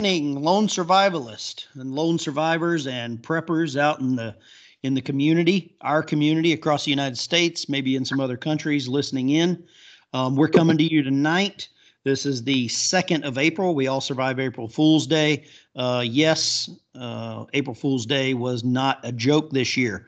lone 0.00 0.68
survivalist 0.68 1.66
and 1.74 1.92
lone 1.92 2.20
survivors 2.20 2.86
and 2.86 3.20
preppers 3.20 3.76
out 3.76 3.98
in 3.98 4.14
the 4.14 4.32
in 4.84 4.94
the 4.94 5.02
community, 5.02 5.74
our 5.80 6.04
community 6.04 6.52
across 6.52 6.84
the 6.84 6.90
United 6.90 7.18
States, 7.18 7.68
maybe 7.68 7.96
in 7.96 8.04
some 8.04 8.20
other 8.20 8.36
countries 8.36 8.86
listening 8.86 9.30
in. 9.30 9.60
Um, 10.12 10.36
we're 10.36 10.46
coming 10.46 10.78
to 10.78 10.84
you 10.84 11.02
tonight. 11.02 11.68
This 12.04 12.26
is 12.26 12.44
the 12.44 12.68
2nd 12.68 13.24
of 13.24 13.38
April. 13.38 13.74
We 13.74 13.88
all 13.88 14.00
survive 14.00 14.38
April 14.38 14.68
Fool's 14.68 15.04
Day. 15.04 15.46
Uh, 15.74 16.04
yes, 16.06 16.70
uh, 16.94 17.46
April 17.52 17.74
Fool's 17.74 18.06
Day 18.06 18.34
was 18.34 18.62
not 18.62 19.00
a 19.02 19.10
joke 19.10 19.50
this 19.50 19.76
year. 19.76 20.06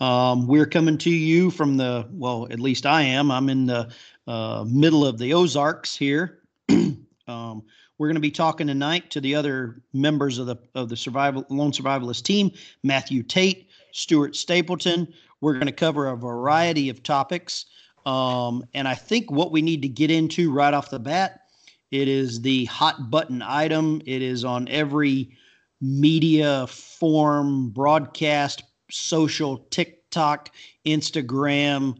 Um, 0.00 0.48
we're 0.48 0.66
coming 0.66 0.98
to 0.98 1.10
you 1.10 1.52
from 1.52 1.76
the, 1.76 2.08
well, 2.10 2.48
at 2.50 2.58
least 2.58 2.86
I 2.86 3.02
am. 3.02 3.30
I'm 3.30 3.48
in 3.48 3.66
the 3.66 3.88
uh, 4.26 4.64
middle 4.66 5.06
of 5.06 5.16
the 5.16 5.32
Ozarks 5.32 5.94
here. 5.94 6.40
um, 7.28 7.62
we're 7.98 8.06
going 8.06 8.14
to 8.14 8.20
be 8.20 8.30
talking 8.30 8.68
tonight 8.68 9.10
to 9.10 9.20
the 9.20 9.34
other 9.34 9.82
members 9.92 10.38
of 10.38 10.46
the 10.46 10.56
of 10.74 10.88
the 10.88 10.96
survival 10.96 11.44
lone 11.50 11.72
survivalist 11.72 12.22
team, 12.22 12.50
Matthew 12.82 13.22
Tate, 13.22 13.68
Stuart 13.92 14.36
Stapleton. 14.36 15.12
We're 15.40 15.54
going 15.54 15.66
to 15.66 15.72
cover 15.72 16.08
a 16.08 16.16
variety 16.16 16.88
of 16.88 17.02
topics, 17.02 17.66
um, 18.06 18.64
and 18.74 18.88
I 18.88 18.94
think 18.94 19.30
what 19.30 19.52
we 19.52 19.62
need 19.62 19.82
to 19.82 19.88
get 19.88 20.10
into 20.10 20.52
right 20.52 20.72
off 20.72 20.90
the 20.90 20.98
bat, 20.98 21.42
it 21.90 22.08
is 22.08 22.40
the 22.40 22.64
hot 22.66 23.10
button 23.10 23.42
item. 23.42 24.00
It 24.06 24.22
is 24.22 24.44
on 24.44 24.68
every 24.68 25.36
media 25.80 26.66
form, 26.68 27.70
broadcast, 27.70 28.62
social, 28.90 29.58
TikTok, 29.70 30.50
Instagram. 30.86 31.98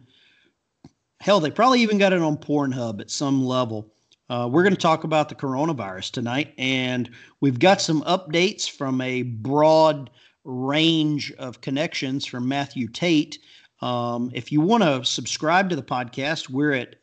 Hell, 1.21 1.41
they 1.41 1.51
probably 1.51 1.81
even 1.81 1.97
got 1.97 2.13
it 2.13 2.21
on 2.21 2.37
Pornhub 2.37 3.01
at 3.01 3.11
some 3.11 3.43
level. 3.43 3.93
Uh, 4.29 4.49
we're 4.51 4.63
going 4.63 4.75
to 4.75 4.79
talk 4.79 5.03
about 5.03 5.27
the 5.27 5.35
coronavirus 5.35 6.11
tonight, 6.11 6.53
and 6.57 7.09
we've 7.41 7.57
got 7.57 7.81
some 7.81 8.03
updates 8.03 8.69
from 8.69 9.01
a 9.01 9.23
broad 9.23 10.11
range 10.43 11.31
of 11.33 11.61
connections 11.61 12.27
from 12.27 12.47
Matthew 12.47 12.87
Tate. 12.87 13.39
Um, 13.81 14.29
if 14.33 14.51
you 14.51 14.61
want 14.61 14.83
to 14.83 15.03
subscribe 15.03 15.67
to 15.69 15.75
the 15.75 15.81
podcast, 15.81 16.47
we're 16.49 16.73
at 16.73 16.97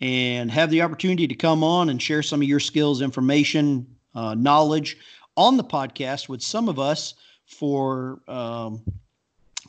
and 0.00 0.50
have 0.50 0.70
the 0.70 0.82
opportunity 0.82 1.26
to 1.26 1.34
come 1.34 1.64
on 1.64 1.88
and 1.88 2.00
share 2.00 2.22
some 2.22 2.42
of 2.42 2.48
your 2.48 2.60
skills, 2.60 3.00
information, 3.00 3.86
uh, 4.14 4.34
knowledge 4.34 4.96
on 5.36 5.56
the 5.56 5.64
podcast 5.64 6.28
with 6.28 6.42
some 6.42 6.68
of 6.68 6.78
us 6.78 7.14
for 7.46 8.20
um, 8.28 8.82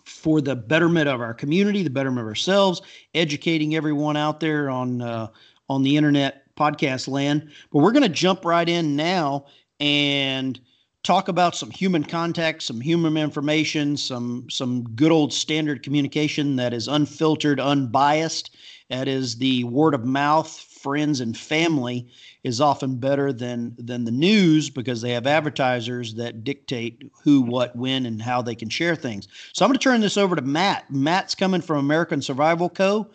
for 0.05 0.41
the 0.41 0.55
betterment 0.55 1.09
of 1.09 1.19
our 1.21 1.33
community, 1.33 1.83
the 1.83 1.89
betterment 1.89 2.21
of 2.21 2.27
ourselves, 2.27 2.81
educating 3.13 3.75
everyone 3.75 4.17
out 4.17 4.39
there 4.39 4.69
on 4.69 5.01
uh, 5.01 5.27
on 5.69 5.83
the 5.83 5.97
internet 5.97 6.43
podcast 6.55 7.07
land. 7.07 7.49
But 7.71 7.79
we're 7.79 7.91
going 7.91 8.03
to 8.03 8.09
jump 8.09 8.45
right 8.45 8.67
in 8.67 8.95
now 8.95 9.45
and 9.79 10.59
talk 11.03 11.27
about 11.27 11.55
some 11.55 11.71
human 11.71 12.03
contact, 12.03 12.63
some 12.63 12.81
human 12.81 13.17
information, 13.17 13.95
some 13.95 14.49
some 14.49 14.83
good 14.95 15.11
old 15.11 15.31
standard 15.33 15.83
communication 15.83 16.55
that 16.55 16.73
is 16.73 16.87
unfiltered, 16.87 17.59
unbiased, 17.59 18.56
that 18.89 19.07
is 19.07 19.37
the 19.37 19.63
word 19.65 19.93
of 19.93 20.05
mouth, 20.05 20.49
friends 20.49 21.19
and 21.19 21.37
family 21.37 22.07
is 22.43 22.61
often 22.61 22.95
better 22.97 23.33
than 23.33 23.75
than 23.77 24.05
the 24.05 24.11
news 24.11 24.69
because 24.69 25.01
they 25.01 25.11
have 25.11 25.27
advertisers 25.27 26.13
that 26.15 26.43
dictate 26.43 27.11
who, 27.23 27.41
what, 27.41 27.75
when, 27.75 28.05
and 28.05 28.21
how 28.21 28.41
they 28.41 28.55
can 28.55 28.69
share 28.69 28.95
things. 28.95 29.27
So 29.53 29.65
I'm 29.65 29.69
going 29.69 29.77
to 29.77 29.83
turn 29.83 30.01
this 30.01 30.17
over 30.17 30.35
to 30.35 30.41
Matt. 30.41 30.89
Matt's 30.89 31.35
coming 31.35 31.61
from 31.61 31.77
American 31.77 32.21
Survival 32.21 32.69
Co. 32.69 33.09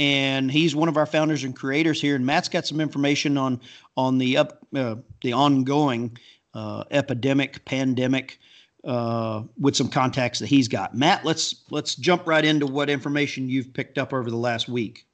And 0.00 0.48
he's 0.50 0.76
one 0.76 0.88
of 0.88 0.96
our 0.96 1.06
founders 1.06 1.42
and 1.42 1.56
creators 1.56 2.00
here. 2.00 2.14
And 2.14 2.24
Matt's 2.24 2.48
got 2.48 2.66
some 2.66 2.80
information 2.80 3.36
on 3.36 3.60
on 3.96 4.18
the 4.18 4.38
up 4.38 4.64
uh, 4.74 4.96
the 5.22 5.32
ongoing 5.32 6.16
uh, 6.54 6.84
epidemic, 6.90 7.64
pandemic, 7.64 8.38
uh, 8.84 9.42
with 9.58 9.76
some 9.76 9.88
contacts 9.88 10.38
that 10.38 10.46
he's 10.46 10.68
got. 10.68 10.94
Matt, 10.94 11.24
let's 11.24 11.64
let's 11.70 11.96
jump 11.96 12.26
right 12.26 12.44
into 12.44 12.66
what 12.66 12.88
information 12.88 13.48
you've 13.48 13.74
picked 13.74 13.98
up 13.98 14.12
over 14.12 14.30
the 14.30 14.36
last 14.36 14.68
week. 14.68 15.04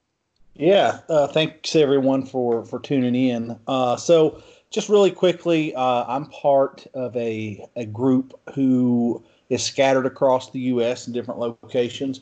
Yeah, 0.57 1.01
uh, 1.09 1.27
thanks 1.27 1.75
everyone 1.75 2.27
for 2.27 2.65
for 2.65 2.79
tuning 2.79 3.15
in. 3.17 3.59
Uh, 3.67 3.97
so, 3.97 4.41
just 4.71 4.89
really 4.89 5.11
quickly, 5.11 5.75
uh, 5.75 6.05
I'm 6.07 6.27
part 6.27 6.87
of 6.95 7.17
a 7.17 7.67
a 7.75 7.85
group 7.87 8.39
who 8.55 9.23
is 9.49 9.65
scattered 9.65 10.07
across 10.07 10.53
the 10.53 10.61
U.S. 10.61 11.09
in 11.09 11.13
different 11.13 11.41
locations, 11.41 12.21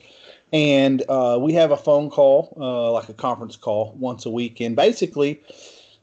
and 0.51 1.03
uh, 1.11 1.39
we 1.41 1.53
have 1.53 1.73
a 1.73 1.77
phone 1.77 2.09
call, 2.09 2.57
uh, 2.59 2.91
like 2.93 3.11
a 3.11 3.15
conference 3.15 3.57
call, 3.57 3.95
once 3.99 4.25
a 4.25 4.31
week, 4.31 4.61
and 4.61 4.75
basically. 4.77 5.41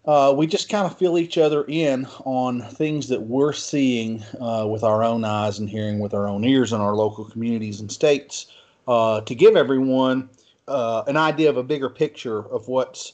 Uh, 0.05 0.33
we 0.35 0.47
just 0.47 0.69
kind 0.69 0.87
of 0.87 0.97
fill 0.97 1.19
each 1.19 1.37
other 1.37 1.65
in 1.67 2.07
on 2.23 2.61
things 2.61 3.09
that 3.09 3.23
we're 3.23 3.53
seeing 3.53 4.23
with 4.65 4.81
our 4.81 5.03
own 5.03 5.23
eyes 5.23 5.59
and 5.59 5.69
hearing 5.69 5.99
with 5.99 6.15
our 6.15 6.27
own 6.27 6.43
ears 6.45 6.71
in 6.73 6.79
our 6.79 6.95
local 6.95 7.25
communities 7.25 7.79
and 7.79 7.91
states 7.91 8.47
to 8.87 9.35
give 9.35 9.55
everyone 9.55 10.27
uh, 10.69 11.03
an 11.07 11.17
idea 11.17 11.49
of 11.49 11.57
a 11.57 11.63
bigger 11.63 11.89
picture 11.89 12.39
of 12.39 12.67
what's 12.67 13.13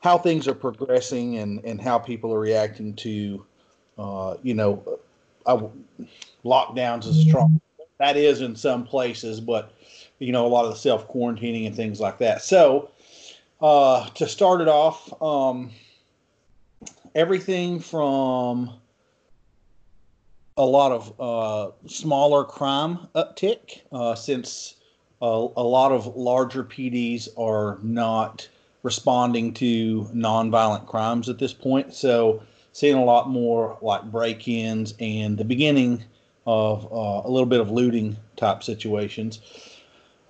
how 0.00 0.18
things 0.18 0.46
are 0.46 0.54
progressing 0.54 1.38
and 1.38 1.64
and 1.64 1.80
how 1.80 1.98
people 1.98 2.32
are 2.32 2.40
reacting 2.40 2.94
to 2.94 3.44
uh, 3.98 4.36
you 4.42 4.54
know 4.54 4.82
uh, 5.46 5.66
lockdowns 6.44 7.06
is 7.06 7.22
strong. 7.22 7.60
That 7.98 8.16
is 8.16 8.40
in 8.40 8.56
some 8.56 8.84
places 8.84 9.40
but 9.40 9.72
you 10.18 10.32
know 10.32 10.46
a 10.46 10.48
lot 10.48 10.64
of 10.64 10.72
the 10.72 10.78
self 10.78 11.08
quarantining 11.08 11.66
and 11.66 11.74
things 11.74 12.00
like 12.00 12.18
that. 12.18 12.42
So 12.42 12.90
uh, 13.60 14.08
to 14.10 14.28
start 14.28 14.60
it 14.60 14.68
off 14.68 15.10
um, 15.22 15.70
everything 17.14 17.80
from 17.80 18.74
a 20.56 20.64
lot 20.64 20.92
of 20.92 21.20
uh, 21.20 21.72
smaller 21.88 22.44
crime 22.44 23.08
uptick 23.14 23.80
uh, 23.92 24.14
since 24.14 24.76
a 25.24 25.62
lot 25.62 25.92
of 25.92 26.16
larger 26.16 26.64
PDs 26.64 27.28
are 27.38 27.78
not 27.82 28.48
responding 28.82 29.54
to 29.54 30.02
nonviolent 30.14 30.86
crimes 30.86 31.28
at 31.28 31.38
this 31.38 31.52
point. 31.52 31.94
So, 31.94 32.42
seeing 32.72 32.96
a 32.96 33.04
lot 33.04 33.28
more 33.28 33.78
like 33.80 34.04
break 34.10 34.46
ins 34.48 34.94
and 34.98 35.38
the 35.38 35.44
beginning 35.44 36.04
of 36.46 36.84
uh, 36.92 37.22
a 37.24 37.30
little 37.30 37.46
bit 37.46 37.60
of 37.60 37.70
looting 37.70 38.16
type 38.36 38.62
situations. 38.62 39.40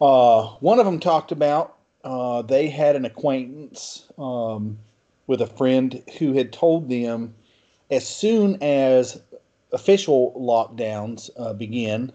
Uh, 0.00 0.46
one 0.60 0.78
of 0.78 0.84
them 0.84 1.00
talked 1.00 1.32
about 1.32 1.76
uh, 2.04 2.42
they 2.42 2.68
had 2.68 2.96
an 2.96 3.04
acquaintance 3.04 4.06
um, 4.18 4.78
with 5.26 5.40
a 5.40 5.46
friend 5.46 6.02
who 6.18 6.34
had 6.34 6.52
told 6.52 6.88
them 6.88 7.34
as 7.90 8.06
soon 8.06 8.62
as 8.62 9.20
official 9.72 10.32
lockdowns 10.38 11.30
uh, 11.38 11.52
begin 11.52 12.12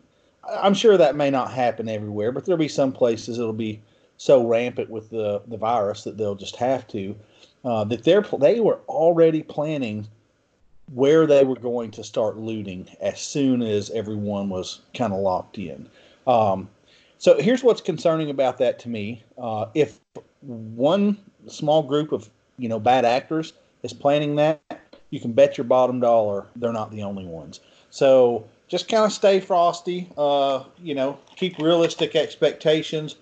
I'm 0.47 0.73
sure 0.73 0.97
that 0.97 1.15
may 1.15 1.29
not 1.29 1.51
happen 1.51 1.89
everywhere, 1.89 2.31
but 2.31 2.45
there'll 2.45 2.57
be 2.57 2.67
some 2.67 2.91
places 2.91 3.37
it'll 3.39 3.53
be 3.53 3.81
so 4.17 4.45
rampant 4.45 4.89
with 4.89 5.09
the, 5.09 5.41
the 5.47 5.57
virus 5.57 6.03
that 6.03 6.17
they'll 6.17 6.35
just 6.35 6.55
have 6.57 6.87
to. 6.89 7.15
Uh, 7.63 7.83
that 7.83 8.03
they're 8.03 8.25
they 8.39 8.59
were 8.59 8.79
already 8.87 9.43
planning 9.43 10.07
where 10.93 11.27
they 11.27 11.43
were 11.43 11.59
going 11.59 11.91
to 11.91 12.03
start 12.03 12.37
looting 12.37 12.87
as 13.01 13.19
soon 13.19 13.61
as 13.61 13.89
everyone 13.91 14.49
was 14.49 14.81
kind 14.93 15.13
of 15.13 15.19
locked 15.19 15.57
in. 15.57 15.89
Um, 16.25 16.69
so 17.17 17.39
here's 17.39 17.63
what's 17.63 17.81
concerning 17.81 18.29
about 18.29 18.57
that 18.59 18.79
to 18.79 18.89
me: 18.89 19.23
uh, 19.37 19.65
if 19.73 19.99
one 20.41 21.17
small 21.47 21.83
group 21.83 22.11
of 22.11 22.29
you 22.57 22.69
know 22.69 22.79
bad 22.79 23.03
actors 23.03 23.53
is 23.83 23.93
planning 23.93 24.35
that, 24.37 24.61
you 25.09 25.19
can 25.19 25.33
bet 25.33 25.57
your 25.57 25.65
bottom 25.65 25.99
dollar 25.99 26.47
they're 26.55 26.73
not 26.73 26.91
the 26.91 27.03
only 27.03 27.25
ones. 27.25 27.59
So 27.89 28.47
just 28.69 28.87
kind 28.87 29.03
of 29.03 29.11
stay 29.11 29.39
frosty. 29.39 30.09
Uh, 30.17 30.63
you 30.81 30.95
know, 30.95 31.19
keep 31.35 31.57
realistic 31.57 32.15
expectations. 32.15 33.17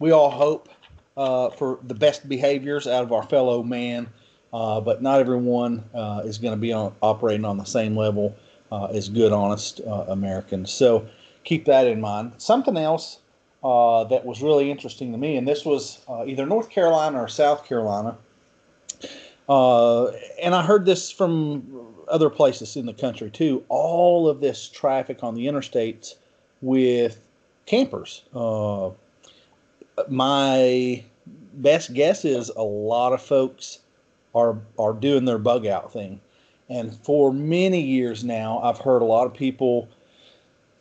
We 0.00 0.10
all 0.10 0.30
hope 0.30 0.68
uh, 1.16 1.50
for 1.50 1.78
the 1.86 1.94
best 1.94 2.28
behaviors 2.28 2.86
out 2.86 3.04
of 3.04 3.12
our 3.12 3.22
fellow 3.22 3.62
man, 3.62 4.08
uh, 4.52 4.80
but 4.80 5.02
not 5.02 5.20
everyone 5.20 5.84
uh, 5.94 6.22
is 6.24 6.38
going 6.38 6.54
to 6.54 6.60
be 6.60 6.72
on, 6.72 6.94
operating 7.02 7.44
on 7.44 7.58
the 7.58 7.64
same 7.64 7.94
level 7.94 8.34
uh, 8.72 8.86
as 8.86 9.08
good, 9.08 9.32
honest 9.32 9.82
uh, 9.86 10.06
Americans. 10.08 10.72
So 10.72 11.06
keep 11.44 11.66
that 11.66 11.86
in 11.86 12.00
mind. 12.00 12.32
Something 12.38 12.78
else 12.78 13.18
that 13.62 14.22
was 14.24 14.42
really 14.42 14.70
interesting 14.70 15.12
to 15.12 15.18
me, 15.18 15.36
and 15.36 15.46
this 15.46 15.66
was 15.66 15.98
either 16.26 16.46
North 16.46 16.70
Carolina 16.70 17.20
or 17.22 17.28
South 17.28 17.66
Carolina. 17.66 18.16
and 19.46 20.54
I 20.54 20.62
heard 20.62 20.86
this 20.86 21.10
from 21.10 21.89
other 22.10 22.30
places 22.30 22.76
in 22.76 22.86
the 22.86 22.92
country 22.92 23.30
too. 23.30 23.64
All 23.68 24.28
of 24.28 24.40
this 24.40 24.68
traffic 24.68 25.22
on 25.22 25.34
the 25.34 25.46
interstates 25.46 26.14
with 26.60 27.20
campers. 27.66 28.22
Uh, 28.34 28.90
my 30.08 31.04
best 31.54 31.92
guess 31.94 32.24
is 32.24 32.50
a 32.50 32.62
lot 32.62 33.12
of 33.12 33.22
folks 33.22 33.78
are 34.34 34.58
are 34.78 34.92
doing 34.92 35.24
their 35.24 35.38
bug 35.38 35.66
out 35.66 35.92
thing, 35.92 36.20
And 36.68 36.94
for 37.04 37.32
many 37.32 37.80
years 37.80 38.22
now, 38.22 38.60
I've 38.62 38.78
heard 38.78 39.02
a 39.02 39.04
lot 39.06 39.26
of 39.26 39.34
people 39.34 39.88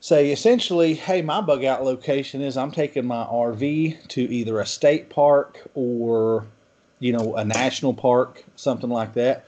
say 0.01 0.31
essentially, 0.31 0.93
hey, 0.93 1.21
my 1.21 1.41
bug 1.41 1.65
out 1.65 1.83
location 1.83 2.41
is 2.41 2.57
I'm 2.57 2.71
taking 2.71 3.05
my 3.05 3.25
RV 3.25 4.07
to 4.09 4.21
either 4.21 4.59
a 4.59 4.65
state 4.65 5.09
park 5.09 5.67
or, 5.73 6.45
you 6.99 7.11
know, 7.11 7.35
a 7.35 7.43
national 7.43 7.93
park, 7.93 8.43
something 8.55 8.89
like 8.89 9.13
that. 9.15 9.45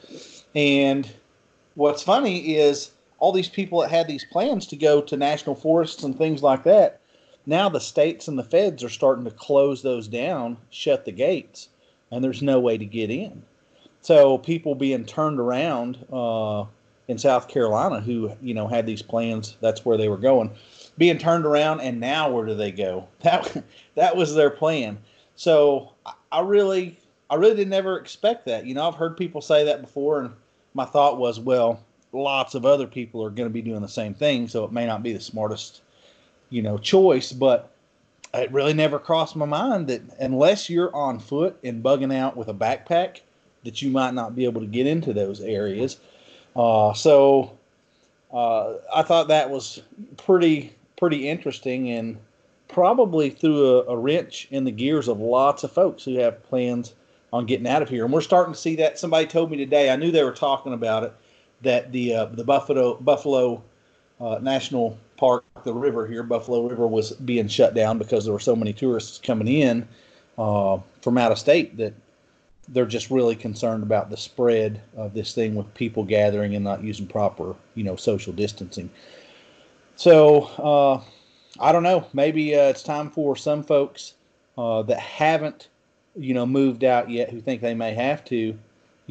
And 0.56 1.10
what's 1.76 2.04
funny 2.04 2.56
is 2.56 2.92
all 3.20 3.32
these 3.32 3.50
people 3.50 3.82
that 3.82 3.92
had 3.92 4.08
these 4.08 4.26
plans 4.26 4.66
to 4.68 4.76
go 4.76 5.02
to 5.02 5.18
national 5.18 5.56
forests 5.56 6.04
and 6.04 6.18
things 6.18 6.42
like 6.42 6.64
that, 6.64 7.00
now 7.46 7.70
the 7.70 7.80
states 7.80 8.28
and 8.28 8.38
the 8.38 8.44
feds 8.44 8.84
are 8.84 8.90
starting 8.90 9.26
to 9.26 9.32
close 9.32 9.82
those 9.82 10.08
down, 10.08 10.58
shut 10.70 11.06
the 11.06 11.12
gates, 11.12 11.70
and 12.12 12.24
there's 12.24 12.42
no 12.42 12.60
way 12.60 12.78
to 12.78 12.86
get 12.86 13.10
in. 13.10 13.44
So 14.02 14.38
people 14.40 14.76
being 14.76 15.06
turned 15.06 15.40
around 15.40 16.04
uh, 16.12 16.66
in 17.08 17.18
South 17.18 17.48
Carolina 17.48 18.00
who 18.00 18.32
you 18.42 18.54
know 18.54 18.68
had 18.68 18.86
these 18.86 19.02
plans, 19.02 19.58
that's 19.62 19.86
where 19.86 19.98
they 19.98 20.10
were 20.10 20.18
going, 20.18 20.52
being 20.98 21.18
turned 21.18 21.46
around, 21.46 21.82
and 21.82 22.00
now 22.00 22.30
where 22.30 22.46
do 22.46 22.56
they 22.56 22.72
go? 22.72 23.08
That 23.22 23.64
that 23.96 24.16
was 24.16 24.34
their 24.34 24.50
plan. 24.50 24.98
So 25.36 25.94
I 26.32 26.42
really, 26.42 26.98
I 27.30 27.36
really 27.36 27.56
did 27.56 27.68
never 27.68 27.98
expect 27.98 28.46
that. 28.46 28.66
You 28.66 28.74
know, 28.74 28.88
I've 28.88 28.96
heard 28.96 29.18
people 29.18 29.42
say 29.42 29.64
that 29.66 29.82
before, 29.82 30.22
and 30.22 30.32
my 30.74 30.86
thought 30.86 31.18
was, 31.18 31.40
well, 31.40 31.84
lots 32.14 32.56
of 32.56 32.66
other 32.66 32.88
people 32.88 33.24
are 33.24 33.30
going 33.30 33.50
to 33.50 33.54
be 33.54 33.62
doing 33.62 33.82
the 33.82 33.88
same 33.88 34.14
thing, 34.14 34.48
so 34.48 34.64
it 34.64 34.72
may 34.72 34.86
not 34.86 35.04
be 35.04 35.14
the 35.14 35.20
smartest, 35.20 35.82
you 36.50 36.62
know, 36.62 36.78
choice. 36.78 37.32
But 37.32 37.72
it 38.34 38.52
really 38.52 38.74
never 38.74 39.00
crossed 39.00 39.36
my 39.36 39.46
mind 39.46 39.88
that 39.88 40.02
unless 40.20 40.70
you're 40.70 40.96
on 40.96 41.20
foot 41.20 41.58
and 41.64 41.84
bugging 41.84 42.16
out 42.16 42.38
with 42.38 42.48
a 42.48 42.54
backpack, 42.54 43.22
that 43.64 43.82
you 43.82 43.92
might 43.92 44.14
not 44.14 44.36
be 44.36 44.46
able 44.46 44.62
to 44.62 44.68
get 44.68 44.88
into 44.88 45.14
those 45.14 45.42
areas. 45.42 45.98
Uh, 46.56 46.94
so 46.94 47.58
uh, 48.34 48.76
I 48.94 49.04
thought 49.04 49.28
that 49.28 49.50
was 49.50 49.82
pretty 50.18 50.74
pretty 50.98 51.28
interesting 51.28 51.90
and 51.90 52.18
probably 52.68 53.32
threw 53.32 53.80
a, 53.80 53.86
a, 53.88 53.98
wrench 53.98 54.48
in 54.52 54.64
the 54.64 54.72
gears 54.72 55.08
of 55.08 55.20
lots 55.20 55.64
of 55.64 55.72
folks 55.72 56.04
who 56.04 56.16
have 56.20 56.44
plans 56.44 56.94
on 57.34 57.46
getting 57.46 57.68
out 57.68 57.82
of 57.82 57.90
here. 57.90 58.04
And 58.04 58.14
we're 58.14 58.22
starting 58.22 58.54
to 58.54 58.60
see 58.60 58.76
that. 58.78 59.00
Somebody 59.00 59.28
told 59.28 59.52
me 59.52 59.58
today. 59.58 59.90
I 59.90 59.96
knew 59.96 60.12
they 60.12 60.24
were 60.24 60.32
talking 60.32 60.74
about 60.74 61.04
it 61.04 61.14
that 61.62 61.92
the 61.92 62.16
uh, 62.16 62.26
the 62.26 62.44
Buffalo 62.44 62.96
Buffalo 62.96 63.64
uh, 64.20 64.40
National 64.42 64.98
Park, 65.18 65.44
the 65.64 65.74
river 65.74 66.08
here, 66.08 66.24
Buffalo 66.24 66.68
River, 66.68 66.88
was 66.88 67.12
being 67.12 67.48
shut 67.48 67.74
down 67.74 67.98
because 67.98 68.26
there 68.26 68.34
were 68.34 68.40
so 68.40 68.56
many 68.56 68.74
tourists 68.74 69.20
coming 69.20 69.48
in 69.48 69.88
uh, 70.38 70.78
from 71.02 71.18
out 71.18 71.32
of 71.32 71.40
state 71.40 71.78
that 71.78 71.94
they're 72.70 72.86
just 72.86 73.10
really 73.10 73.36
concerned 73.36 73.84
about 73.84 74.10
the 74.10 74.18
spread 74.18 74.82
of 74.96 75.14
this 75.14 75.34
thing 75.34 75.56
with 75.56 75.72
people 75.74 76.04
gathering 76.04 76.56
and 76.56 76.64
not 76.64 76.84
using 76.84 77.08
proper, 77.08 77.56
you 77.76 77.84
know, 77.84 77.96
social 77.96 78.32
distancing. 78.32 78.90
So 79.96 80.44
uh, 80.58 81.02
I 81.60 81.72
don't 81.72 81.84
know. 81.84 82.08
Maybe 82.14 82.56
uh, 82.56 82.70
it's 82.70 82.84
time 82.84 83.10
for 83.10 83.36
some 83.36 83.64
folks 83.64 84.14
uh, 84.58 84.84
that 84.84 85.00
haven't, 85.00 85.68
you 86.16 86.34
know, 86.34 86.46
moved 86.46 86.84
out 86.84 87.10
yet 87.10 87.30
who 87.30 87.42
think 87.42 87.62
they 87.62 87.74
may 87.74 87.94
have 87.94 88.24
to 88.26 88.58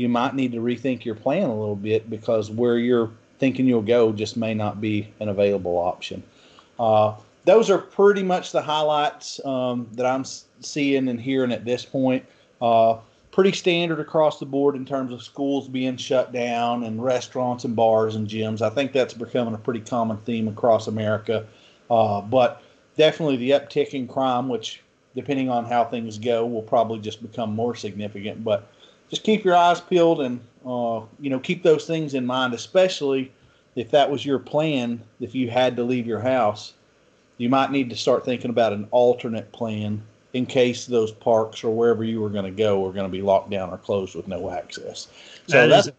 you 0.01 0.09
might 0.09 0.35
need 0.35 0.53
to 0.53 0.59
rethink 0.59 1.05
your 1.05 1.15
plan 1.15 1.45
a 1.45 1.55
little 1.55 1.77
bit 1.77 2.09
because 2.09 2.51
where 2.51 2.79
you're 2.79 3.11
thinking 3.39 3.67
you'll 3.67 3.83
go 3.83 4.13
just 4.13 4.37
may 4.37 4.55
not 4.55 4.81
be 4.81 5.13
an 5.21 5.29
available 5.29 5.77
option. 5.77 6.23
Uh, 6.79 7.15
those 7.45 7.69
are 7.71 7.79
pretty 7.79 8.23
much 8.23 8.53
the 8.53 8.63
highlights 8.63 9.45
um, 9.45 9.87
that 9.93 10.07
I'm 10.07 10.25
seeing 10.61 11.09
and 11.09 11.21
hearing 11.21 11.53
at 11.53 11.67
this 11.67 11.85
point. 11.85 12.25
Uh, 12.63 12.99
pretty 13.31 13.53
standard 13.53 14.01
across 14.01 14.39
the 14.39 14.47
board 14.47 14.75
in 14.75 14.85
terms 14.85 15.13
of 15.13 15.23
schools 15.23 15.69
being 15.69 15.97
shut 15.97 16.33
down 16.33 16.85
and 16.85 17.03
restaurants 17.03 17.65
and 17.65 17.77
bars 17.77 18.17
and 18.17 18.27
gyms. 18.27 18.63
I 18.63 18.71
think 18.71 18.93
that's 18.93 19.15
becoming 19.15 19.55
a 19.55 19.59
pretty 19.59 19.81
common 19.81 20.17
theme 20.19 20.49
across 20.49 20.87
America. 20.87 21.47
Uh, 21.91 22.21
but 22.23 22.63
definitely 22.97 23.37
the 23.37 23.51
uptick 23.51 23.91
in 23.91 24.09
crime, 24.09 24.49
which 24.49 24.83
depending 25.15 25.49
on 25.49 25.65
how 25.65 25.85
things 25.85 26.19
go, 26.19 26.47
will 26.47 26.63
probably 26.63 26.99
just 26.99 27.23
become 27.23 27.55
more 27.55 27.75
significant. 27.75 28.45
But 28.45 28.71
just 29.09 29.25
keep 29.25 29.45
your 29.45 29.57
eyes 29.57 29.81
peeled 29.81 30.21
and 30.21 30.41
uh, 30.65 31.03
you 31.19 31.31
know 31.31 31.41
keep 31.41 31.63
those 31.63 31.87
things 31.87 32.15
in 32.15 32.25
mind, 32.25 32.55
especially 32.55 33.33
if 33.77 33.91
that 33.91 34.11
was 34.11 34.25
your 34.25 34.39
plan. 34.39 35.03
If 35.21 35.35
you 35.35 35.51
had 35.51 35.77
to 35.77 35.85
leave 35.85 36.07
your 36.07 36.21
house, 36.21 36.75
you 37.39 37.49
might 37.49 37.71
need 37.71 37.91
to 37.91 37.97
start 37.97 38.25
thinking 38.25 38.51
about 38.51 38.73
an 38.73 38.87
alternate 38.91 39.51
plan 39.53 40.03
in 40.33 40.47
case 40.47 40.87
those 40.87 41.11
parks 41.11 41.65
or 41.65 41.75
wherever 41.75 42.05
you 42.05 42.21
were 42.21 42.31
going 42.31 42.45
to 42.45 42.51
go 42.51 42.87
are 42.87 42.93
going 42.93 43.07
to 43.07 43.11
be 43.11 43.23
locked 43.23 43.51
down 43.51 43.71
or 43.71 43.79
closed 43.79 44.15
with 44.15 44.29
no 44.29 44.51
access. 44.51 45.09
So 45.49 45.57
that 45.57 45.67
that's 45.69 45.87
is, 45.89 45.93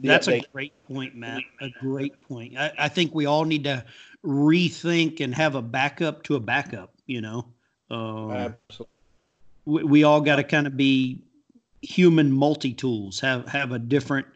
that's 0.00 0.28
a 0.28 0.40
great 0.52 0.72
point, 0.86 1.14
Matt. 1.14 1.42
A 1.60 1.68
great 1.80 2.14
point. 2.22 2.56
I, 2.56 2.72
I, 2.78 2.88
think 2.88 3.14
we 3.14 3.26
all 3.26 3.44
need 3.44 3.64
to 3.64 3.84
rethink 4.24 5.20
and 5.20 5.34
have 5.34 5.54
a 5.54 5.62
backup 5.62 6.22
to 6.24 6.36
a 6.36 6.40
backup. 6.40 6.92
You 7.06 7.20
know, 7.20 7.46
um, 7.90 8.30
Absolutely. 8.30 8.86
We, 9.66 9.84
we 9.84 10.04
all 10.04 10.20
got 10.20 10.36
to 10.36 10.44
kind 10.44 10.66
of 10.66 10.76
be 10.76 11.22
human 11.82 12.32
multi-tools 12.32 13.20
have 13.20 13.46
have 13.46 13.72
a 13.72 13.78
different 13.78 14.26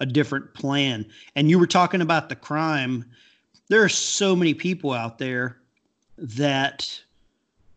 a 0.00 0.06
different 0.06 0.52
plan. 0.54 1.06
And 1.34 1.48
you 1.48 1.58
were 1.58 1.66
talking 1.66 2.02
about 2.02 2.28
the 2.28 2.36
crime. 2.36 3.04
There 3.68 3.82
are 3.82 3.88
so 3.88 4.36
many 4.36 4.52
people 4.52 4.92
out 4.92 5.18
there 5.18 5.58
that 6.18 7.00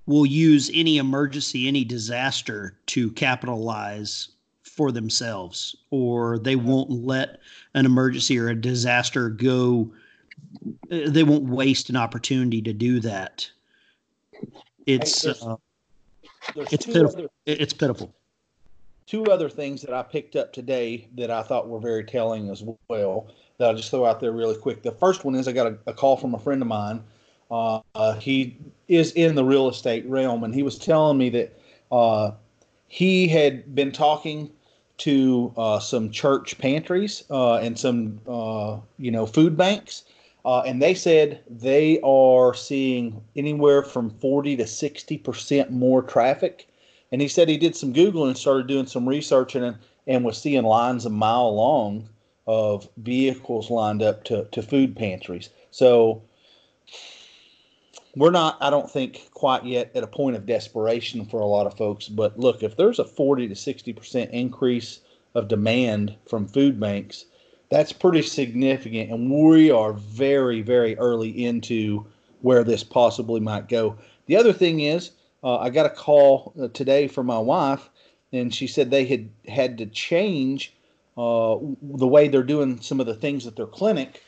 will 0.05 0.25
use 0.25 0.71
any 0.73 0.97
emergency 0.97 1.67
any 1.67 1.83
disaster 1.83 2.77
to 2.87 3.11
capitalize 3.11 4.29
for 4.63 4.91
themselves 4.91 5.75
or 5.91 6.39
they 6.39 6.55
won't 6.55 6.89
let 6.89 7.39
an 7.75 7.85
emergency 7.85 8.39
or 8.39 8.49
a 8.49 8.55
disaster 8.55 9.29
go 9.29 9.91
they 10.89 11.23
won't 11.23 11.43
waste 11.43 11.89
an 11.89 11.95
opportunity 11.95 12.61
to 12.61 12.73
do 12.73 12.99
that 12.99 13.49
it's 14.85 15.21
there's, 15.21 15.43
uh, 15.43 15.55
there's 16.55 16.73
it's 16.73 16.85
pitiful 16.85 17.19
other, 17.19 17.27
it's 17.45 17.73
pitiful 17.73 18.13
two 19.09 19.25
other 19.25 19.49
things 19.49 19.81
that 19.81 19.93
I 19.93 20.03
picked 20.03 20.35
up 20.35 20.53
today 20.53 21.07
that 21.15 21.31
I 21.31 21.41
thought 21.41 21.67
were 21.67 21.79
very 21.79 22.03
telling 22.03 22.49
as 22.51 22.63
well 22.89 23.27
that 23.57 23.67
I'll 23.67 23.75
just 23.75 23.89
throw 23.89 24.05
out 24.05 24.19
there 24.19 24.31
really 24.31 24.55
quick. 24.55 24.83
The 24.83 24.91
first 24.91 25.25
one 25.25 25.33
is 25.33 25.47
I 25.47 25.51
got 25.51 25.65
a, 25.65 25.77
a 25.87 25.93
call 25.93 26.15
from 26.15 26.35
a 26.35 26.39
friend 26.39 26.61
of 26.61 26.67
mine. 26.67 27.01
Uh, 27.49 27.81
uh, 27.95 28.13
he 28.15 28.55
is 28.87 29.11
in 29.13 29.33
the 29.33 29.43
real 29.43 29.67
estate 29.67 30.05
realm, 30.07 30.43
and 30.43 30.53
he 30.53 30.61
was 30.61 30.77
telling 30.77 31.17
me 31.17 31.29
that 31.29 31.59
uh, 31.91 32.31
he 32.87 33.27
had 33.27 33.73
been 33.73 33.91
talking 33.91 34.51
to 34.99 35.51
uh, 35.57 35.79
some 35.79 36.11
church 36.11 36.57
pantries 36.59 37.23
uh, 37.31 37.55
and 37.55 37.79
some 37.79 38.19
uh, 38.27 38.77
you 38.99 39.09
know 39.09 39.25
food 39.25 39.57
banks, 39.57 40.03
Uh, 40.49 40.61
and 40.65 40.81
they 40.81 40.95
said 40.95 41.43
they 41.47 41.99
are 42.01 42.55
seeing 42.55 43.21
anywhere 43.35 43.83
from 43.83 44.09
forty 44.09 44.55
to 44.55 44.65
sixty 44.65 45.17
percent 45.17 45.71
more 45.71 46.01
traffic 46.01 46.69
and 47.11 47.21
he 47.21 47.27
said 47.27 47.49
he 47.49 47.57
did 47.57 47.75
some 47.75 47.93
Googling 47.93 48.27
and 48.27 48.37
started 48.37 48.67
doing 48.67 48.85
some 48.85 49.07
research 49.07 49.55
and, 49.55 49.77
and 50.07 50.23
was 50.23 50.37
seeing 50.37 50.63
lines 50.63 51.05
a 51.05 51.09
mile 51.09 51.53
long 51.55 52.09
of 52.47 52.87
vehicles 52.97 53.69
lined 53.69 54.01
up 54.01 54.23
to, 54.25 54.45
to 54.51 54.61
food 54.61 54.95
pantries. 54.95 55.49
So 55.71 56.21
we're 58.15 58.31
not, 58.31 58.57
I 58.59 58.69
don't 58.69 58.89
think, 58.89 59.29
quite 59.33 59.65
yet 59.65 59.91
at 59.95 60.03
a 60.03 60.07
point 60.07 60.35
of 60.35 60.45
desperation 60.45 61.25
for 61.25 61.39
a 61.39 61.45
lot 61.45 61.67
of 61.67 61.77
folks. 61.77 62.07
But 62.07 62.39
look, 62.39 62.63
if 62.63 62.75
there's 62.75 62.99
a 62.99 63.05
40 63.05 63.47
to 63.47 63.53
60% 63.53 64.29
increase 64.31 64.99
of 65.35 65.47
demand 65.47 66.15
from 66.27 66.47
food 66.47 66.79
banks, 66.79 67.25
that's 67.69 67.93
pretty 67.93 68.23
significant. 68.23 69.11
And 69.11 69.31
we 69.31 69.71
are 69.71 69.93
very, 69.93 70.61
very 70.61 70.97
early 70.97 71.45
into 71.45 72.05
where 72.41 72.63
this 72.63 72.83
possibly 72.83 73.39
might 73.39 73.69
go. 73.69 73.95
The 74.25 74.35
other 74.35 74.53
thing 74.53 74.81
is, 74.81 75.11
uh, 75.43 75.57
I 75.57 75.69
got 75.69 75.85
a 75.85 75.89
call 75.89 76.53
uh, 76.59 76.67
today 76.69 77.07
from 77.07 77.27
my 77.27 77.37
wife, 77.37 77.89
and 78.33 78.53
she 78.53 78.67
said 78.67 78.89
they 78.89 79.05
had 79.05 79.29
had 79.47 79.77
to 79.77 79.85
change 79.85 80.73
uh, 81.17 81.57
the 81.81 82.07
way 82.07 82.27
they're 82.27 82.43
doing 82.43 82.81
some 82.81 82.99
of 82.99 83.05
the 83.05 83.15
things 83.15 83.45
at 83.45 83.55
their 83.55 83.67
clinic. 83.67 84.23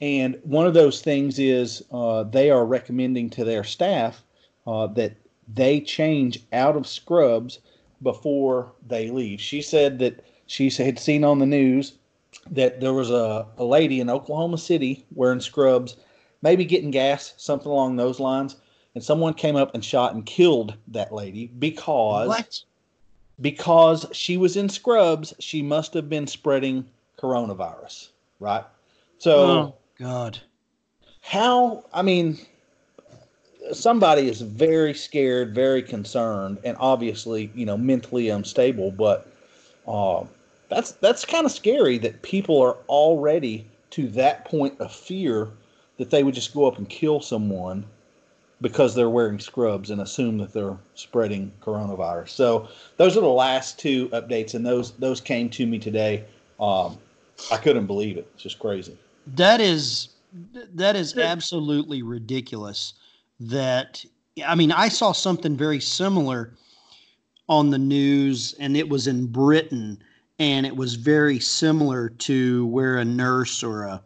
And 0.00 0.38
one 0.44 0.66
of 0.66 0.74
those 0.74 1.00
things 1.00 1.38
is 1.38 1.82
uh, 1.90 2.22
they 2.24 2.50
are 2.50 2.64
recommending 2.64 3.30
to 3.30 3.44
their 3.44 3.64
staff 3.64 4.22
uh, 4.66 4.86
that 4.88 5.16
they 5.52 5.80
change 5.80 6.40
out 6.52 6.76
of 6.76 6.86
scrubs 6.86 7.58
before 8.02 8.72
they 8.86 9.10
leave. 9.10 9.40
She 9.40 9.62
said 9.62 9.98
that 9.98 10.24
she 10.46 10.70
had 10.70 10.98
seen 10.98 11.24
on 11.24 11.40
the 11.40 11.46
news 11.46 11.94
that 12.52 12.80
there 12.80 12.94
was 12.94 13.10
a, 13.10 13.46
a 13.56 13.64
lady 13.64 14.00
in 14.00 14.10
Oklahoma 14.10 14.58
City 14.58 15.04
wearing 15.14 15.40
scrubs, 15.40 15.96
maybe 16.42 16.64
getting 16.64 16.90
gas, 16.90 17.34
something 17.36 17.70
along 17.70 17.96
those 17.96 18.20
lines 18.20 18.56
and 18.98 19.04
someone 19.04 19.32
came 19.32 19.54
up 19.54 19.74
and 19.74 19.84
shot 19.84 20.14
and 20.14 20.26
killed 20.26 20.74
that 20.88 21.12
lady 21.12 21.46
because 21.46 22.26
what? 22.26 22.60
because 23.40 24.06
she 24.12 24.36
was 24.36 24.56
in 24.56 24.68
scrubs. 24.68 25.32
She 25.38 25.62
must 25.62 25.94
have 25.94 26.08
been 26.08 26.26
spreading 26.26 26.84
coronavirus, 27.16 28.08
right? 28.40 28.64
So, 29.18 29.36
oh, 29.36 29.74
God, 30.00 30.40
how? 31.20 31.84
I 31.92 32.02
mean, 32.02 32.38
somebody 33.72 34.28
is 34.28 34.40
very 34.40 34.94
scared, 34.94 35.54
very 35.54 35.82
concerned, 35.82 36.58
and 36.64 36.76
obviously, 36.80 37.52
you 37.54 37.66
know, 37.66 37.76
mentally 37.76 38.30
unstable. 38.30 38.90
But 38.90 39.30
uh, 39.86 40.24
that's 40.68 40.92
that's 40.92 41.24
kind 41.24 41.46
of 41.46 41.52
scary 41.52 41.98
that 41.98 42.22
people 42.22 42.60
are 42.60 42.76
already 42.88 43.66
to 43.90 44.08
that 44.08 44.44
point 44.44 44.78
of 44.80 44.92
fear 44.92 45.48
that 45.96 46.10
they 46.10 46.22
would 46.22 46.34
just 46.34 46.54
go 46.54 46.66
up 46.66 46.78
and 46.78 46.88
kill 46.88 47.20
someone 47.20 47.84
because 48.60 48.94
they're 48.94 49.10
wearing 49.10 49.38
scrubs 49.38 49.90
and 49.90 50.00
assume 50.00 50.38
that 50.38 50.52
they're 50.52 50.76
spreading 50.94 51.52
coronavirus. 51.62 52.30
So 52.30 52.68
those 52.96 53.16
are 53.16 53.20
the 53.20 53.28
last 53.28 53.78
two 53.78 54.08
updates, 54.08 54.54
and 54.54 54.64
those 54.66 54.92
those 54.92 55.20
came 55.20 55.48
to 55.50 55.66
me 55.66 55.78
today. 55.78 56.24
Um, 56.60 56.98
I 57.50 57.56
couldn't 57.56 57.86
believe 57.86 58.16
it. 58.16 58.28
It's 58.34 58.42
just 58.42 58.58
crazy. 58.58 58.96
That 59.26 59.60
is 59.60 60.08
that 60.74 60.96
is 60.96 61.16
absolutely 61.16 62.02
ridiculous. 62.02 62.94
That 63.40 64.04
I 64.46 64.54
mean, 64.54 64.72
I 64.72 64.88
saw 64.88 65.12
something 65.12 65.56
very 65.56 65.80
similar 65.80 66.52
on 67.48 67.70
the 67.70 67.78
news, 67.78 68.54
and 68.58 68.76
it 68.76 68.88
was 68.88 69.06
in 69.06 69.26
Britain, 69.26 70.02
and 70.38 70.66
it 70.66 70.76
was 70.76 70.94
very 70.94 71.40
similar 71.40 72.08
to 72.08 72.66
where 72.66 72.98
a 72.98 73.04
nurse 73.04 73.62
or 73.62 73.84
a 73.84 74.02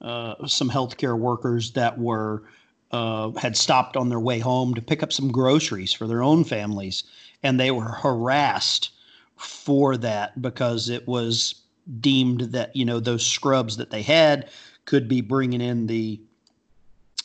uh, 0.00 0.46
some 0.48 0.68
healthcare 0.68 1.16
workers 1.16 1.72
that 1.72 1.96
were 1.96 2.42
uh, 2.90 3.30
had 3.32 3.56
stopped 3.56 3.96
on 3.96 4.08
their 4.08 4.20
way 4.20 4.40
home 4.40 4.74
to 4.74 4.82
pick 4.82 5.02
up 5.02 5.12
some 5.12 5.30
groceries 5.30 5.92
for 5.92 6.08
their 6.08 6.22
own 6.22 6.44
families, 6.44 7.04
and 7.42 7.58
they 7.58 7.70
were 7.70 7.88
harassed 7.88 8.90
for 9.36 9.96
that 9.96 10.40
because 10.42 10.88
it 10.88 11.06
was 11.06 11.54
deemed 12.00 12.40
that 12.52 12.74
you 12.74 12.84
know 12.84 13.00
those 13.00 13.24
scrubs 13.24 13.76
that 13.76 13.90
they 13.90 14.02
had 14.02 14.50
could 14.84 15.08
be 15.08 15.20
bringing 15.20 15.60
in 15.60 15.86
the 15.86 16.20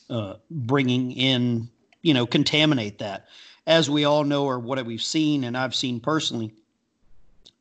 uh, 0.10 0.36
bringing 0.50 1.12
in 1.12 1.70
you 2.02 2.14
know 2.14 2.26
contaminate 2.26 3.00
that. 3.00 3.28
As 3.66 3.90
we 3.90 4.06
all 4.06 4.24
know 4.24 4.46
or 4.46 4.60
what 4.60 4.86
we've 4.86 5.02
seen 5.02 5.44
and 5.44 5.58
i've 5.58 5.76
seen 5.76 6.00
personally 6.00 6.54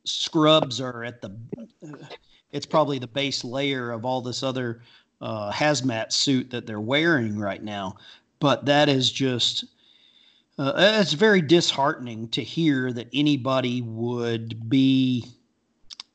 scrubs 0.07 0.81
are 0.81 1.05
at 1.05 1.21
the 1.21 1.37
it's 2.53 2.67
probably 2.67 2.99
the 2.99 3.07
base 3.07 3.45
layer 3.45 3.91
of 3.91 4.05
all 4.05 4.23
this 4.23 4.43
other 4.43 4.81
uh, 5.21 5.51
hazmat 5.53 6.13
suit 6.13 6.51
that 6.51 6.67
they're 6.67 6.81
wearing 6.81 7.39
right 7.39 7.63
now. 7.63 7.97
But 8.39 8.65
that 8.67 8.89
is 8.89 9.11
just, 9.11 9.65
uh, 10.59 10.73
it's 10.77 11.13
very 11.13 11.41
disheartening 11.41 12.29
to 12.29 12.43
hear 12.43 12.93
that 12.93 13.09
anybody 13.13 13.83
would 13.83 14.69
be 14.69 15.27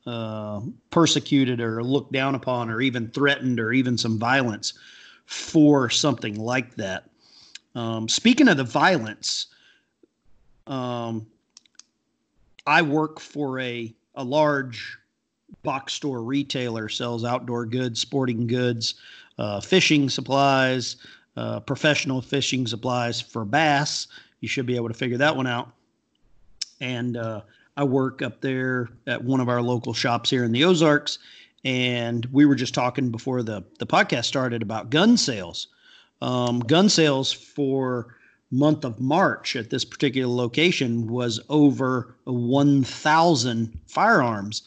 uh, 0.06 0.62
persecuted 0.90 1.60
or 1.60 1.82
looked 1.82 2.12
down 2.12 2.34
upon 2.34 2.70
or 2.70 2.80
even 2.80 3.10
threatened 3.10 3.60
or 3.60 3.72
even 3.72 3.98
some 3.98 4.18
violence 4.18 4.74
for 5.26 5.90
something 5.90 6.36
like 6.36 6.74
that. 6.76 7.08
Um, 7.74 8.08
speaking 8.08 8.48
of 8.48 8.56
the 8.56 8.64
violence, 8.64 9.46
um, 10.66 11.26
I 12.66 12.82
work 12.82 13.20
for 13.20 13.58
a, 13.60 13.94
a 14.14 14.24
large 14.24 14.98
box 15.62 15.92
store 15.94 16.22
retailer 16.22 16.88
sells 16.88 17.24
outdoor 17.24 17.66
goods, 17.66 18.00
sporting 18.00 18.46
goods, 18.46 18.94
uh, 19.38 19.60
fishing 19.60 20.08
supplies, 20.08 20.96
uh, 21.36 21.60
professional 21.60 22.20
fishing 22.20 22.66
supplies 22.66 23.20
for 23.20 23.44
bass. 23.44 24.06
You 24.40 24.48
should 24.48 24.66
be 24.66 24.76
able 24.76 24.88
to 24.88 24.94
figure 24.94 25.18
that 25.18 25.36
one 25.36 25.46
out. 25.46 25.72
And 26.80 27.16
uh, 27.16 27.42
I 27.76 27.84
work 27.84 28.22
up 28.22 28.40
there 28.40 28.88
at 29.06 29.22
one 29.22 29.40
of 29.40 29.48
our 29.48 29.62
local 29.62 29.94
shops 29.94 30.30
here 30.30 30.44
in 30.44 30.52
the 30.52 30.64
Ozarks. 30.64 31.18
And 31.64 32.26
we 32.26 32.44
were 32.44 32.56
just 32.56 32.74
talking 32.74 33.10
before 33.10 33.42
the, 33.42 33.62
the 33.78 33.86
podcast 33.86 34.24
started 34.24 34.62
about 34.62 34.90
gun 34.90 35.16
sales. 35.16 35.68
Um, 36.20 36.60
gun 36.60 36.88
sales 36.88 37.32
for 37.32 38.16
month 38.52 38.84
of 38.84 39.00
March 39.00 39.56
at 39.56 39.70
this 39.70 39.84
particular 39.84 40.32
location 40.32 41.06
was 41.06 41.40
over 41.48 42.14
1,000 42.24 43.78
firearms 43.86 44.62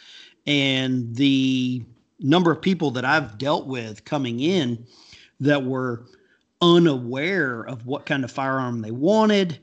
and 0.48 1.16
the 1.16 1.84
number 2.20 2.52
of 2.52 2.62
people 2.62 2.92
that 2.92 3.06
I've 3.06 3.38
dealt 3.38 3.68
with 3.68 4.06
coming 4.06 4.40
in 4.40 4.86
that 5.40 5.64
were 5.64 6.06
unaware 6.62 7.62
of 7.64 7.86
what 7.86 8.06
kind 8.06 8.24
of 8.24 8.32
firearm 8.32 8.82
they 8.82 8.92
wanted, 8.92 9.60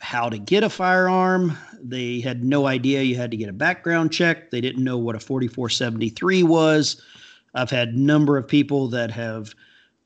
how 0.00 0.28
to 0.28 0.38
get 0.38 0.64
a 0.64 0.70
firearm. 0.70 1.56
They 1.80 2.20
had 2.20 2.44
no 2.44 2.66
idea 2.66 3.02
you 3.02 3.16
had 3.16 3.30
to 3.30 3.36
get 3.36 3.48
a 3.48 3.54
background 3.54 4.12
check. 4.12 4.50
They 4.50 4.60
didn't 4.60 4.84
know 4.84 4.98
what 4.98 5.16
a 5.16 5.20
4473 5.20 6.42
was. 6.42 7.00
I've 7.54 7.70
had 7.70 7.96
number 7.96 8.36
of 8.36 8.46
people 8.46 8.88
that 8.88 9.10
have 9.10 9.54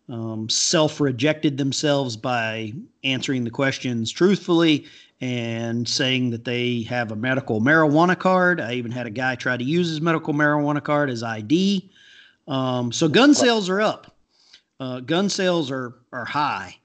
um, 0.09 0.49
self 0.49 1.01
rejected 1.01 1.57
themselves 1.57 2.17
by 2.17 2.73
answering 3.05 3.45
the 3.45 3.51
questions 3.51 4.11
truthfully 4.11 4.87
and 5.21 5.89
saying 5.89 6.31
that 6.31 6.45
they 6.45 6.83
have 6.83 7.13
a 7.13 7.17
medical 7.17 7.61
marijuana 7.61 8.19
card. 8.19 8.61
I 8.61 8.75
even 8.75 8.91
had 8.91 9.07
a 9.07 9.11
guy 9.11 9.37
try 9.37 9.57
to 9.57 9.65
use 9.65 9.89
his 9.89 10.01
medical 10.01 10.35
marijuana 10.35 10.83
card 10.83 11.11
as 11.11 11.23
ID. 11.23 11.91
Um, 12.49 12.91
so 12.91 13.09
gun 13.09 13.33
sales 13.33 13.69
are 13.69 13.81
up. 13.81 14.17
Uh, 14.81 15.01
gun 15.01 15.29
sales 15.29 15.71
are 15.71 15.95
are 16.13 16.25
high. 16.25 16.77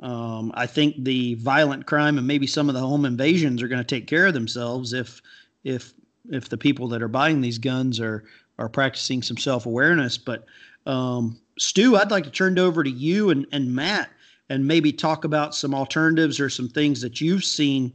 Um, 0.00 0.50
I 0.54 0.66
think 0.66 1.04
the 1.04 1.34
violent 1.36 1.86
crime 1.86 2.18
and 2.18 2.26
maybe 2.26 2.48
some 2.48 2.68
of 2.68 2.74
the 2.74 2.80
home 2.80 3.04
invasions 3.04 3.62
are 3.62 3.68
going 3.68 3.80
to 3.80 3.84
take 3.84 4.08
care 4.08 4.26
of 4.26 4.34
themselves 4.34 4.92
if 4.92 5.22
if 5.62 5.94
if 6.30 6.48
the 6.48 6.58
people 6.58 6.88
that 6.88 7.02
are 7.02 7.08
buying 7.08 7.40
these 7.40 7.58
guns 7.58 8.00
are 8.00 8.24
are 8.58 8.68
practicing 8.68 9.22
some 9.22 9.36
self 9.36 9.66
awareness. 9.66 10.18
But 10.18 10.46
um, 10.86 11.38
Stu, 11.58 11.96
I'd 11.96 12.10
like 12.10 12.24
to 12.24 12.30
turn 12.30 12.58
it 12.58 12.60
over 12.60 12.82
to 12.82 12.90
you 12.90 13.30
and, 13.30 13.46
and 13.52 13.74
Matt 13.74 14.10
and 14.48 14.66
maybe 14.66 14.92
talk 14.92 15.24
about 15.24 15.54
some 15.54 15.74
alternatives 15.74 16.40
or 16.40 16.50
some 16.50 16.68
things 16.68 17.00
that 17.00 17.20
you've 17.20 17.44
seen 17.44 17.92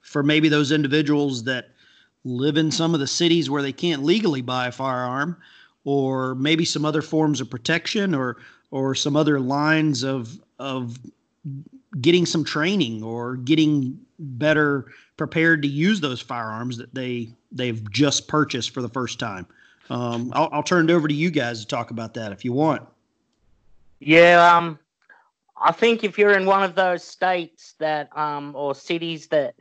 for 0.00 0.22
maybe 0.22 0.48
those 0.48 0.72
individuals 0.72 1.44
that 1.44 1.70
live 2.24 2.56
in 2.56 2.70
some 2.70 2.94
of 2.94 3.00
the 3.00 3.06
cities 3.06 3.50
where 3.50 3.62
they 3.62 3.72
can't 3.72 4.04
legally 4.04 4.42
buy 4.42 4.68
a 4.68 4.72
firearm 4.72 5.36
or 5.84 6.34
maybe 6.34 6.64
some 6.64 6.84
other 6.84 7.02
forms 7.02 7.40
of 7.40 7.50
protection 7.50 8.14
or 8.14 8.36
or 8.70 8.94
some 8.94 9.16
other 9.16 9.40
lines 9.40 10.02
of 10.02 10.38
of 10.58 10.98
getting 12.00 12.26
some 12.26 12.44
training 12.44 13.02
or 13.02 13.36
getting 13.36 13.98
better 14.18 14.86
prepared 15.16 15.62
to 15.62 15.68
use 15.68 16.00
those 16.00 16.20
firearms 16.20 16.76
that 16.76 16.94
they 16.94 17.28
they've 17.52 17.90
just 17.90 18.28
purchased 18.28 18.70
for 18.70 18.82
the 18.82 18.88
first 18.88 19.18
time. 19.18 19.46
Um, 19.90 20.32
I'll, 20.34 20.48
I'll 20.52 20.62
turn 20.62 20.88
it 20.88 20.92
over 20.92 21.08
to 21.08 21.14
you 21.14 21.30
guys 21.30 21.60
to 21.60 21.66
talk 21.66 21.90
about 21.90 22.14
that 22.14 22.32
if 22.32 22.44
you 22.44 22.52
want. 22.52 22.86
Yeah, 24.00 24.56
um, 24.56 24.78
I 25.60 25.72
think 25.72 26.04
if 26.04 26.18
you're 26.18 26.36
in 26.36 26.46
one 26.46 26.62
of 26.62 26.74
those 26.74 27.02
states 27.02 27.74
that 27.78 28.16
um, 28.16 28.54
or 28.54 28.74
cities 28.74 29.26
that 29.28 29.54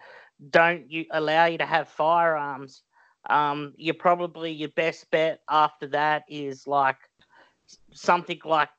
don't 0.50 0.89
you, 0.91 1.05
allow 1.12 1.46
you 1.46 1.57
to 1.57 1.65
have 1.65 1.88
firearms, 1.88 2.84
um, 3.29 3.74
you're 3.77 3.96
probably 3.96 4.51
your 4.51 4.69
best 4.69 5.10
bet 5.12 5.41
after 5.50 5.88
that 5.88 6.24
is 6.29 6.67
like 6.67 6.98
something 7.91 8.39
like 8.46 8.69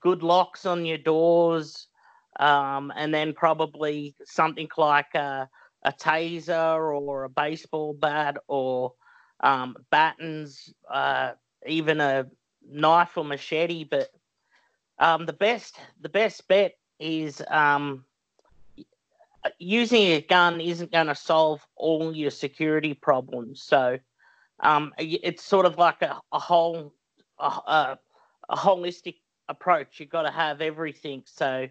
good 0.00 0.22
locks 0.22 0.66
on 0.66 0.84
your 0.84 0.98
doors, 0.98 1.88
um, 2.38 2.92
and 2.96 3.12
then 3.12 3.32
probably 3.32 4.14
something 4.24 4.68
like 4.76 5.14
a, 5.14 5.48
a, 5.82 5.92
taser 5.92 6.76
or 7.00 7.24
a 7.24 7.28
baseball 7.30 7.94
bat 7.94 8.36
or 8.46 8.92
um, 9.40 9.76
battens, 9.90 10.72
uh, 10.90 11.32
even 11.66 12.00
a 12.00 12.26
knife 12.68 13.16
or 13.16 13.24
machete. 13.24 13.84
But 13.84 14.10
um, 14.98 15.26
the 15.26 15.32
best 15.32 15.78
the 16.00 16.08
best 16.08 16.46
bet 16.48 16.76
is 16.98 17.42
um, 17.48 18.04
using 19.58 20.02
a 20.12 20.20
gun 20.20 20.60
isn't 20.60 20.92
going 20.92 21.06
to 21.08 21.14
solve 21.14 21.66
all 21.76 22.14
your 22.14 22.30
security 22.30 22.94
problems. 22.94 23.62
So 23.62 23.98
um, 24.60 24.92
it's 24.98 25.44
sort 25.44 25.66
of 25.66 25.78
like 25.78 26.02
a, 26.02 26.20
a 26.32 26.38
whole 26.38 26.94
a, 27.38 27.98
a 28.48 28.56
holistic 28.56 29.16
approach. 29.48 30.00
You've 30.00 30.10
got 30.10 30.22
to 30.22 30.30
have 30.30 30.60
everything. 30.60 31.22
So 31.26 31.68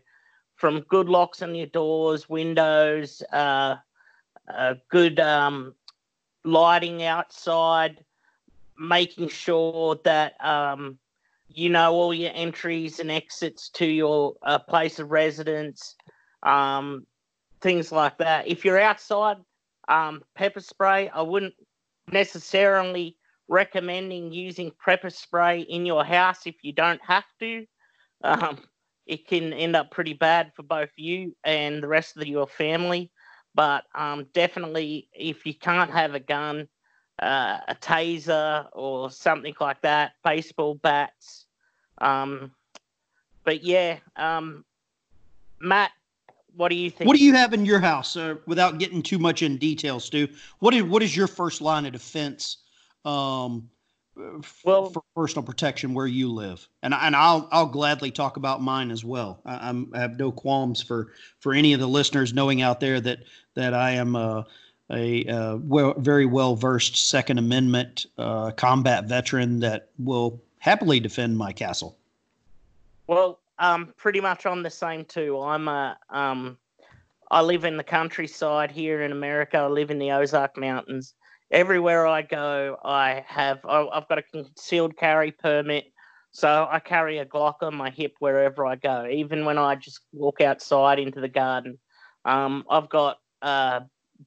from 0.56 0.82
good 0.82 1.10
locks 1.10 1.42
on 1.42 1.56
your 1.56 1.68
doors, 1.68 2.30
windows, 2.30 3.22
uh, 3.34 3.76
uh, 4.54 4.76
good 4.90 5.20
um, 5.20 5.74
lighting 6.46 7.04
outside, 7.04 8.04
making 8.78 9.30
sure 9.30 10.00
that 10.04 10.34
um, 10.44 10.98
you 11.50 11.70
know 11.70 11.94
all 11.94 12.14
your 12.14 12.32
entries 12.34 13.00
and 13.00 13.12
exits 13.12 13.70
to 13.70 13.86
your 13.86 14.36
uh, 14.44 14.60
place 14.60 15.00
of 15.00 15.12
residence, 15.12 15.96
um, 16.44 17.06
things 17.62 17.92
like 17.92 18.18
that. 18.20 18.48
If 18.48 18.64
you're 18.64 18.80
outside, 18.80 19.38
um, 19.88 20.24
pepper 20.36 20.62
spray, 20.62 21.10
I 21.10 21.22
wouldn't 21.22 21.56
necessarily 22.12 23.18
recommending 23.48 24.32
using 24.32 24.72
pepper 24.84 25.10
spray 25.10 25.62
in 25.62 25.86
your 25.86 26.04
house 26.04 26.46
if 26.48 26.56
you 26.64 26.74
don't 26.74 27.02
have 27.06 27.26
to. 27.40 27.66
Um, 28.24 28.60
it 29.06 29.28
can 29.28 29.54
end 29.54 29.76
up 29.76 29.92
pretty 29.92 30.14
bad 30.14 30.52
for 30.56 30.64
both 30.64 30.90
you 30.96 31.36
and 31.44 31.82
the 31.82 31.88
rest 31.88 32.18
of 32.18 32.26
your 32.26 32.48
family. 32.48 33.12
But 33.56 33.86
um, 33.96 34.28
definitely, 34.34 35.08
if 35.14 35.46
you 35.46 35.54
can't 35.54 35.90
have 35.90 36.14
a 36.14 36.20
gun, 36.20 36.68
uh, 37.20 37.60
a 37.70 37.76
taser 37.76 38.68
or 38.74 39.10
something 39.10 39.56
like 39.60 39.82
that, 39.82 40.14
baseball 40.24 40.76
bats. 40.76 41.46
Um, 42.00 42.52
but 43.46 43.64
yeah, 43.64 44.00
um, 44.18 44.66
Matt, 45.62 45.92
what 46.56 46.70
do 46.70 46.76
you 46.76 46.90
think? 46.90 47.08
What 47.08 47.18
do 47.18 47.24
you 47.24 47.34
have 47.34 47.54
in 47.54 47.66
your 47.66 47.80
house, 47.80 48.18
uh, 48.18 48.36
without 48.46 48.78
getting 48.78 49.02
too 49.02 49.20
much 49.20 49.42
in 49.42 49.58
detail, 49.58 50.02
Stu? 50.02 50.28
What 50.60 50.74
is 50.74 50.84
what 50.84 51.02
is 51.02 51.16
your 51.16 51.28
first 51.28 51.62
line 51.62 51.86
of 51.86 51.94
defense 51.94 52.58
um, 53.06 53.70
well, 54.64 54.90
for 54.90 55.04
personal 55.16 55.44
protection 55.44 55.94
where 55.94 56.08
you 56.08 56.32
live, 56.32 56.68
and 56.84 56.94
and 56.94 57.16
I'll 57.16 57.48
I'll 57.52 57.66
gladly 57.66 58.12
talk 58.12 58.38
about 58.38 58.62
mine 58.62 58.92
as 58.92 59.04
well. 59.04 59.42
I, 59.46 59.70
am 59.70 59.92
I 59.94 60.00
have 60.00 60.18
no 60.18 60.32
qualms 60.32 60.82
for 60.82 61.12
for 61.40 61.54
any 61.54 61.74
of 61.74 61.80
the 61.80 61.88
listeners 61.88 62.34
knowing 62.34 62.62
out 62.62 62.80
there 62.80 63.02
that 63.02 63.20
that 63.56 63.74
I 63.74 63.92
am 63.92 64.16
a 64.16 64.46
a, 64.92 65.26
a 65.26 65.58
well, 65.58 65.94
very 65.98 66.26
well 66.26 66.56
versed 66.56 67.10
Second 67.10 67.40
Amendment 67.40 68.06
uh, 68.18 68.52
combat 68.52 69.06
veteran 69.06 69.60
that 69.60 69.90
will 69.98 70.42
happily 70.60 71.00
defend 71.00 71.38
my 71.38 71.52
castle. 71.52 71.98
Well, 73.08 73.40
um, 73.60 73.94
pretty 73.98 74.22
much 74.22 74.46
on 74.46 74.64
the 74.64 74.70
same 74.70 75.06
too. 75.06 75.40
I'm 75.42 75.68
a 75.68 75.98
um, 76.10 76.58
I 77.32 77.42
live 77.42 77.66
in 77.66 77.78
the 77.78 77.84
countryside 77.84 78.72
here 78.72 79.02
in 79.02 79.12
America. 79.12 79.58
I 79.58 79.68
live 79.68 79.92
in 79.92 80.00
the 80.00 80.12
Ozark 80.12 80.58
Mountains. 80.58 81.16
Everywhere 81.52 82.08
I 82.08 82.22
go, 82.24 82.78
I 82.84 83.24
have 83.28 83.60
I've 83.66 84.08
got 84.08 84.18
a 84.18 84.24
concealed 84.24 84.98
carry 84.98 85.32
permit, 85.32 85.86
so 86.32 86.68
I 86.70 86.80
carry 86.80 87.20
a 87.20 87.26
Glock 87.26 87.56
on 87.62 87.76
my 87.76 87.90
hip 87.90 88.14
wherever 88.20 88.66
I 88.66 88.76
go. 88.76 89.08
Even 89.08 89.46
when 89.46 89.58
I 89.58 89.76
just 89.76 90.02
walk 90.12 90.42
outside 90.42 91.00
into 91.00 91.22
the 91.22 91.30
garden, 91.30 91.78
um, 92.26 92.66
I've 92.70 92.90
got 92.90 93.20
uh, 93.42 93.82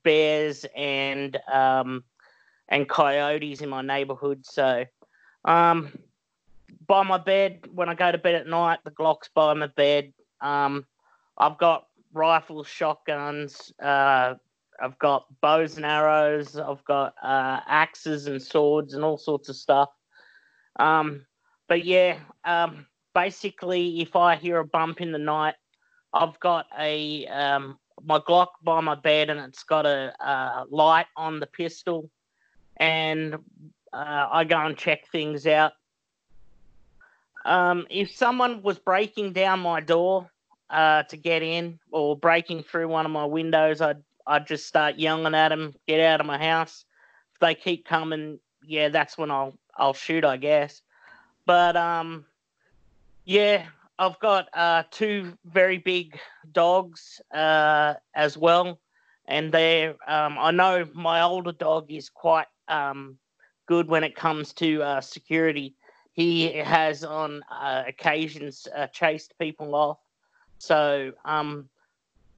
bears 0.05 0.65
and 0.77 1.37
um, 1.53 2.05
and 2.69 2.89
coyotes 2.89 3.61
in 3.63 3.69
my 3.69 3.83
neighborhood. 3.83 4.47
So 4.47 4.85
um, 5.45 5.93
by 6.87 7.03
my 7.03 7.19
bed 7.19 7.61
when 7.73 7.89
I 7.89 7.95
go 7.95 8.11
to 8.13 8.19
bed 8.19 8.35
at 8.35 8.47
night. 8.47 8.81
The 8.85 8.91
Glock's 8.91 9.29
by 9.35 9.55
my 9.55 9.69
bed. 9.69 10.13
Um, 10.41 10.87
I've 11.37 11.59
got 11.59 11.87
rifles, 12.13 12.67
shotguns. 12.67 13.73
Uh, 13.83 14.35
I've 14.81 14.99
got 14.99 15.27
bows 15.41 15.77
and 15.77 15.87
arrows. 15.87 16.57
I've 16.59 16.85
got 16.85 17.15
uh, 17.23 17.61
axes 17.67 18.27
and 18.27 18.43
swords 18.43 18.95
and 18.95 19.05
all 19.05 19.19
sorts 19.19 19.49
of 19.49 19.57
stuff. 19.57 19.91
Um, 20.79 21.27
but 21.69 21.85
yeah, 21.85 22.19
um, 22.45 22.87
basically, 23.15 24.01
if 24.01 24.17
I 24.17 24.37
hear 24.37 24.59
a 24.59 24.65
bump 24.65 25.01
in 25.01 25.13
the 25.13 25.19
night, 25.19 25.55
I've 26.13 26.39
got 26.41 26.67
a 26.79 27.27
um, 27.27 27.79
my 28.05 28.19
Glock 28.21 28.49
by 28.63 28.81
my 28.81 28.95
bed, 28.95 29.31
and 29.31 29.41
it's 29.41 29.65
got 29.65 29.87
a, 29.87 30.13
a 30.21 30.65
light 30.71 31.07
on 31.17 31.41
the 31.41 31.47
pistol, 31.47 32.11
and 32.77 33.35
uh, 33.93 34.29
I 34.31 34.45
go 34.45 34.59
and 34.59 34.77
check 34.77 35.09
things 35.11 35.47
out. 35.47 35.73
Um, 37.45 37.87
if 37.91 38.15
someone 38.15 38.63
was 38.63 38.79
breaking 38.79 39.33
down 39.33 39.61
my 39.61 39.81
door 39.81 40.31
uh, 40.71 41.03
to 41.05 41.17
get 41.17 41.43
in 41.43 41.79
or 41.91 42.17
breaking 42.17 42.63
through 42.63 42.89
one 42.89 43.07
of 43.07 43.13
my 43.13 43.25
windows, 43.25 43.81
I'd 43.81 44.03
I'd 44.29 44.47
just 44.47 44.67
start 44.67 44.97
yelling 44.97 45.35
at 45.35 45.49
them, 45.49 45.75
"Get 45.87 46.01
out 46.01 46.21
of 46.21 46.27
my 46.27 46.39
house!" 46.39 46.85
If 47.33 47.41
they 47.41 47.55
keep 47.55 47.85
coming, 47.85 48.39
yeah, 48.65 48.89
that's 48.89 49.19
when 49.19 49.31
I'll 49.31 49.55
I'll 49.77 49.95
shoot, 49.95 50.25
I 50.25 50.37
guess. 50.37 50.83
But 51.47 51.77
um, 51.77 52.27
yeah, 53.25 53.65
I've 53.99 54.19
got 54.21 54.49
uh, 54.55 54.85
two 54.91 55.37
very 55.45 55.79
big 55.79 56.19
dogs 56.53 57.21
uh, 57.33 57.95
as 58.15 58.37
well, 58.37 58.79
and 59.27 59.51
they 59.51 59.89
um, 60.07 60.39
I 60.39 60.51
know 60.51 60.87
my 60.93 61.23
older 61.23 61.53
dog 61.53 61.91
is 61.91 62.09
quite 62.09 62.47
um, 62.69 63.19
good 63.67 63.89
when 63.89 64.05
it 64.05 64.15
comes 64.15 64.53
to 64.55 64.83
uh, 64.83 65.01
security 65.01 65.75
he 66.19 66.53
has 66.53 67.05
on 67.05 67.45
uh, 67.49 67.85
occasions 67.87 68.67
uh, 68.75 68.89
chased 68.89 69.39
people 69.39 69.73
off. 69.77 69.99
So, 70.59 71.13
um, 71.25 71.69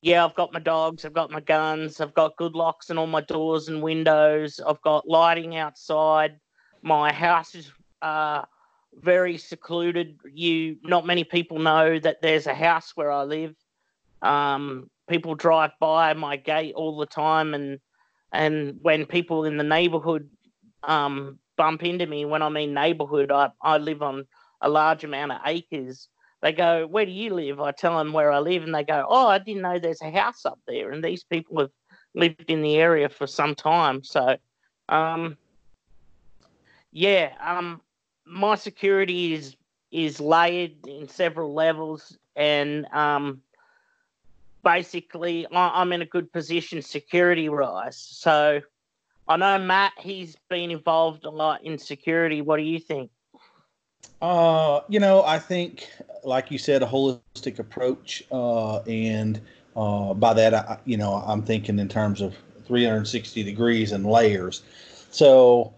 yeah, 0.03 0.25
I've 0.25 0.35
got 0.35 0.53
my 0.53 0.61
dogs, 0.61 1.05
I've 1.05 1.13
got 1.13 1.31
my 1.31 1.41
guns, 1.41 2.01
I've 2.01 2.15
got 2.15 2.37
good 2.37 2.55
locks 2.55 2.91
on 2.91 2.99
all 2.99 3.07
my 3.07 3.21
doors 3.21 3.69
and 3.69 3.83
windows, 3.83 4.61
I've 4.67 4.81
got 4.83 5.09
lighting 5.09 5.57
outside. 5.57 6.39
My 6.83 7.13
house 7.13 7.55
is 7.55 7.71
uh, 8.01 8.43
very 8.95 9.37
secluded. 9.37 10.19
You, 10.33 10.77
not 10.83 11.07
many 11.07 11.25
people 11.25 11.59
know 11.59 11.99
that 11.99 12.23
there's 12.23 12.47
a 12.47 12.55
house 12.55 12.93
where 12.95 13.13
I 13.13 13.25
live. 13.25 13.55
Um, 14.23 14.91
people 15.09 15.35
drive 15.35 15.73
by 15.81 16.15
my 16.15 16.37
gate 16.37 16.75
all 16.75 16.97
the 16.97 17.07
time, 17.07 17.53
and 17.55 17.79
and 18.33 18.79
when 18.81 19.07
people 19.07 19.45
in 19.45 19.57
the 19.57 19.65
neighborhood 19.65 20.31
um, 20.83 21.39
bump 21.57 21.83
into 21.83 22.07
me 22.07 22.25
when 22.25 22.43
I'm 22.43 22.57
in 22.57 22.75
neighborhood. 22.75 23.31
I, 23.31 23.51
I 23.63 23.79
live 23.79 24.03
on 24.03 24.27
a 24.61 24.69
large 24.69 25.05
amount 25.05 25.33
of 25.33 25.41
acres. 25.45 26.09
They 26.43 26.53
go, 26.53 26.87
Where 26.87 27.07
do 27.07 27.13
you 27.13 27.35
live? 27.35 27.61
I 27.61 27.73
tell 27.73 27.99
them 27.99 28.13
where 28.13 28.33
I 28.33 28.39
live, 28.39 28.63
and 28.63 28.75
they 28.75 28.85
go, 28.85 29.05
Oh, 29.09 29.29
I 29.29 29.39
didn't 29.39 29.63
know 29.63 29.79
there's 29.79 30.03
a 30.03 30.11
house 30.11 30.47
up 30.47 30.59
there. 30.67 30.91
And 30.91 31.05
these 31.05 31.25
people 31.25 31.59
have 31.61 31.71
lived 32.15 32.45
in 32.49 32.63
the 32.63 32.77
area 32.77 33.09
for 33.09 33.27
some 33.27 33.55
time. 33.55 34.03
So, 34.03 34.37
um, 34.89 35.37
yeah, 36.93 37.33
um, 37.41 37.81
my 38.27 38.55
security 38.55 39.35
is 39.35 39.57
is 39.91 40.21
layered 40.21 40.87
in 40.87 41.09
several 41.09 41.53
levels, 41.53 42.17
and 42.37 42.87
um, 42.93 43.43
basically, 44.63 45.47
I, 45.53 45.81
I'm 45.81 45.93
in 45.93 46.03
a 46.03 46.07
good 46.07 46.33
position 46.33 46.81
security 46.81 47.49
wise. 47.49 47.97
So, 47.97 48.61
I 49.29 49.37
know 49.37 49.59
Matt. 49.59 49.93
He's 49.99 50.37
been 50.49 50.71
involved 50.71 51.25
a 51.25 51.31
lot 51.31 51.65
in 51.65 51.77
security. 51.77 52.41
What 52.41 52.57
do 52.57 52.63
you 52.63 52.79
think? 52.79 53.11
Uh, 54.23 54.81
you 54.89 55.01
know, 55.01 55.23
I 55.25 55.39
think, 55.39 55.89
like 56.25 56.51
you 56.51 56.59
said, 56.59 56.83
a 56.83 56.87
holistic 56.87 57.59
approach, 57.59 58.23
uh, 58.31 58.81
and 58.81 59.41
uh, 59.77 60.15
by 60.15 60.35
that, 60.35 60.55
I, 60.55 60.79
you 60.85 60.97
know, 60.97 61.15
I'm 61.27 61.43
thinking 61.43 61.79
in 61.79 61.89
terms 61.89 62.21
of 62.21 62.35
360 62.67 63.43
degrees 63.43 63.93
and 63.93 64.05
layers. 64.05 64.63
So, 65.11 65.73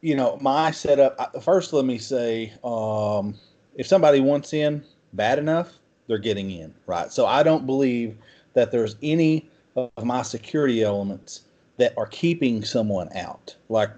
you 0.00 0.16
know, 0.16 0.38
my 0.40 0.70
setup. 0.70 1.42
First, 1.42 1.72
let 1.72 1.84
me 1.84 1.98
say, 1.98 2.52
um, 2.64 3.34
if 3.74 3.86
somebody 3.86 4.20
wants 4.20 4.52
in 4.52 4.82
bad 5.12 5.38
enough, 5.38 5.72
they're 6.06 6.18
getting 6.18 6.50
in, 6.50 6.74
right? 6.86 7.12
So 7.12 7.26
I 7.26 7.42
don't 7.42 7.66
believe 7.66 8.16
that 8.54 8.72
there's 8.72 8.96
any 9.02 9.48
of 9.76 9.90
my 10.02 10.22
security 10.22 10.82
elements 10.82 11.42
that 11.76 11.94
are 11.96 12.06
keeping 12.06 12.64
someone 12.64 13.08
out. 13.16 13.54
Like 13.68 13.90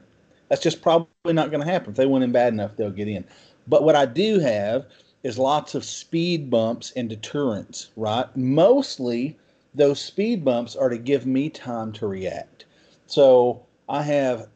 that's 0.52 0.62
just 0.62 0.82
probably 0.82 1.32
not 1.32 1.50
going 1.50 1.64
to 1.64 1.72
happen. 1.72 1.92
If 1.92 1.96
they 1.96 2.04
went 2.04 2.24
in 2.24 2.30
bad 2.30 2.52
enough, 2.52 2.76
they'll 2.76 2.90
get 2.90 3.08
in. 3.08 3.24
But 3.66 3.84
what 3.84 3.96
I 3.96 4.04
do 4.04 4.38
have 4.38 4.84
is 5.22 5.38
lots 5.38 5.74
of 5.74 5.82
speed 5.82 6.50
bumps 6.50 6.92
and 6.94 7.08
deterrents, 7.08 7.88
right? 7.96 8.26
Mostly 8.36 9.38
those 9.74 9.98
speed 9.98 10.44
bumps 10.44 10.76
are 10.76 10.90
to 10.90 10.98
give 10.98 11.24
me 11.24 11.48
time 11.48 11.90
to 11.92 12.06
react. 12.06 12.66
So 13.06 13.62
I 13.88 14.02
have 14.02 14.48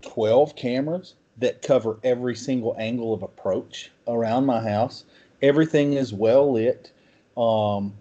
12 0.00 0.56
cameras 0.56 1.16
that 1.36 1.60
cover 1.60 1.98
every 2.02 2.34
single 2.34 2.74
angle 2.78 3.12
of 3.12 3.22
approach 3.22 3.92
around 4.08 4.46
my 4.46 4.66
house. 4.66 5.04
Everything 5.42 5.92
is 5.92 6.14
well 6.14 6.50
lit. 6.50 6.92
Um, 7.36 7.92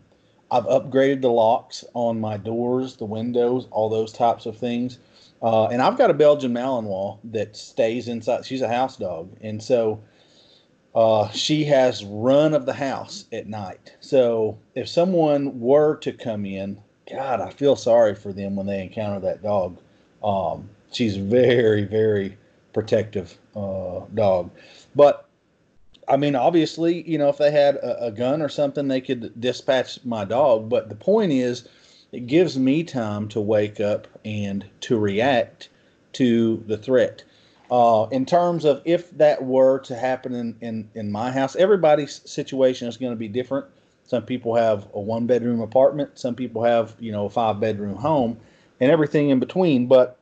I've 0.50 0.68
upgraded 0.68 1.22
the 1.22 1.32
locks 1.32 1.84
on 1.96 2.22
my 2.22 2.38
doors, 2.38 2.96
the 2.96 3.04
windows, 3.04 3.68
all 3.72 3.90
those 3.90 4.14
types 4.14 4.46
of 4.46 4.56
things. 4.56 5.00
Uh, 5.46 5.68
and 5.68 5.80
I've 5.80 5.96
got 5.96 6.10
a 6.10 6.14
Belgian 6.16 6.52
Malinois 6.56 7.20
that 7.26 7.56
stays 7.56 8.08
inside. 8.08 8.48
She's 8.48 8.64
a 8.64 8.68
house 8.68 8.98
dog, 8.98 9.30
and 9.42 9.62
so 9.62 10.02
uh, 10.96 11.30
she 11.30 11.64
has 11.66 12.04
run 12.04 12.56
of 12.56 12.66
the 12.66 12.74
house 12.74 13.26
at 13.32 13.46
night. 13.46 13.94
So 14.00 14.58
if 14.74 14.90
someone 14.90 15.60
were 15.60 15.98
to 15.98 16.12
come 16.14 16.48
in, 16.48 16.82
God, 17.08 17.42
I 17.42 17.52
feel 17.52 17.76
sorry 17.76 18.16
for 18.16 18.34
them 18.34 18.56
when 18.56 18.66
they 18.66 18.82
encounter 18.82 19.20
that 19.20 19.44
dog. 19.44 19.78
Um, 20.24 20.68
she's 20.92 21.16
very, 21.16 21.84
very 21.84 22.36
protective 22.74 23.38
uh, 23.56 24.00
dog, 24.16 24.50
but 24.96 25.30
I 26.08 26.18
mean, 26.18 26.36
obviously, 26.36 27.08
you 27.08 27.20
know, 27.20 27.30
if 27.30 27.38
they 27.38 27.52
had 27.52 27.76
a, 27.76 28.06
a, 28.06 28.12
gun 28.12 28.42
or 28.42 28.50
something, 28.50 28.88
they 28.88 29.02
could 29.02 29.40
dispatch 29.40 30.04
my 30.04 30.26
dog. 30.26 30.70
But 30.70 30.90
the 30.90 30.96
point 30.96 31.32
is, 31.32 31.68
it 32.16 32.28
gives 32.28 32.58
me 32.58 32.82
time 32.82 33.28
to 33.28 33.42
wake 33.42 33.82
up 33.82 34.08
and 34.24 34.66
to 34.80 34.98
react 34.98 35.68
to 36.14 36.64
the 36.66 36.78
threat. 36.78 37.22
Uh, 37.70 38.08
in 38.10 38.26
terms 38.26 38.64
of 38.64 38.82
if 38.86 39.12
that 39.18 39.44
were 39.44 39.80
to 39.80 39.98
happen 39.98 40.34
in, 40.34 40.56
in, 40.62 40.90
in 40.96 41.12
my 41.12 41.30
house, 41.30 41.58
everybody's 41.58 42.22
situation 42.24 42.88
is 42.88 42.96
going 42.96 43.12
to 43.12 43.18
be 43.18 43.28
different. 43.28 43.66
Some 44.06 44.24
people 44.24 44.56
have 44.56 44.88
a 44.94 45.00
one 45.00 45.28
bedroom 45.28 45.60
apartment, 45.60 46.18
some 46.18 46.36
people 46.36 46.64
have, 46.64 46.96
you 47.02 47.12
know, 47.12 47.26
a 47.26 47.30
five 47.30 47.60
bedroom 47.60 47.98
home, 47.98 48.38
and 48.80 48.90
everything 48.90 49.30
in 49.30 49.40
between. 49.40 49.88
But 49.88 50.18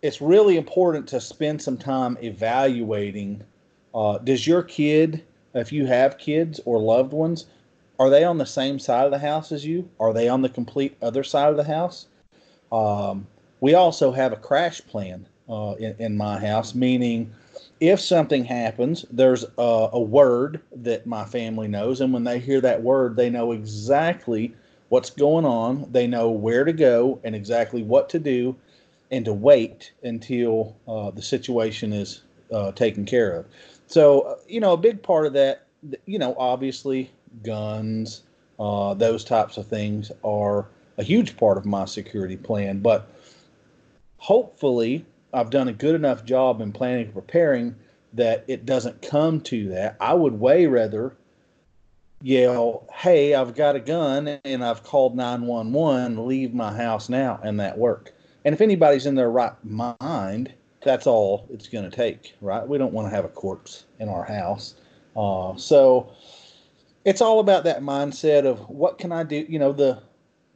it's 0.00 0.22
really 0.22 0.56
important 0.56 1.06
to 1.08 1.20
spend 1.20 1.60
some 1.60 1.76
time 1.76 2.16
evaluating 2.22 3.42
uh, 3.94 4.18
does 4.18 4.46
your 4.46 4.62
kid, 4.62 5.22
if 5.52 5.70
you 5.70 5.84
have 5.84 6.16
kids 6.16 6.60
or 6.64 6.78
loved 6.80 7.12
ones, 7.12 7.44
are 7.98 8.10
they 8.10 8.24
on 8.24 8.38
the 8.38 8.46
same 8.46 8.78
side 8.78 9.04
of 9.04 9.10
the 9.12 9.18
house 9.18 9.52
as 9.52 9.64
you? 9.64 9.88
Are 10.00 10.12
they 10.12 10.28
on 10.28 10.42
the 10.42 10.48
complete 10.48 10.96
other 11.00 11.22
side 11.22 11.50
of 11.50 11.56
the 11.56 11.64
house? 11.64 12.06
Um, 12.72 13.26
we 13.60 13.74
also 13.74 14.10
have 14.12 14.32
a 14.32 14.36
crash 14.36 14.84
plan 14.86 15.26
uh, 15.48 15.74
in, 15.78 15.94
in, 15.98 16.16
my 16.16 16.38
house, 16.38 16.74
meaning 16.74 17.32
if 17.80 18.00
something 18.00 18.44
happens, 18.44 19.04
there's 19.10 19.44
a, 19.58 19.88
a, 19.92 20.00
word 20.00 20.60
that 20.74 21.06
my 21.06 21.24
family 21.24 21.68
knows, 21.68 22.00
and 22.00 22.12
when 22.12 22.24
they 22.24 22.38
hear 22.38 22.60
that 22.62 22.82
word, 22.82 23.16
they 23.16 23.30
know 23.30 23.52
exactly 23.52 24.54
what's 24.88 25.10
going 25.10 25.44
on. 25.44 25.86
They 25.92 26.06
know 26.06 26.30
where 26.30 26.64
to 26.64 26.72
go 26.72 27.20
and 27.24 27.34
exactly 27.34 27.82
what 27.82 28.08
to 28.10 28.18
do 28.18 28.56
and 29.10 29.24
to 29.24 29.32
wait 29.32 29.92
until 30.02 30.76
uh, 30.88 31.10
the 31.10 31.22
situation 31.22 31.92
is 31.92 32.22
uh, 32.52 32.72
taken 32.72 33.04
care 33.04 33.32
of. 33.32 33.46
So, 33.86 34.20
uh, 34.22 34.36
you 34.48 34.60
know, 34.60 34.72
a 34.72 34.78
big 34.78 35.02
part 35.02 35.26
of 35.26 35.32
that, 35.34 35.66
you 36.06 36.18
know, 36.18 36.34
obviously 36.38 37.10
guns, 37.42 38.22
uh, 38.58 38.94
those 38.94 39.24
types 39.24 39.56
of 39.56 39.66
things 39.66 40.10
are 40.22 40.66
a 40.98 41.02
huge 41.02 41.36
part 41.36 41.58
of 41.58 41.66
my 41.66 41.84
security 41.84 42.36
plan. 42.36 42.78
But 42.80 43.08
hopefully, 44.18 45.04
I've 45.32 45.50
done 45.50 45.68
a 45.68 45.72
good 45.72 45.94
enough 45.94 46.24
job 46.24 46.60
in 46.60 46.72
planning 46.72 47.06
and 47.06 47.14
preparing 47.14 47.74
that 48.12 48.44
it 48.46 48.64
doesn't 48.64 49.02
come 49.02 49.40
to 49.42 49.68
that. 49.70 49.96
I 50.00 50.14
would 50.14 50.38
way 50.38 50.66
rather 50.66 51.16
yell, 52.22 52.84
"Hey, 52.92 53.34
I've 53.34 53.54
got 53.54 53.74
a 53.74 53.80
gun 53.80 54.38
and 54.44 54.64
I've 54.64 54.84
called 54.84 55.16
911. 55.16 56.26
Leave 56.26 56.54
my 56.54 56.72
house 56.72 57.08
now," 57.08 57.40
and 57.42 57.58
that 57.58 57.76
work. 57.76 58.14
And 58.44 58.54
if 58.54 58.60
anybody's 58.60 59.06
in 59.06 59.14
their 59.14 59.30
right 59.30 59.52
mind, 59.64 60.52
that's 60.82 61.06
all 61.06 61.46
it's 61.50 61.68
going 61.68 61.88
to 61.88 61.94
take, 61.94 62.36
right? 62.40 62.66
We 62.66 62.78
don't 62.78 62.92
want 62.92 63.08
to 63.08 63.14
have 63.14 63.24
a 63.24 63.28
corpse 63.28 63.86
in 63.98 64.08
our 64.08 64.24
house. 64.24 64.74
Uh, 65.16 65.56
so 65.56 66.12
it's 67.04 67.20
all 67.20 67.40
about 67.40 67.64
that 67.64 67.82
mindset 67.82 68.46
of 68.46 68.68
what 68.68 68.98
can 68.98 69.12
I 69.12 69.22
do? 69.22 69.44
You 69.48 69.58
know, 69.58 69.72
the 69.72 70.02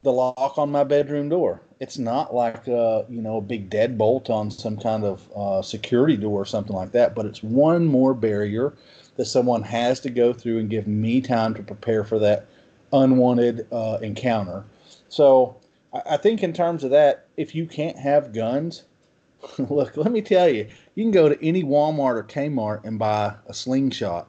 the 0.02 0.12
lock 0.12 0.58
on 0.58 0.70
my 0.70 0.84
bedroom 0.84 1.28
door. 1.28 1.60
It's 1.80 1.98
not 1.98 2.34
like 2.34 2.66
a, 2.66 3.04
you 3.08 3.20
know 3.20 3.38
a 3.38 3.42
big 3.42 3.70
deadbolt 3.70 4.30
on 4.30 4.50
some 4.50 4.76
kind 4.76 5.04
of 5.04 5.28
uh, 5.36 5.62
security 5.62 6.16
door 6.16 6.42
or 6.42 6.46
something 6.46 6.74
like 6.74 6.92
that, 6.92 7.14
but 7.14 7.26
it's 7.26 7.42
one 7.42 7.86
more 7.86 8.14
barrier 8.14 8.74
that 9.16 9.26
someone 9.26 9.62
has 9.62 10.00
to 10.00 10.10
go 10.10 10.32
through 10.32 10.58
and 10.58 10.70
give 10.70 10.86
me 10.86 11.20
time 11.20 11.54
to 11.54 11.62
prepare 11.62 12.04
for 12.04 12.18
that 12.20 12.46
unwanted 12.92 13.66
uh, 13.72 13.98
encounter. 14.00 14.64
So 15.08 15.56
I, 15.92 16.02
I 16.10 16.16
think 16.16 16.42
in 16.42 16.52
terms 16.52 16.84
of 16.84 16.90
that, 16.90 17.26
if 17.36 17.54
you 17.54 17.66
can't 17.66 17.98
have 17.98 18.32
guns, 18.32 18.84
look, 19.58 19.96
let 19.96 20.12
me 20.12 20.22
tell 20.22 20.48
you, 20.48 20.68
you 20.94 21.04
can 21.04 21.10
go 21.10 21.28
to 21.28 21.44
any 21.44 21.62
Walmart 21.62 22.16
or 22.16 22.24
Kmart 22.24 22.84
and 22.84 22.98
buy 22.98 23.34
a 23.46 23.54
slingshot. 23.54 24.28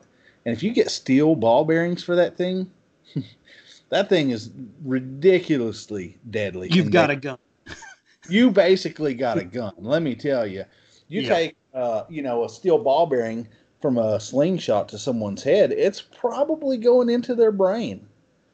And 0.50 0.58
if 0.58 0.64
you 0.64 0.72
get 0.72 0.90
steel 0.90 1.36
ball 1.36 1.64
bearings 1.64 2.04
for 2.04 2.16
that 2.16 2.36
thing, 2.36 2.72
that 3.90 4.10
thing 4.10 4.32
is 4.32 4.50
ridiculously 4.84 6.18
deadly. 6.32 6.70
You've 6.72 6.90
got 6.90 7.12
a 7.12 7.16
gun. 7.16 7.38
you 8.30 8.50
basically 8.50 9.14
got 9.14 9.38
a 9.38 9.44
gun. 9.44 9.74
Let 9.78 10.02
me 10.02 10.16
tell 10.16 10.48
you. 10.48 10.66
You 11.08 11.22
yeah. 11.22 11.30
take, 11.30 11.56
uh, 11.76 12.06
you 12.10 12.24
know, 12.24 12.46
a 12.46 12.50
steel 12.50 12.80
ball 12.80 13.06
bearing 13.06 13.48
from 13.80 14.00
a 14.00 14.20
slingshot 14.20 14.90
to 14.90 14.98
someone's 14.98 15.44
head, 15.44 15.72
it's 15.72 16.02
probably 16.02 16.78
going 16.78 17.10
into 17.10 17.36
their 17.36 17.52
brain. 17.52 18.08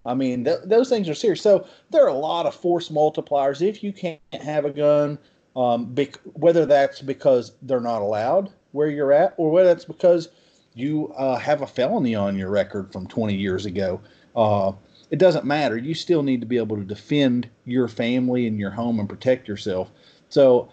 I 0.05 0.15
mean, 0.15 0.43
th- 0.43 0.59
those 0.65 0.89
things 0.89 1.07
are 1.07 1.15
serious. 1.15 1.41
So 1.41 1.65
there 1.91 2.03
are 2.03 2.09
a 2.09 2.13
lot 2.13 2.45
of 2.45 2.53
force 2.53 2.89
multipliers. 2.89 3.61
If 3.61 3.81
you 3.81 3.93
can't 3.93 4.19
have 4.33 4.65
a 4.65 4.69
gun, 4.69 5.17
um, 5.55 5.93
bec- 5.93 6.19
whether 6.33 6.65
that's 6.65 7.01
because 7.01 7.53
they're 7.61 7.79
not 7.79 8.01
allowed 8.01 8.51
where 8.73 8.89
you're 8.89 9.13
at, 9.13 9.33
or 9.37 9.49
whether 9.49 9.69
that's 9.69 9.85
because 9.85 10.27
you 10.75 11.13
uh, 11.17 11.37
have 11.37 11.61
a 11.61 11.67
felony 11.67 12.13
on 12.13 12.37
your 12.37 12.49
record 12.49 12.91
from 12.91 13.07
20 13.07 13.33
years 13.33 13.65
ago, 13.65 13.99
uh, 14.35 14.73
it 15.09 15.17
doesn't 15.17 15.45
matter. 15.45 15.77
You 15.77 15.93
still 15.93 16.21
need 16.21 16.41
to 16.41 16.47
be 16.47 16.57
able 16.57 16.75
to 16.75 16.83
defend 16.83 17.49
your 17.63 17.87
family 17.87 18.45
and 18.45 18.59
your 18.59 18.71
home 18.71 18.99
and 18.99 19.09
protect 19.09 19.47
yourself. 19.47 19.89
So 20.29 20.69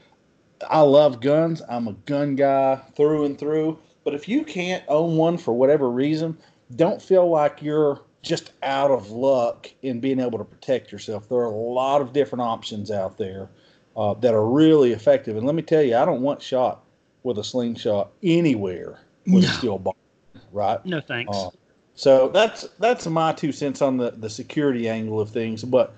I 0.69 0.81
love 0.81 1.21
guns. 1.21 1.63
I'm 1.69 1.89
a 1.89 1.93
gun 1.93 2.35
guy 2.35 2.77
through 2.97 3.25
and 3.25 3.39
through. 3.39 3.79
But 4.05 4.15
if 4.15 4.29
you 4.29 4.43
can't 4.43 4.83
own 4.89 5.17
one 5.17 5.39
for 5.39 5.55
whatever 5.55 5.89
reason, 5.89 6.37
don't 6.75 7.01
feel 7.01 7.31
like 7.31 7.63
you're 7.63 8.01
just 8.23 8.53
out 8.63 8.91
of 8.91 9.11
luck 9.11 9.71
in 9.83 10.01
being 10.01 10.19
able 10.19 10.39
to 10.39 10.45
protect 10.45 10.91
yourself. 10.91 11.29
There 11.29 11.39
are 11.39 11.45
a 11.45 11.51
lot 11.51 12.01
of 12.01 12.13
different 12.13 12.43
options 12.43 12.91
out 12.91 13.19
there 13.19 13.49
uh, 13.97 14.15
that 14.15 14.35
are 14.35 14.49
really 14.49 14.93
effective. 14.93 15.37
And 15.37 15.47
let 15.47 15.55
me 15.55 15.63
tell 15.63 15.83
you, 15.83 15.97
I 15.97 16.05
don't 16.05 16.23
want 16.23 16.43
shot 16.43 16.85
with 17.23 17.39
a 17.39 17.45
slingshot 17.45 18.11
anywhere 18.23 19.01
with 19.27 19.45
no. 19.45 19.51
a 19.51 19.53
steel 19.53 19.79
ball, 19.79 19.97
right? 20.53 20.85
No 20.85 21.01
thanks. 21.01 21.37
Uh, 21.37 21.51
so 21.95 22.29
that's 22.29 22.69
that's 22.79 23.07
my 23.07 23.33
two 23.33 23.53
cents 23.53 23.83
on 23.83 23.97
the 23.97 24.13
the 24.13 24.31
security 24.31 24.89
angle 24.89 25.21
of 25.21 25.31
things. 25.31 25.65
But 25.65 25.95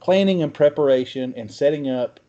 planning 0.00 0.42
and 0.42 0.52
preparation 0.52 1.34
and 1.36 1.50
setting 1.50 1.88
up 1.88 2.20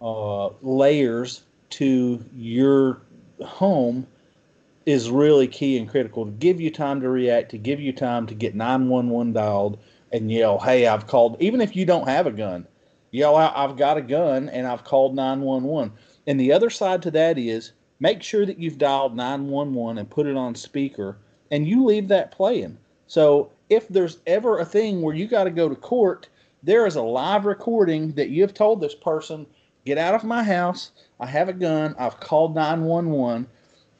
uh, 0.00 0.48
layers 0.62 1.42
to 1.70 2.24
your 2.34 3.02
home 3.44 4.06
is 4.86 5.10
really 5.10 5.46
key 5.46 5.78
and 5.78 5.88
critical 5.88 6.24
to 6.24 6.32
give 6.32 6.60
you 6.60 6.70
time 6.70 7.00
to 7.00 7.08
react, 7.08 7.50
to 7.50 7.58
give 7.58 7.80
you 7.80 7.92
time 7.92 8.26
to 8.26 8.34
get 8.34 8.54
911 8.54 9.32
dialed 9.32 9.78
and 10.12 10.30
yell, 10.30 10.58
Hey, 10.58 10.86
I've 10.86 11.06
called, 11.06 11.36
even 11.40 11.60
if 11.60 11.76
you 11.76 11.84
don't 11.84 12.08
have 12.08 12.26
a 12.26 12.32
gun, 12.32 12.66
yell 13.10 13.36
out, 13.36 13.56
I've 13.56 13.76
got 13.76 13.96
a 13.96 14.02
gun 14.02 14.48
and 14.48 14.66
I've 14.66 14.84
called 14.84 15.14
911. 15.14 15.92
And 16.26 16.40
the 16.40 16.52
other 16.52 16.70
side 16.70 17.02
to 17.02 17.10
that 17.12 17.38
is 17.38 17.72
make 18.00 18.22
sure 18.22 18.44
that 18.46 18.58
you've 18.58 18.78
dialed 18.78 19.16
911 19.16 19.98
and 19.98 20.10
put 20.10 20.26
it 20.26 20.36
on 20.36 20.54
speaker 20.54 21.18
and 21.50 21.68
you 21.68 21.84
leave 21.84 22.08
that 22.08 22.32
playing. 22.32 22.76
So 23.06 23.50
if 23.68 23.88
there's 23.88 24.18
ever 24.26 24.58
a 24.58 24.64
thing 24.64 25.02
where 25.02 25.14
you 25.14 25.26
got 25.26 25.44
to 25.44 25.50
go 25.50 25.68
to 25.68 25.76
court, 25.76 26.28
there 26.62 26.86
is 26.86 26.96
a 26.96 27.02
live 27.02 27.44
recording 27.44 28.12
that 28.12 28.30
you 28.30 28.42
have 28.42 28.54
told 28.54 28.80
this 28.80 28.94
person, 28.94 29.46
get 29.84 29.98
out 29.98 30.14
of 30.14 30.24
my 30.24 30.42
house. 30.42 30.90
I 31.18 31.26
have 31.26 31.48
a 31.48 31.52
gun. 31.52 31.94
I've 31.98 32.20
called 32.20 32.54
911 32.54 33.46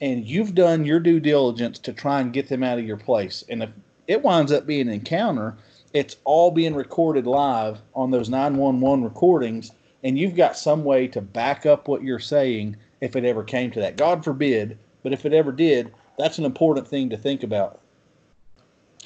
and 0.00 0.26
you've 0.26 0.54
done 0.54 0.84
your 0.84 1.00
due 1.00 1.20
diligence 1.20 1.78
to 1.80 1.92
try 1.92 2.20
and 2.20 2.32
get 2.32 2.48
them 2.48 2.62
out 2.62 2.78
of 2.78 2.86
your 2.86 2.96
place. 2.96 3.44
And 3.48 3.62
if 3.62 3.70
it 4.06 4.22
winds 4.22 4.50
up 4.50 4.66
being 4.66 4.88
an 4.88 4.94
encounter, 4.94 5.56
it's 5.92 6.16
all 6.24 6.50
being 6.50 6.74
recorded 6.74 7.26
live 7.26 7.80
on 7.94 8.10
those 8.10 8.28
911 8.28 9.04
recordings, 9.04 9.72
and 10.02 10.18
you've 10.18 10.36
got 10.36 10.56
some 10.56 10.84
way 10.84 11.08
to 11.08 11.20
back 11.20 11.66
up 11.66 11.88
what 11.88 12.02
you're 12.02 12.18
saying 12.18 12.76
if 13.00 13.16
it 13.16 13.24
ever 13.24 13.42
came 13.42 13.70
to 13.72 13.80
that. 13.80 13.96
God 13.96 14.24
forbid, 14.24 14.78
but 15.02 15.12
if 15.12 15.24
it 15.24 15.32
ever 15.32 15.52
did, 15.52 15.92
that's 16.18 16.38
an 16.38 16.44
important 16.44 16.86
thing 16.86 17.10
to 17.10 17.16
think 17.16 17.42
about. 17.42 17.80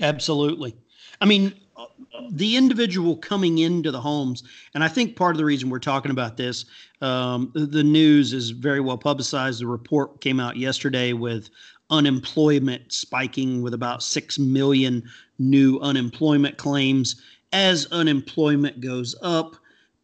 Absolutely. 0.00 0.76
I 1.20 1.26
mean, 1.26 1.54
the 2.30 2.56
individual 2.56 3.16
coming 3.16 3.58
into 3.58 3.90
the 3.90 4.00
homes, 4.00 4.42
and 4.74 4.82
I 4.82 4.88
think 4.88 5.16
part 5.16 5.34
of 5.34 5.38
the 5.38 5.44
reason 5.44 5.70
we're 5.70 5.78
talking 5.78 6.10
about 6.10 6.36
this, 6.36 6.64
um, 7.00 7.52
the 7.54 7.84
news 7.84 8.32
is 8.32 8.50
very 8.50 8.80
well 8.80 8.98
publicized. 8.98 9.60
The 9.60 9.66
report 9.66 10.20
came 10.20 10.40
out 10.40 10.56
yesterday 10.56 11.12
with 11.12 11.50
unemployment 11.90 12.92
spiking 12.92 13.62
with 13.62 13.74
about 13.74 14.02
6 14.02 14.38
million 14.38 15.02
new 15.38 15.78
unemployment 15.80 16.56
claims. 16.56 17.20
As 17.52 17.86
unemployment 17.92 18.80
goes 18.80 19.14
up, 19.22 19.56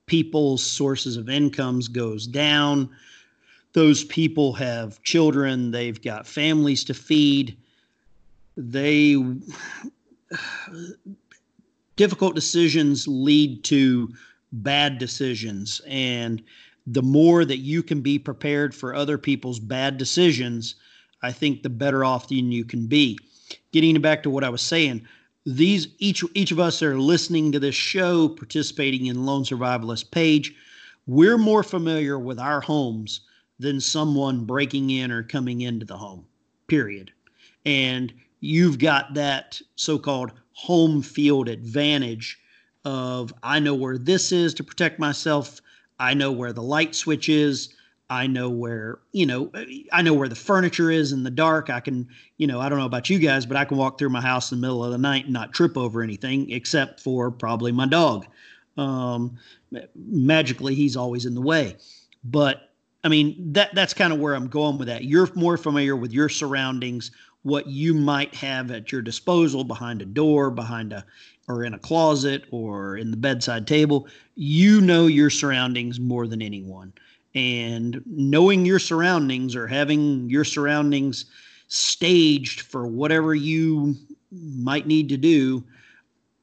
people's 0.06 0.62
sources 0.62 1.16
of 1.16 1.28
incomes 1.28 1.88
goes 1.88 2.26
down. 2.26 2.90
Those 3.72 4.04
people 4.04 4.52
have 4.54 5.02
children, 5.02 5.70
they've 5.70 6.00
got 6.00 6.26
families 6.26 6.84
to 6.84 6.94
feed. 6.94 7.56
They 8.56 9.16
difficult 11.96 12.34
decisions 12.34 13.06
lead 13.06 13.62
to 13.64 14.08
bad 14.52 14.98
decisions 14.98 15.80
and 15.86 16.42
the 16.86 17.02
more 17.02 17.44
that 17.44 17.58
you 17.58 17.82
can 17.82 18.00
be 18.00 18.18
prepared 18.18 18.74
for 18.74 18.94
other 18.94 19.18
people's 19.18 19.60
bad 19.60 19.98
decisions 19.98 20.76
i 21.22 21.30
think 21.30 21.62
the 21.62 21.68
better 21.68 22.04
off 22.04 22.26
you 22.30 22.64
can 22.64 22.86
be 22.86 23.18
getting 23.72 24.00
back 24.00 24.22
to 24.22 24.30
what 24.30 24.42
i 24.42 24.48
was 24.48 24.62
saying 24.62 25.06
these 25.44 25.88
each 25.98 26.24
each 26.34 26.50
of 26.50 26.58
us 26.58 26.82
are 26.82 26.98
listening 26.98 27.52
to 27.52 27.60
this 27.60 27.74
show 27.74 28.28
participating 28.28 29.06
in 29.06 29.26
lone 29.26 29.44
survivalist 29.44 30.10
page 30.10 30.54
we're 31.06 31.38
more 31.38 31.62
familiar 31.62 32.18
with 32.18 32.38
our 32.38 32.60
homes 32.60 33.20
than 33.60 33.80
someone 33.80 34.44
breaking 34.44 34.90
in 34.90 35.12
or 35.12 35.22
coming 35.22 35.60
into 35.60 35.86
the 35.86 35.96
home 35.96 36.26
period 36.66 37.12
and 37.66 38.12
you've 38.40 38.78
got 38.78 39.14
that 39.14 39.60
so-called 39.76 40.32
home 40.52 41.02
field 41.02 41.48
advantage 41.48 42.38
of 42.84 43.32
I 43.42 43.58
know 43.60 43.74
where 43.74 43.98
this 43.98 44.32
is 44.32 44.54
to 44.54 44.64
protect 44.64 44.98
myself. 44.98 45.60
I 45.98 46.14
know 46.14 46.32
where 46.32 46.52
the 46.52 46.62
light 46.62 46.94
switch 46.94 47.28
is. 47.28 47.74
I 48.08 48.26
know 48.26 48.48
where, 48.48 48.98
you 49.12 49.24
know, 49.24 49.52
I 49.92 50.02
know 50.02 50.14
where 50.14 50.28
the 50.28 50.34
furniture 50.34 50.90
is 50.90 51.12
in 51.12 51.22
the 51.22 51.30
dark. 51.30 51.70
I 51.70 51.78
can, 51.78 52.08
you 52.38 52.46
know, 52.46 52.58
I 52.58 52.68
don't 52.68 52.78
know 52.78 52.86
about 52.86 53.08
you 53.08 53.20
guys, 53.20 53.46
but 53.46 53.56
I 53.56 53.64
can 53.64 53.76
walk 53.76 53.98
through 53.98 54.08
my 54.08 54.20
house 54.20 54.50
in 54.50 54.58
the 54.58 54.62
middle 54.62 54.84
of 54.84 54.90
the 54.90 54.98
night 54.98 55.24
and 55.24 55.32
not 55.32 55.52
trip 55.52 55.76
over 55.76 56.02
anything 56.02 56.50
except 56.50 56.98
for 56.98 57.30
probably 57.30 57.70
my 57.70 57.86
dog. 57.86 58.26
Um, 58.76 59.38
magically, 59.94 60.74
he's 60.74 60.96
always 60.96 61.24
in 61.24 61.34
the 61.34 61.40
way. 61.40 61.76
But 62.24 62.69
I 63.02 63.08
mean, 63.08 63.52
that 63.52 63.74
that's 63.74 63.94
kind 63.94 64.12
of 64.12 64.18
where 64.18 64.34
I'm 64.34 64.48
going 64.48 64.78
with 64.78 64.88
that. 64.88 65.04
You're 65.04 65.28
more 65.34 65.56
familiar 65.56 65.96
with 65.96 66.12
your 66.12 66.28
surroundings, 66.28 67.10
what 67.42 67.66
you 67.66 67.94
might 67.94 68.34
have 68.34 68.70
at 68.70 68.92
your 68.92 69.02
disposal 69.02 69.64
behind 69.64 70.02
a 70.02 70.06
door, 70.06 70.50
behind 70.50 70.92
a 70.92 71.04
or 71.48 71.64
in 71.64 71.74
a 71.74 71.78
closet 71.78 72.44
or 72.50 72.96
in 72.96 73.10
the 73.10 73.16
bedside 73.16 73.66
table. 73.66 74.06
You 74.36 74.80
know 74.80 75.06
your 75.06 75.30
surroundings 75.30 75.98
more 75.98 76.26
than 76.26 76.42
anyone. 76.42 76.92
And 77.34 78.02
knowing 78.06 78.66
your 78.66 78.78
surroundings 78.78 79.56
or 79.56 79.66
having 79.66 80.28
your 80.28 80.44
surroundings 80.44 81.26
staged 81.68 82.62
for 82.62 82.86
whatever 82.86 83.34
you 83.34 83.96
might 84.30 84.86
need 84.86 85.08
to 85.08 85.16
do, 85.16 85.64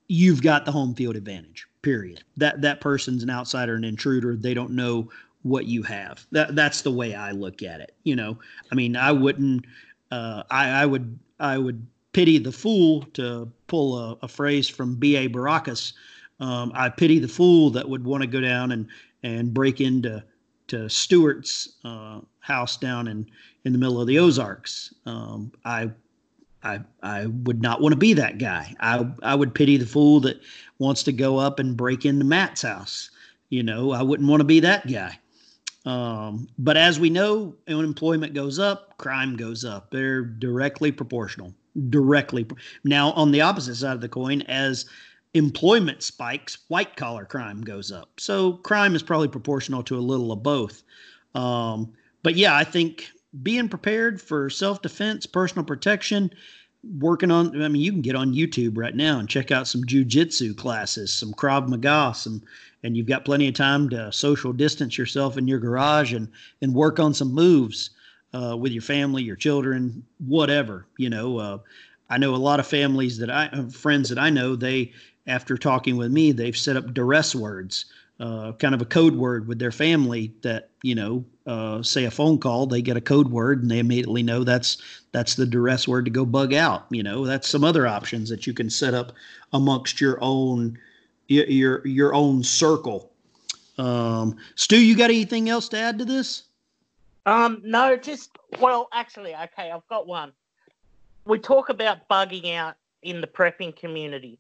you've 0.08 0.42
got 0.42 0.66
the 0.66 0.72
home 0.72 0.96
field 0.96 1.16
advantage. 1.16 1.68
Period. 1.82 2.24
That 2.36 2.62
that 2.62 2.82
person's 2.82 3.24
an 3.24 3.30
outsider, 3.30 3.76
an 3.76 3.84
intruder. 3.84 4.36
They 4.36 4.54
don't 4.54 4.72
know 4.72 5.10
what 5.48 5.66
you 5.66 5.84
have. 5.84 6.26
That 6.32 6.56
that's 6.56 6.82
the 6.82 6.92
way 6.92 7.16
I 7.16 7.32
look 7.32 7.64
at 7.64 7.82
it. 7.82 7.96
You 8.04 8.16
know, 8.16 8.38
I 8.72 8.76
mean, 8.76 8.96
I 8.96 9.12
wouldn't. 9.12 9.66
Uh, 10.12 10.44
I 10.50 10.70
I 10.70 10.86
would 10.86 11.18
I 11.40 11.58
would 11.58 11.86
pity 12.14 12.38
the 12.38 12.52
fool 12.52 13.04
to 13.14 13.52
pull 13.68 13.98
a, 13.98 14.18
a 14.24 14.28
phrase 14.28 14.68
from 14.68 14.96
B.A. 14.96 15.30
Baracus. 15.30 15.94
Um, 16.40 16.72
I 16.74 16.90
pity 16.90 17.20
the 17.20 17.28
fool 17.28 17.70
that 17.72 17.88
would 17.88 18.06
want 18.06 18.22
to 18.22 18.28
go 18.28 18.42
down 18.42 18.72
and 18.72 18.88
and 19.24 19.54
break 19.54 19.82
into 19.82 20.24
to 20.68 20.90
Stuart's 20.90 21.78
uh, 21.84 22.20
house 22.40 22.78
down 22.78 23.08
in 23.08 23.30
in 23.66 23.74
the 23.74 23.80
middle 23.80 24.00
of 24.00 24.08
the 24.08 24.20
Ozarks. 24.20 24.94
Um, 25.06 25.52
I 25.66 25.92
I 26.64 26.80
I 27.04 27.28
would 27.28 27.62
not 27.62 27.82
want 27.82 27.94
to 27.94 27.98
be 27.98 28.14
that 28.14 28.38
guy. 28.38 28.76
I 28.80 29.08
I 29.24 29.36
would 29.36 29.54
pity 29.54 29.78
the 29.78 29.86
fool 29.86 30.20
that 30.22 30.40
wants 30.80 31.04
to 31.04 31.12
go 31.12 31.38
up 31.38 31.60
and 31.60 31.78
break 31.78 32.06
into 32.06 32.26
Matt's 32.26 32.62
house. 32.62 33.10
You 33.50 33.64
know, 33.64 33.92
I 33.92 34.02
wouldn't 34.02 34.30
want 34.30 34.42
to 34.42 34.46
be 34.46 34.60
that 34.62 34.88
guy. 34.88 35.20
Um, 35.86 36.48
but 36.58 36.76
as 36.76 37.00
we 37.00 37.10
know, 37.10 37.56
unemployment 37.68 38.34
goes 38.34 38.60
up, 38.60 38.98
crime 38.98 39.36
goes 39.36 39.64
up. 39.64 39.92
They're 39.92 40.24
directly 40.24 40.92
proportional. 40.92 41.54
Directly. 41.90 42.46
Now, 42.84 43.12
on 43.12 43.32
the 43.32 43.42
opposite 43.42 43.76
side 43.76 43.94
of 43.94 44.02
the 44.02 44.10
coin, 44.10 44.42
as 44.44 44.86
employment 45.34 46.02
spikes, 46.04 46.58
white 46.68 46.96
collar 46.96 47.26
crime 47.26 47.62
goes 47.62 47.92
up. 47.92 48.10
So 48.20 48.54
crime 48.54 48.96
is 48.96 49.04
probably 49.04 49.28
proportional 49.28 49.84
to 49.84 49.98
a 49.98 50.00
little 50.00 50.32
of 50.32 50.44
both. 50.44 50.84
Um, 51.36 51.94
but 52.24 52.36
yeah, 52.36 52.56
I 52.56 52.64
think 52.64 53.12
being 53.44 53.70
prepared 53.70 54.22
for 54.22 54.50
self 54.50 54.82
defense, 54.82 55.26
personal 55.26 55.64
protection, 55.64 56.32
working 56.84 57.32
on, 57.32 57.62
I 57.62 57.68
mean, 57.68 57.82
you 57.82 57.92
can 57.92 58.02
get 58.02 58.16
on 58.16 58.34
YouTube 58.34 58.78
right 58.78 58.96
now 58.96 59.20
and 59.20 59.30
check 59.30 59.52
out 59.52 59.68
some 59.68 59.84
jujitsu 59.84 60.56
classes, 60.56 61.14
some 61.14 61.34
Krav 61.34 61.68
Maga, 61.68 62.14
some, 62.16 62.42
and 62.84 62.96
you've 62.96 63.08
got 63.08 63.26
plenty 63.26 63.48
of 63.48 63.56
time 63.56 63.90
to 63.90 64.12
social 64.12 64.54
distance 64.54 64.98
yourself 64.98 65.38
in 65.38 65.48
your 65.48 65.60
garage 65.60 66.14
and, 66.14 66.28
and 66.62 66.74
work 66.74 67.00
on 67.00 67.14
some 67.14 67.34
moves 67.34 67.90
uh, 68.34 68.56
with 68.56 68.72
your 68.72 68.82
family, 68.82 69.24
your 69.24 69.36
children, 69.36 70.04
whatever, 70.20 70.86
you 70.98 71.10
know. 71.10 71.38
Uh, 71.38 71.58
I 72.10 72.18
know 72.18 72.36
a 72.36 72.38
lot 72.38 72.60
of 72.60 72.68
families 72.68 73.18
that 73.18 73.30
I, 73.30 73.50
friends 73.70 74.10
that 74.10 74.20
I 74.20 74.30
know, 74.30 74.56
they, 74.56 74.94
after 75.26 75.58
talking 75.58 75.98
with 75.98 76.12
me, 76.12 76.32
they've 76.32 76.58
set 76.58 76.78
up 76.78 76.94
duress 76.94 77.36
words, 77.36 77.86
uh, 78.20 78.54
kind 78.54 78.74
of 78.74 78.82
a 78.82 78.86
code 78.86 79.16
word 79.16 79.48
with 79.48 79.60
their 79.60 79.72
family 79.72 80.34
that 80.42 80.70
you 80.84 80.96
know, 80.96 81.26
uh, 81.46 81.82
say 81.82 82.06
a 82.06 82.12
phone 82.12 82.38
call, 82.38 82.66
they 82.66 82.82
get 82.82 82.98
a 82.98 83.02
code 83.02 83.30
word 83.30 83.62
and 83.62 83.70
they 83.70 83.80
immediately 83.80 84.24
know 84.24 84.44
that's 84.44 84.78
that's 85.12 85.36
the 85.36 85.46
duress 85.46 85.88
word 85.88 86.06
to 86.06 86.12
go 86.12 86.26
bug 86.26 86.54
out. 86.54 86.86
You 86.90 87.04
know, 87.04 87.26
that's 87.26 87.48
some 87.48 87.64
other 87.64 87.88
options 87.88 88.30
that 88.30 88.48
you 88.48 88.54
can 88.54 88.70
set 88.70 88.94
up 88.94 89.12
amongst 89.54 90.00
your 90.00 90.18
own 90.22 90.78
your 91.28 91.86
your 91.86 92.14
own 92.14 92.44
circle. 92.44 93.12
Um, 93.78 94.38
Stu, 94.56 94.80
you 94.80 94.96
got 94.96 95.10
anything 95.10 95.50
else 95.50 95.70
to 95.70 95.78
add 95.78 96.00
to 96.00 96.06
this? 96.06 96.44
Um, 97.26 97.62
no, 97.64 97.98
just 97.98 98.38
well, 98.60 98.88
actually, 98.94 99.36
okay, 99.36 99.72
I've 99.72 99.88
got 99.90 100.08
one. 100.08 100.32
We 101.26 101.40
talk 101.40 101.70
about 101.70 102.08
bugging 102.10 102.56
out 102.56 102.76
in 103.04 103.20
the 103.20 103.28
prepping 103.28 103.76
community. 103.76 104.40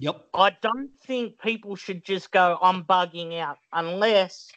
Yep. 0.00 0.26
I 0.34 0.56
don't 0.62 0.90
think 1.04 1.40
people 1.40 1.74
should 1.74 2.04
just 2.04 2.30
go, 2.30 2.58
I'm 2.62 2.84
bugging 2.84 3.38
out 3.38 3.58
unless 3.72 4.48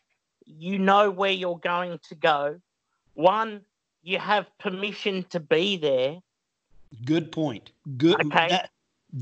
you 0.45 0.77
know 0.77 1.09
where 1.09 1.31
you're 1.31 1.59
going 1.59 1.99
to 2.09 2.15
go. 2.15 2.59
One, 3.15 3.61
you 4.03 4.19
have 4.19 4.45
permission 4.59 5.23
to 5.29 5.39
be 5.39 5.77
there. 5.77 6.17
Good 7.05 7.31
point. 7.31 7.71
Good. 7.97 8.23
Okay. 8.27 8.49
That, 8.49 8.69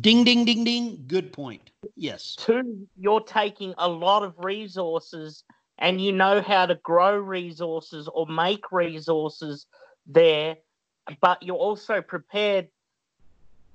ding, 0.01 0.23
ding, 0.23 0.43
ding, 0.43 0.63
ding. 0.63 1.03
Good 1.07 1.31
point. 1.31 1.71
Yes. 1.95 2.35
Two, 2.37 2.87
you're 2.97 3.21
taking 3.21 3.73
a 3.77 3.87
lot 3.87 4.23
of 4.23 4.33
resources 4.39 5.43
and 5.77 6.01
you 6.01 6.11
know 6.11 6.41
how 6.41 6.65
to 6.65 6.75
grow 6.75 7.15
resources 7.15 8.09
or 8.13 8.27
make 8.27 8.71
resources 8.71 9.65
there, 10.05 10.57
but 11.21 11.41
you're 11.41 11.55
also 11.55 12.01
prepared 12.01 12.67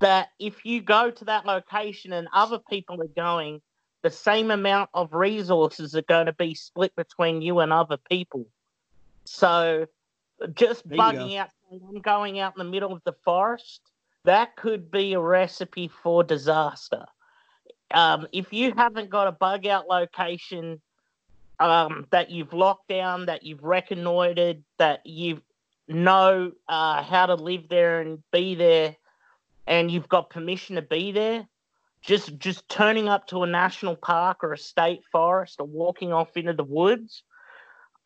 that 0.01 0.29
if 0.39 0.65
you 0.65 0.81
go 0.81 1.11
to 1.11 1.25
that 1.27 1.47
location 1.47 2.13
and 2.13 2.29
other 2.33 2.59
people 2.71 3.01
are 3.01 3.09
going, 3.09 3.61
the 4.03 4.11
same 4.11 4.51
amount 4.51 4.91
of 4.93 5.15
resources 5.15 5.97
are 5.97 6.03
going 6.03 6.27
to 6.27 6.33
be 6.33 6.55
split 6.55 6.95
between 6.95 7.41
you 7.41 7.61
and 7.61 7.73
other 7.73 7.97
people. 8.11 8.45
So 9.25 9.87
just 10.55 10.87
there 10.89 10.99
bugging 10.99 11.39
out, 11.39 11.49
I'm 11.73 12.01
going 12.01 12.39
out 12.39 12.55
in 12.55 12.59
the 12.59 12.71
middle 12.71 12.93
of 12.93 13.03
the 13.05 13.15
forest, 13.25 13.81
that 14.25 14.57
could 14.57 14.91
be 14.91 15.15
a 15.15 15.21
recipe 15.21 15.89
for 15.89 16.23
disaster. 16.23 17.07
Um, 17.91 18.27
if 18.33 18.53
you 18.53 18.73
haven't 18.77 19.11
got 19.11 19.29
a 19.29 19.33
bug 19.33 19.67
out 19.67 19.89
location 19.89 20.81
um, 21.61 22.07
that 22.11 22.31
you've 22.31 22.53
locked 22.53 22.89
down, 22.89 23.27
that 23.27 23.43
you've 23.43 23.63
reconnoitered, 23.63 24.63
that 24.79 25.07
you 25.07 25.41
know 25.89 26.53
uh, 26.69 27.03
how 27.03 27.27
to 27.27 27.35
live 27.35 27.69
there 27.69 28.01
and 28.01 28.23
be 28.33 28.55
there, 28.55 28.97
and 29.67 29.91
you've 29.91 30.09
got 30.09 30.31
permission 30.31 30.77
to 30.77 30.83
be 30.83 31.13
there, 31.13 31.47
just 32.03 32.39
just 32.39 32.69
turning 32.69 33.09
up 33.09 33.27
to 33.29 33.43
a 33.43 33.47
national 33.47 33.97
park 33.97 34.45
or 34.45 34.53
a 34.53 34.59
state 34.59 35.03
forest 35.11 35.57
or 35.61 35.67
walking 35.67 36.13
off 36.13 36.37
into 36.37 36.53
the 36.53 36.65
woods 36.65 37.23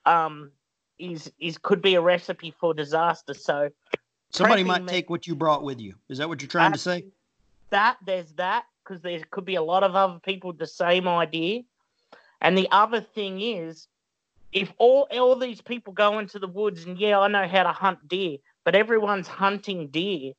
um, 0.07 0.53
is 0.99 1.31
is 1.41 1.59
could 1.59 1.83
be 1.83 1.95
a 1.95 2.01
recipe 2.01 2.53
for 2.61 2.75
disaster. 2.75 3.35
So 3.35 3.71
somebody 4.31 4.65
might 4.65 4.87
take 4.87 5.11
what 5.11 5.27
you 5.27 5.35
brought 5.35 5.63
with 5.63 5.81
you. 5.81 5.95
Is 6.09 6.19
that 6.19 6.29
what 6.29 6.41
you're 6.41 6.49
trying 6.49 6.73
to 6.73 6.79
say? 6.79 7.05
That 7.71 7.99
there's 8.05 8.33
that 8.35 8.65
because 8.85 9.03
there 9.03 9.21
could 9.31 9.45
be 9.45 9.57
a 9.57 9.63
lot 9.63 9.83
of 9.83 9.95
other 9.95 10.19
people 10.21 10.51
with 10.51 10.59
the 10.59 10.67
same 10.67 11.07
idea. 11.07 11.63
And 12.41 12.57
the 12.57 12.69
other 12.71 13.01
thing 13.01 13.41
is, 13.41 13.89
if 14.53 14.73
all 14.79 15.09
all 15.11 15.37
these 15.37 15.61
people 15.61 15.93
go 15.93 16.19
into 16.19 16.39
the 16.39 16.49
woods 16.49 16.85
and 16.85 16.99
yeah, 16.99 17.19
I 17.19 17.29
know 17.29 17.47
how 17.49 17.65
to 17.65 17.73
hunt 17.73 18.07
deer, 18.09 18.39
but 18.65 18.75
everyone's 18.75 19.27
hunting 19.27 19.89
deer 19.89 20.33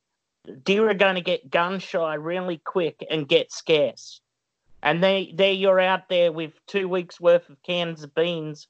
deer 0.64 0.88
are 0.88 0.94
going 0.94 1.16
to 1.16 1.20
get 1.20 1.50
gun 1.50 1.78
shy 1.78 2.14
really 2.14 2.58
quick 2.58 3.04
and 3.10 3.28
get 3.28 3.52
scarce. 3.52 4.20
And 4.82 5.02
they, 5.02 5.32
there 5.34 5.52
you're 5.52 5.80
out 5.80 6.08
there 6.08 6.32
with 6.32 6.52
two 6.66 6.88
weeks 6.88 7.20
worth 7.20 7.48
of 7.50 7.62
cans 7.62 8.02
of 8.02 8.14
beans, 8.14 8.66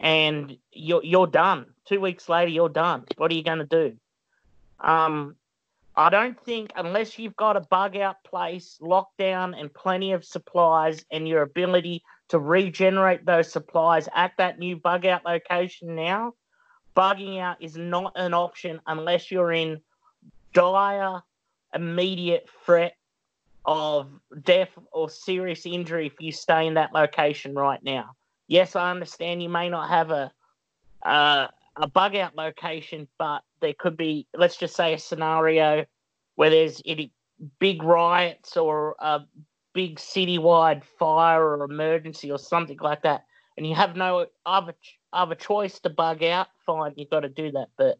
and 0.00 0.56
you're 0.72 1.04
you're 1.04 1.28
done. 1.28 1.66
Two 1.84 2.00
weeks 2.00 2.28
later, 2.28 2.50
you're 2.50 2.68
done. 2.68 3.04
What 3.16 3.30
are 3.30 3.34
you 3.34 3.44
going 3.44 3.58
to 3.58 3.64
do? 3.64 3.96
Um, 4.80 5.36
I 5.94 6.10
don't 6.10 6.40
think 6.44 6.72
unless 6.74 7.18
you've 7.18 7.36
got 7.36 7.56
a 7.56 7.60
bug 7.60 7.96
out 7.96 8.24
place, 8.24 8.78
lockdown, 8.82 9.58
and 9.58 9.72
plenty 9.72 10.12
of 10.12 10.24
supplies, 10.24 11.04
and 11.12 11.28
your 11.28 11.42
ability 11.42 12.02
to 12.28 12.40
regenerate 12.40 13.24
those 13.24 13.52
supplies 13.52 14.08
at 14.14 14.32
that 14.38 14.58
new 14.58 14.76
bug 14.76 15.06
out 15.06 15.24
location 15.24 15.94
now, 15.94 16.32
bugging 16.96 17.38
out 17.38 17.62
is 17.62 17.76
not 17.76 18.12
an 18.16 18.34
option 18.34 18.80
unless 18.86 19.30
you're 19.30 19.52
in 19.52 19.80
dire, 20.52 21.22
immediate 21.74 22.48
threat 22.64 22.94
of 23.64 24.08
death 24.42 24.70
or 24.92 25.08
serious 25.08 25.66
injury 25.66 26.06
if 26.06 26.14
you 26.20 26.32
stay 26.32 26.66
in 26.66 26.74
that 26.74 26.92
location 26.92 27.54
right 27.54 27.82
now. 27.82 28.10
Yes, 28.48 28.76
I 28.76 28.90
understand 28.90 29.42
you 29.42 29.48
may 29.48 29.68
not 29.68 29.88
have 29.88 30.10
a 30.10 30.32
uh, 31.04 31.48
a 31.76 31.88
bug 31.88 32.14
out 32.16 32.36
location, 32.36 33.08
but 33.18 33.42
there 33.60 33.74
could 33.78 33.96
be, 33.96 34.26
let's 34.34 34.56
just 34.56 34.76
say, 34.76 34.92
a 34.92 34.98
scenario 34.98 35.84
where 36.34 36.50
there's 36.50 36.82
any 36.84 37.10
big 37.58 37.82
riots 37.82 38.56
or 38.56 38.94
a 39.00 39.20
big 39.72 39.96
citywide 39.96 40.84
fire 40.98 41.42
or 41.42 41.64
emergency 41.64 42.30
or 42.30 42.38
something 42.38 42.78
like 42.80 43.02
that, 43.02 43.24
and 43.56 43.66
you 43.66 43.74
have 43.74 43.96
no 43.96 44.26
other 44.44 44.74
other 45.12 45.34
choice 45.34 45.78
to 45.80 45.90
bug 45.90 46.22
out. 46.22 46.48
Fine, 46.66 46.94
you've 46.96 47.10
got 47.10 47.20
to 47.20 47.28
do 47.28 47.50
that, 47.52 47.68
but 47.76 47.98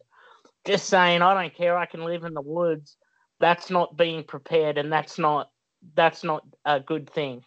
just 0.65 0.87
saying 0.87 1.21
I 1.21 1.33
don't 1.41 1.55
care, 1.55 1.77
I 1.77 1.85
can 1.85 2.03
live 2.05 2.23
in 2.23 2.33
the 2.33 2.41
woods. 2.41 2.97
That's 3.39 3.69
not 3.69 3.97
being 3.97 4.23
prepared 4.23 4.77
and 4.77 4.91
that's 4.91 5.19
not 5.19 5.49
that's 5.95 6.23
not 6.23 6.45
a 6.65 6.79
good 6.79 7.09
thing. 7.09 7.43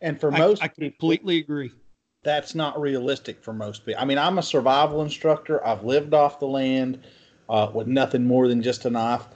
And 0.00 0.20
for 0.20 0.30
most 0.30 0.62
I, 0.62 0.66
I 0.66 0.68
completely 0.68 1.40
people, 1.40 1.54
agree. 1.54 1.72
That's 2.22 2.54
not 2.54 2.80
realistic 2.80 3.42
for 3.42 3.52
most 3.52 3.84
people. 3.84 4.00
I 4.00 4.04
mean, 4.04 4.18
I'm 4.18 4.38
a 4.38 4.42
survival 4.42 5.02
instructor. 5.02 5.64
I've 5.66 5.82
lived 5.84 6.14
off 6.14 6.38
the 6.38 6.46
land 6.46 7.04
uh, 7.48 7.70
with 7.72 7.88
nothing 7.88 8.26
more 8.26 8.46
than 8.46 8.62
just 8.62 8.84
a 8.84 8.90
knife. 8.90 9.26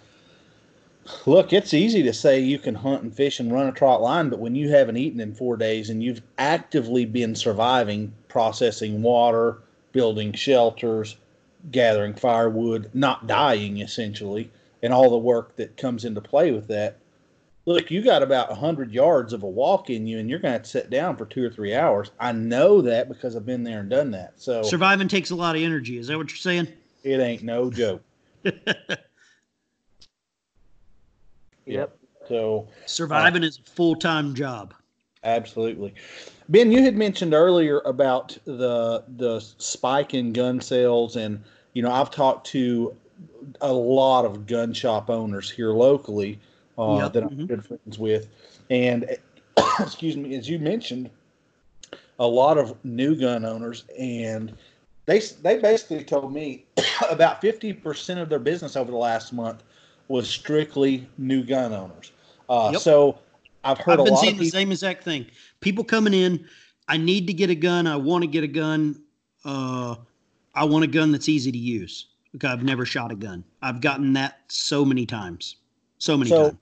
Look, 1.24 1.52
it's 1.52 1.74
easy 1.74 2.02
to 2.02 2.12
say 2.12 2.40
you 2.40 2.59
can 2.59 2.74
hunt 2.74 3.02
and 3.02 3.14
fish 3.14 3.38
and 3.38 3.52
run 3.52 3.68
a 3.68 3.72
trot 3.72 4.02
line, 4.02 4.28
but 4.28 4.40
when 4.40 4.54
you 4.56 4.68
haven't 4.70 4.96
eaten 4.96 5.20
in 5.20 5.35
four 5.35 5.56
days 5.56 5.90
and 5.90 6.02
you've 6.02 6.22
actively 6.38 7.04
been 7.04 7.35
surviving, 7.35 8.12
processing 8.28 9.02
water, 9.02 9.59
building 9.92 10.32
shelters, 10.32 11.16
gathering 11.70 12.14
firewood, 12.14 12.90
not 12.94 13.26
dying 13.26 13.79
essentially, 13.79 14.50
and 14.83 14.92
all 14.92 15.11
the 15.11 15.18
work 15.18 15.57
that 15.57 15.76
comes 15.76 16.05
into 16.05 16.20
play 16.20 16.52
with 16.52 16.68
that. 16.68 16.98
Look, 17.64 17.90
you 17.90 18.00
got 18.00 18.22
about 18.22 18.48
100 18.48 18.92
yards 18.92 19.33
of 19.33 19.42
a 19.42 19.48
walk 19.48 19.90
in 19.90 20.07
you, 20.07 20.20
and 20.20 20.31
you're 20.31 20.38
going 20.38 20.50
to 20.50 20.59
have 20.59 20.62
to 20.62 20.68
sit 20.68 20.88
down 20.88 21.16
for 21.16 21.26
two 21.26 21.44
or 21.44 21.50
three 21.50 21.74
hours. 21.74 22.12
I 22.20 22.31
know 22.31 22.81
that 22.83 23.09
because 23.09 23.35
I've 23.35 23.44
been 23.44 23.64
there 23.64 23.81
and 23.81 23.90
done 23.90 24.12
that. 24.12 24.35
So 24.37 24.62
surviving 24.62 25.09
takes 25.09 25.31
a 25.31 25.35
lot 25.35 25.57
of 25.57 25.62
energy. 25.62 25.98
Is 25.98 26.07
that 26.07 26.16
what 26.16 26.31
you're 26.31 26.37
saying? 26.37 26.68
It 27.02 27.18
ain't 27.18 27.42
no 27.42 27.70
joke. 27.70 28.02
yep. 31.66 31.98
So 32.29 32.68
surviving 32.87 33.42
uh, 33.42 33.48
is 33.48 33.59
a 33.59 33.70
full 33.70 33.96
time 33.96 34.33
job. 34.35 34.72
Absolutely. 35.24 35.92
Ben, 36.48 36.70
you 36.70 36.83
had 36.83 36.96
mentioned 36.96 37.35
earlier 37.35 37.81
about 37.81 38.38
the 38.44 39.02
the 39.16 39.40
spike 39.40 40.14
in 40.14 40.33
gun 40.33 40.61
sales, 40.61 41.16
and 41.16 41.42
you 41.77 41.83
know 41.83 41.93
I've 41.93 42.11
talked 42.11 42.47
to 42.49 42.97
a 43.61 43.71
lot 43.71 44.25
of 44.25 44.47
gun 44.47 44.73
shop 44.73 45.11
owners 45.11 45.51
here 45.51 45.73
locally 45.73 46.41
uh, 46.79 47.01
yep. 47.03 47.12
that 47.12 47.23
I'm 47.25 47.29
mm-hmm. 47.29 47.45
good 47.45 47.67
friends 47.67 47.99
with, 47.99 48.29
and 48.71 49.15
excuse 49.81 50.17
me, 50.17 50.35
as 50.37 50.49
you 50.49 50.59
mentioned, 50.59 51.11
a 52.19 52.27
lot 52.27 52.57
of 52.57 52.83
new 52.83 53.15
gun 53.15 53.45
owners, 53.45 53.85
and 53.99 54.57
they 55.05 55.21
they 55.43 55.59
basically 55.59 56.03
told 56.03 56.33
me 56.33 56.65
about 57.11 57.43
fifty 57.43 57.75
percent 57.75 58.21
of 58.21 58.31
their 58.31 58.39
business 58.39 58.75
over 58.75 58.91
the 58.91 58.97
last 58.97 59.35
month 59.35 59.62
was 60.09 60.31
strictly 60.31 61.07
new 61.19 61.45
gun 61.45 61.75
owners. 61.75 62.11
Uh, 62.49 62.71
yep. 62.73 62.81
So 62.81 63.19
I've 63.65 63.77
heard. 63.77 64.01
I've 64.01 64.07
been 64.07 64.17
seeing 64.17 64.39
the 64.39 64.49
same 64.49 64.73
exact 64.73 65.05
thing. 65.05 65.27
People 65.61 65.85
coming 65.85 66.15
in. 66.15 66.49
I 66.89 66.97
need 66.97 67.27
to 67.27 67.35
get 67.35 67.51
a 67.51 67.55
gun. 67.55 67.87
I 67.87 67.97
want 67.97 68.23
to 68.23 68.29
get 68.29 68.45
a 68.45 68.49
gun. 68.49 69.03
Uh, 69.45 69.97
I 70.57 70.64
want 70.64 70.85
a 70.85 70.88
gun 70.88 71.12
that's 71.12 71.29
easy 71.29 71.53
to 71.53 71.59
use 71.59 72.07
because 72.33 72.51
I've 72.51 72.64
never 72.64 72.85
shot 72.85 73.12
a 73.12 73.14
gun. 73.14 73.45
I've 73.62 73.81
gotten 73.81 74.14
that 74.14 74.40
so 74.49 74.85
many 74.85 75.07
times. 75.07 75.57
So 75.99 76.16
many 76.16 76.31
so, 76.31 76.42
times. 76.51 76.59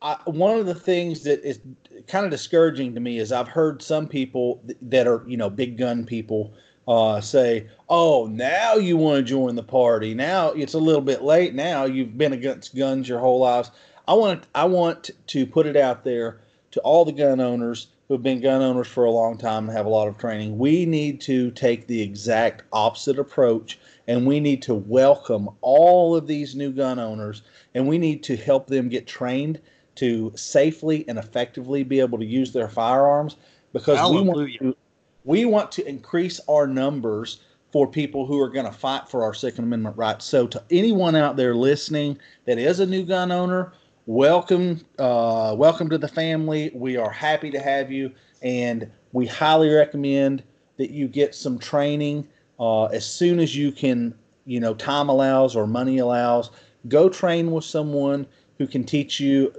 I, 0.00 0.16
one 0.26 0.58
of 0.58 0.66
the 0.66 0.74
things 0.74 1.24
that 1.24 1.46
is 1.46 1.60
kind 2.06 2.24
of 2.24 2.30
discouraging 2.30 2.94
to 2.94 3.00
me 3.00 3.18
is 3.18 3.32
I've 3.32 3.48
heard 3.48 3.82
some 3.82 4.06
people 4.06 4.62
that 4.82 5.06
are 5.06 5.24
you 5.26 5.36
know 5.36 5.50
big 5.50 5.76
gun 5.76 6.06
people 6.06 6.54
uh, 6.86 7.20
say, 7.20 7.68
"Oh, 7.88 8.26
now 8.26 8.74
you 8.74 8.96
want 8.96 9.18
to 9.18 9.22
join 9.22 9.56
the 9.56 9.62
party. 9.62 10.14
Now 10.14 10.50
it's 10.50 10.74
a 10.74 10.78
little 10.78 11.00
bit 11.00 11.22
late. 11.22 11.54
Now 11.54 11.84
you've 11.84 12.16
been 12.16 12.32
against 12.32 12.76
guns 12.76 13.08
your 13.08 13.18
whole 13.18 13.40
lives." 13.40 13.70
I 14.08 14.14
want 14.14 14.46
I 14.54 14.64
want 14.66 15.10
to 15.26 15.46
put 15.46 15.66
it 15.66 15.76
out 15.76 16.04
there 16.04 16.40
to 16.72 16.80
all 16.80 17.04
the 17.04 17.12
gun 17.12 17.40
owners 17.40 17.88
who 18.06 18.14
have 18.14 18.22
been 18.22 18.40
gun 18.40 18.62
owners 18.62 18.86
for 18.86 19.04
a 19.04 19.10
long 19.10 19.36
time 19.36 19.68
and 19.68 19.76
have 19.76 19.86
a 19.86 19.90
lot 19.90 20.08
of 20.08 20.16
training. 20.16 20.58
We 20.58 20.86
need 20.86 21.20
to 21.22 21.50
take 21.52 21.86
the 21.86 22.00
exact 22.00 22.62
opposite 22.72 23.18
approach 23.18 23.78
and 24.06 24.26
we 24.26 24.38
need 24.38 24.62
to 24.62 24.74
welcome 24.74 25.48
all 25.60 26.14
of 26.14 26.26
these 26.26 26.54
new 26.54 26.70
gun 26.70 26.98
owners 26.98 27.42
and 27.74 27.88
we 27.88 27.98
need 27.98 28.22
to 28.24 28.36
help 28.36 28.68
them 28.68 28.88
get 28.88 29.06
trained 29.06 29.60
to 29.96 30.32
safely 30.36 31.04
and 31.08 31.18
effectively 31.18 31.82
be 31.82 32.00
able 32.00 32.18
to 32.18 32.24
use 32.24 32.52
their 32.52 32.68
firearms 32.68 33.36
because 33.72 34.10
we 34.10 34.20
want 34.20 34.52
to, 34.60 34.76
we 35.24 35.44
want 35.44 35.72
to 35.72 35.88
increase 35.88 36.40
our 36.48 36.66
numbers 36.66 37.40
for 37.72 37.86
people 37.86 38.24
who 38.24 38.40
are 38.40 38.48
going 38.48 38.64
to 38.64 38.72
fight 38.72 39.08
for 39.08 39.24
our 39.24 39.34
Second 39.34 39.64
Amendment 39.64 39.96
rights. 39.96 40.24
So, 40.24 40.46
to 40.46 40.62
anyone 40.70 41.16
out 41.16 41.36
there 41.36 41.54
listening 41.54 42.18
that 42.44 42.58
is 42.58 42.80
a 42.80 42.86
new 42.86 43.04
gun 43.04 43.32
owner, 43.32 43.72
welcome, 44.06 44.80
uh, 44.98 45.54
welcome 45.58 45.90
to 45.90 45.98
the 45.98 46.08
family. 46.08 46.70
We 46.74 46.96
are 46.96 47.10
happy 47.10 47.50
to 47.50 47.60
have 47.60 47.90
you, 47.90 48.12
and 48.40 48.90
we 49.12 49.26
highly 49.26 49.68
recommend 49.68 50.42
that 50.78 50.90
you 50.90 51.08
get 51.08 51.34
some 51.34 51.58
training 51.58 52.26
uh, 52.58 52.84
as 52.86 53.04
soon 53.04 53.40
as 53.40 53.54
you 53.54 53.72
can. 53.72 54.14
You 54.44 54.60
know, 54.60 54.74
time 54.74 55.08
allows 55.08 55.56
or 55.56 55.66
money 55.66 55.98
allows. 55.98 56.50
Go 56.88 57.08
train 57.08 57.50
with 57.50 57.64
someone 57.64 58.26
who 58.58 58.66
can 58.66 58.84
teach 58.84 59.18
you. 59.18 59.52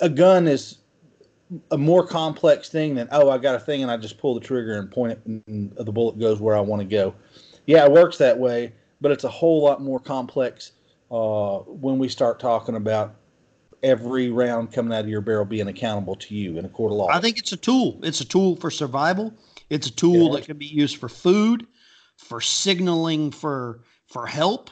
A 0.00 0.08
gun 0.08 0.46
is 0.46 0.78
a 1.72 1.78
more 1.78 2.06
complex 2.06 2.68
thing 2.68 2.94
than 2.94 3.08
oh 3.12 3.28
I 3.30 3.38
got 3.38 3.54
a 3.54 3.60
thing 3.60 3.82
and 3.82 3.90
I 3.90 3.96
just 3.96 4.18
pull 4.18 4.34
the 4.34 4.40
trigger 4.40 4.78
and 4.78 4.90
point 4.90 5.12
it 5.12 5.20
and 5.46 5.74
the 5.76 5.92
bullet 5.92 6.18
goes 6.18 6.40
where 6.40 6.56
I 6.56 6.60
want 6.60 6.80
to 6.80 6.86
go. 6.86 7.14
Yeah, 7.66 7.84
it 7.84 7.92
works 7.92 8.18
that 8.18 8.38
way, 8.38 8.72
but 9.00 9.10
it's 9.10 9.24
a 9.24 9.28
whole 9.28 9.62
lot 9.62 9.82
more 9.82 9.98
complex 9.98 10.72
uh, 11.10 11.58
when 11.60 11.98
we 11.98 12.08
start 12.08 12.38
talking 12.38 12.76
about 12.76 13.16
every 13.84 14.30
round 14.30 14.72
coming 14.72 14.96
out 14.96 15.04
of 15.04 15.08
your 15.08 15.20
barrel 15.20 15.44
being 15.44 15.68
accountable 15.68 16.16
to 16.16 16.34
you 16.34 16.58
in 16.58 16.64
a 16.64 16.68
court 16.68 16.90
of 16.90 16.98
law. 16.98 17.08
I 17.08 17.20
think 17.20 17.38
it's 17.38 17.52
a 17.52 17.56
tool. 17.56 18.00
It's 18.02 18.20
a 18.20 18.24
tool 18.24 18.56
for 18.56 18.70
survival. 18.70 19.32
It's 19.70 19.86
a 19.86 19.92
tool 19.92 20.28
yeah. 20.30 20.36
that 20.40 20.46
can 20.46 20.56
be 20.56 20.66
used 20.66 20.96
for 20.96 21.08
food, 21.08 21.66
for 22.16 22.40
signaling 22.40 23.30
for 23.30 23.82
for 24.08 24.26
help, 24.26 24.70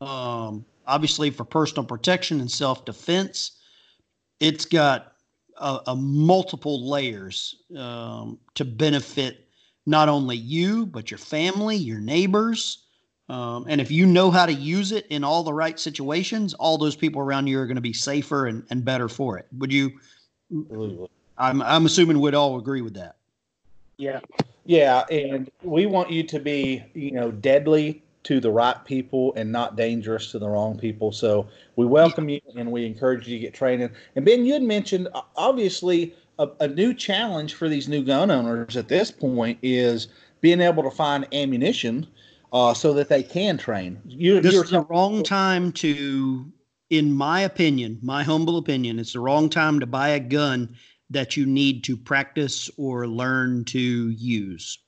um, 0.00 0.64
obviously 0.86 1.30
for 1.30 1.44
personal 1.44 1.84
protection 1.84 2.40
and 2.40 2.50
self 2.50 2.84
defense. 2.84 3.58
It's 4.40 4.64
got 4.64 5.12
a, 5.58 5.80
a 5.88 5.96
multiple 5.96 6.88
layers 6.88 7.56
um, 7.76 8.38
to 8.54 8.64
benefit 8.64 9.48
not 9.86 10.08
only 10.08 10.36
you 10.36 10.86
but 10.86 11.10
your 11.10 11.18
family, 11.18 11.76
your 11.76 12.00
neighbors, 12.00 12.83
um, 13.28 13.64
and 13.68 13.80
if 13.80 13.90
you 13.90 14.06
know 14.06 14.30
how 14.30 14.44
to 14.46 14.52
use 14.52 14.92
it 14.92 15.06
in 15.08 15.24
all 15.24 15.42
the 15.42 15.52
right 15.52 15.78
situations, 15.78 16.52
all 16.54 16.76
those 16.76 16.96
people 16.96 17.20
around 17.20 17.46
you 17.46 17.58
are 17.58 17.66
going 17.66 17.76
to 17.76 17.80
be 17.80 17.92
safer 17.92 18.46
and, 18.46 18.64
and 18.70 18.84
better 18.84 19.08
for 19.08 19.38
it. 19.38 19.46
Would 19.58 19.72
you? 19.72 19.92
I'm 21.38 21.62
I'm 21.62 21.86
assuming 21.86 22.20
we'd 22.20 22.34
all 22.34 22.58
agree 22.58 22.82
with 22.82 22.94
that. 22.94 23.16
Yeah. 23.96 24.20
Yeah, 24.66 25.04
and 25.10 25.50
we 25.62 25.84
want 25.86 26.10
you 26.10 26.22
to 26.22 26.38
be, 26.38 26.82
you 26.94 27.12
know, 27.12 27.30
deadly 27.30 28.02
to 28.24 28.40
the 28.40 28.50
right 28.50 28.82
people 28.86 29.34
and 29.36 29.52
not 29.52 29.76
dangerous 29.76 30.30
to 30.30 30.38
the 30.38 30.48
wrong 30.48 30.78
people. 30.78 31.12
So 31.12 31.46
we 31.76 31.84
welcome 31.84 32.30
you 32.30 32.40
and 32.56 32.72
we 32.72 32.86
encourage 32.86 33.28
you 33.28 33.38
to 33.38 33.42
get 33.42 33.52
training. 33.52 33.90
And 34.16 34.24
Ben, 34.24 34.46
you 34.46 34.54
had 34.54 34.62
mentioned 34.62 35.08
obviously 35.36 36.14
a, 36.38 36.48
a 36.60 36.68
new 36.68 36.94
challenge 36.94 37.54
for 37.54 37.68
these 37.68 37.88
new 37.88 38.02
gun 38.02 38.30
owners 38.30 38.78
at 38.78 38.88
this 38.88 39.10
point 39.10 39.58
is 39.62 40.08
being 40.40 40.62
able 40.62 40.82
to 40.82 40.90
find 40.90 41.26
ammunition 41.34 42.06
uh, 42.54 42.72
so 42.72 42.92
that 42.92 43.08
they 43.08 43.22
can 43.22 43.58
train. 43.58 44.00
You, 44.06 44.40
this 44.40 44.54
is 44.54 44.70
the 44.70 44.82
wrong 44.82 45.24
time 45.24 45.72
to, 45.72 46.50
in 46.88 47.12
my 47.12 47.40
opinion, 47.40 47.98
my 48.00 48.22
humble 48.22 48.58
opinion, 48.58 49.00
it's 49.00 49.12
the 49.12 49.20
wrong 49.20 49.50
time 49.50 49.80
to 49.80 49.86
buy 49.86 50.10
a 50.10 50.20
gun 50.20 50.76
that 51.10 51.36
you 51.36 51.46
need 51.46 51.82
to 51.84 51.96
practice 51.96 52.70
or 52.78 53.08
learn 53.08 53.64
to 53.66 53.80
use 54.10 54.78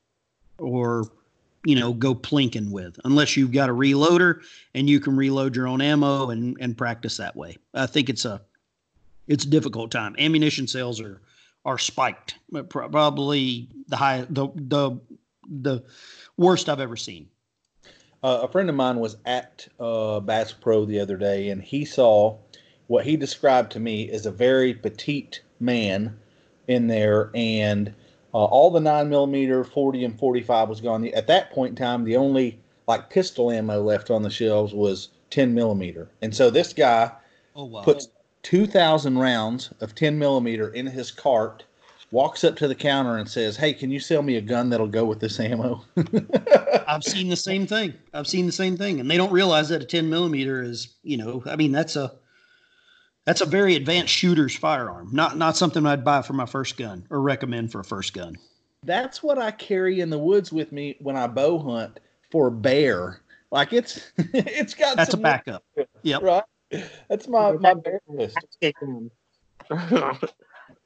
or 0.58 1.10
you 1.64 1.74
know 1.74 1.92
go 1.92 2.14
plinking 2.14 2.70
with 2.70 2.98
unless 3.04 3.36
you've 3.36 3.52
got 3.52 3.68
a 3.68 3.72
reloader 3.72 4.40
and 4.74 4.88
you 4.88 4.98
can 4.98 5.16
reload 5.16 5.54
your 5.54 5.66
own 5.66 5.82
ammo 5.82 6.30
and 6.30 6.56
and 6.60 6.78
practice 6.78 7.16
that 7.16 7.34
way. 7.34 7.58
I 7.74 7.86
think 7.86 8.08
it's 8.08 8.24
a 8.24 8.40
it's 9.26 9.44
a 9.44 9.48
difficult 9.48 9.90
time. 9.90 10.14
Ammunition 10.18 10.68
sales 10.68 11.00
are 11.00 11.20
are 11.64 11.78
spiked 11.78 12.36
probably 12.68 13.68
the 13.88 13.96
high 13.96 14.24
the 14.30 14.48
the 14.54 14.98
the 15.48 15.84
worst 16.36 16.68
i've 16.68 16.80
ever 16.80 16.96
seen 16.96 17.28
uh, 18.22 18.40
a 18.42 18.48
friend 18.48 18.68
of 18.68 18.74
mine 18.74 18.98
was 18.98 19.16
at 19.24 19.68
uh, 19.78 20.20
Bass 20.20 20.52
Pro 20.52 20.84
the 20.84 21.00
other 21.00 21.16
day, 21.16 21.50
and 21.50 21.62
he 21.62 21.84
saw 21.84 22.36
what 22.86 23.04
he 23.04 23.16
described 23.16 23.72
to 23.72 23.80
me 23.80 24.10
as 24.10 24.26
a 24.26 24.30
very 24.30 24.74
petite 24.74 25.42
man 25.60 26.16
in 26.68 26.86
there, 26.86 27.30
and 27.34 27.94
uh, 28.34 28.44
all 28.44 28.70
the 28.70 28.80
nine 28.80 29.08
millimeter, 29.08 29.64
forty, 29.64 30.04
and 30.04 30.18
forty-five 30.18 30.68
was 30.68 30.80
gone. 30.80 31.06
At 31.08 31.26
that 31.28 31.50
point 31.50 31.70
in 31.70 31.76
time, 31.76 32.04
the 32.04 32.16
only 32.16 32.58
like 32.86 33.10
pistol 33.10 33.50
ammo 33.50 33.82
left 33.82 34.10
on 34.10 34.22
the 34.22 34.30
shelves 34.30 34.72
was 34.72 35.08
ten 35.30 35.54
millimeter, 35.54 36.08
and 36.22 36.34
so 36.34 36.50
this 36.50 36.72
guy 36.72 37.10
oh, 37.54 37.64
wow. 37.64 37.82
puts 37.82 38.08
two 38.42 38.66
thousand 38.66 39.18
rounds 39.18 39.72
of 39.80 39.94
ten 39.94 40.18
millimeter 40.18 40.68
in 40.68 40.86
his 40.86 41.10
cart 41.10 41.64
walks 42.10 42.44
up 42.44 42.56
to 42.56 42.68
the 42.68 42.74
counter 42.74 43.18
and 43.18 43.28
says, 43.28 43.56
"Hey, 43.56 43.72
can 43.72 43.90
you 43.90 44.00
sell 44.00 44.22
me 44.22 44.36
a 44.36 44.40
gun 44.40 44.70
that'll 44.70 44.86
go 44.86 45.04
with 45.04 45.20
this 45.20 45.40
ammo?" 45.40 45.84
I've 46.86 47.04
seen 47.04 47.28
the 47.28 47.36
same 47.36 47.66
thing. 47.66 47.94
I've 48.14 48.26
seen 48.26 48.46
the 48.46 48.52
same 48.52 48.76
thing, 48.76 49.00
and 49.00 49.10
they 49.10 49.16
don't 49.16 49.32
realize 49.32 49.68
that 49.70 49.82
a 49.82 49.86
10 49.86 50.08
millimeter 50.08 50.62
is, 50.62 50.94
you 51.02 51.16
know, 51.16 51.42
I 51.46 51.56
mean, 51.56 51.72
that's 51.72 51.96
a 51.96 52.12
that's 53.24 53.40
a 53.40 53.46
very 53.46 53.74
advanced 53.74 54.12
shooter's 54.12 54.56
firearm. 54.56 55.08
Not 55.12 55.36
not 55.36 55.56
something 55.56 55.84
I'd 55.84 56.04
buy 56.04 56.22
for 56.22 56.32
my 56.32 56.46
first 56.46 56.76
gun 56.76 57.06
or 57.10 57.20
recommend 57.20 57.72
for 57.72 57.80
a 57.80 57.84
first 57.84 58.14
gun. 58.14 58.36
That's 58.84 59.22
what 59.22 59.38
I 59.38 59.50
carry 59.50 60.00
in 60.00 60.10
the 60.10 60.18
woods 60.18 60.52
with 60.52 60.70
me 60.70 60.96
when 61.00 61.16
I 61.16 61.26
bow 61.26 61.58
hunt 61.58 61.98
for 62.30 62.50
bear. 62.50 63.20
Like 63.50 63.72
it's 63.72 64.12
it's 64.18 64.74
got 64.74 64.96
that's 64.96 65.14
a 65.14 65.18
backup. 65.18 65.64
Yep. 66.02 66.22
Right. 66.22 66.44
That's 67.08 67.26
my 67.28 67.52
my 67.52 67.74
bear 67.74 68.00
list. 68.06 68.38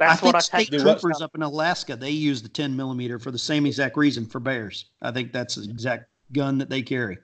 That's 0.01 0.23
I 0.23 0.27
what 0.27 0.35
I 0.35 0.39
state 0.39 0.73
troopers 0.73 1.21
up 1.21 1.35
in 1.35 1.43
Alaska 1.43 1.95
they 1.95 2.11
use 2.11 2.41
the 2.41 2.49
10 2.49 2.75
millimeter 2.75 3.19
for 3.19 3.31
the 3.31 3.39
same 3.39 3.67
exact 3.67 3.99
reason 3.99 4.25
for 4.25 4.41
bears. 4.41 4.87
I 5.03 5.11
think 5.11 5.31
that's 5.31 5.57
the 5.57 5.65
exact 5.65 6.07
gun 6.33 6.57
that 6.57 6.71
they 6.71 6.81
carry. 6.81 7.19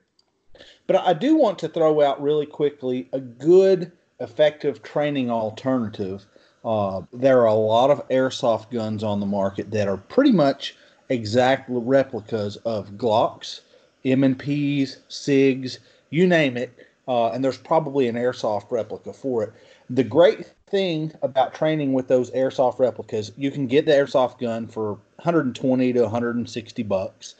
But 0.85 0.97
I 0.97 1.13
do 1.13 1.35
want 1.35 1.57
to 1.59 1.69
throw 1.69 2.01
out 2.01 2.21
really 2.21 2.45
quickly 2.45 3.09
a 3.13 3.19
good, 3.19 3.91
effective 4.19 4.83
training 4.83 5.31
alternative. 5.31 6.27
Uh, 6.63 7.01
there 7.11 7.41
are 7.41 7.47
a 7.47 7.53
lot 7.53 7.89
of 7.89 8.07
airsoft 8.09 8.71
guns 8.71 9.03
on 9.03 9.19
the 9.19 9.25
market 9.25 9.71
that 9.71 9.87
are 9.87 9.97
pretty 9.97 10.31
much 10.31 10.75
exact 11.09 11.65
replicas 11.69 12.57
of 12.57 12.91
Glocks, 12.91 13.61
M&Ps, 14.05 14.97
SIGs, 15.09 15.79
you 16.11 16.27
name 16.27 16.57
it. 16.57 16.77
Uh, 17.07 17.29
and 17.29 17.43
there's 17.43 17.57
probably 17.57 18.07
an 18.07 18.15
airsoft 18.15 18.69
replica 18.69 19.13
for 19.13 19.43
it. 19.43 19.53
The 19.89 20.03
great 20.03 20.51
thing 20.69 21.13
about 21.21 21.53
training 21.53 21.93
with 21.93 22.07
those 22.07 22.31
airsoft 22.31 22.79
replicas, 22.79 23.31
you 23.37 23.51
can 23.51 23.67
get 23.67 23.85
the 23.85 23.91
airsoft 23.91 24.39
gun 24.39 24.67
for 24.67 24.93
120 25.17 25.93
to 25.93 26.01
160 26.01 26.83
bucks. 26.83 27.35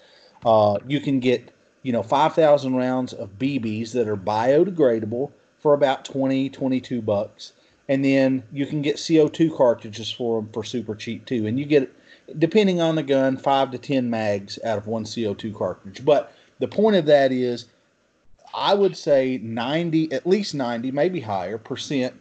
Uh, 0.46 0.78
you 0.88 1.00
can 1.00 1.20
get, 1.20 1.52
you 1.84 1.92
know, 1.92 2.04
5,000 2.04 2.76
rounds 2.76 3.14
of 3.14 3.38
BBs 3.38 3.92
that 3.94 4.08
are 4.08 4.18
biodegradable 4.18 5.32
for 5.60 5.74
about 5.74 6.06
20, 6.06 6.50
22 6.50 7.02
bucks. 7.02 7.54
and 7.90 8.04
then 8.04 8.44
you 8.52 8.66
can 8.66 8.82
get 8.82 8.98
CO2 8.98 9.56
cartridges 9.56 10.12
for 10.12 10.42
them 10.42 10.52
for 10.52 10.64
super 10.64 10.94
cheap 10.96 11.26
too. 11.26 11.48
And 11.48 11.58
you 11.58 11.66
get, 11.66 11.92
depending 12.38 12.82
on 12.82 12.96
the 12.96 13.04
gun, 13.04 13.38
five 13.38 13.72
to 13.72 13.78
10 13.78 14.10
mags 14.10 14.60
out 14.66 14.78
of 14.78 14.88
one 14.88 15.06
CO2 15.06 15.56
cartridge. 15.56 16.04
But 16.04 16.34
the 16.60 16.68
point 16.68 16.98
of 16.98 17.06
that 17.06 17.32
is, 17.32 17.66
I 18.54 18.74
would 18.74 18.98
say 18.98 19.40
90, 19.42 20.12
at 20.12 20.28
least 20.28 20.54
90, 20.54 20.92
maybe 20.92 21.20
higher 21.20 21.58
percent 21.58 22.14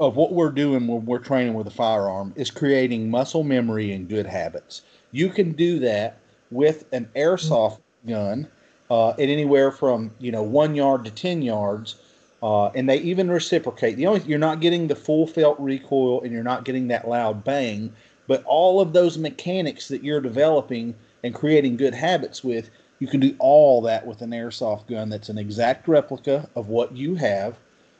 of 0.00 0.16
what 0.16 0.32
we're 0.32 0.50
doing 0.50 0.86
when 0.86 1.06
we're 1.06 1.18
training 1.18 1.54
with 1.54 1.66
a 1.66 1.70
firearm 1.70 2.32
is 2.36 2.50
creating 2.50 3.10
muscle 3.10 3.44
memory 3.44 3.92
and 3.92 4.08
good 4.08 4.26
habits. 4.26 4.82
You 5.12 5.28
can 5.28 5.52
do 5.52 5.78
that 5.80 6.18
with 6.50 6.84
an 6.92 7.08
airsoft 7.14 7.78
gun 8.06 8.48
uh, 8.90 9.10
at 9.10 9.20
anywhere 9.20 9.70
from 9.70 10.10
you 10.18 10.32
know 10.32 10.42
one 10.42 10.74
yard 10.74 11.04
to 11.04 11.10
ten 11.10 11.42
yards, 11.42 11.96
uh, 12.42 12.66
and 12.68 12.88
they 12.88 12.98
even 12.98 13.30
reciprocate. 13.30 13.96
The 13.96 14.06
only 14.06 14.20
you're 14.22 14.38
not 14.38 14.60
getting 14.60 14.88
the 14.88 14.96
full 14.96 15.26
felt 15.26 15.58
recoil, 15.58 16.22
and 16.22 16.32
you're 16.32 16.42
not 16.42 16.64
getting 16.64 16.88
that 16.88 17.08
loud 17.08 17.44
bang, 17.44 17.92
but 18.26 18.42
all 18.44 18.80
of 18.80 18.92
those 18.92 19.18
mechanics 19.18 19.88
that 19.88 20.02
you're 20.02 20.20
developing 20.20 20.94
and 21.22 21.34
creating 21.34 21.76
good 21.76 21.94
habits 21.94 22.44
with, 22.44 22.70
you 22.98 23.06
can 23.06 23.20
do 23.20 23.34
all 23.38 23.80
that 23.82 24.06
with 24.06 24.20
an 24.22 24.30
airsoft 24.30 24.86
gun 24.88 25.08
that's 25.08 25.30
an 25.30 25.38
exact 25.38 25.88
replica 25.88 26.48
of 26.54 26.68
what 26.68 26.94
you 26.94 27.14
have, 27.14 27.56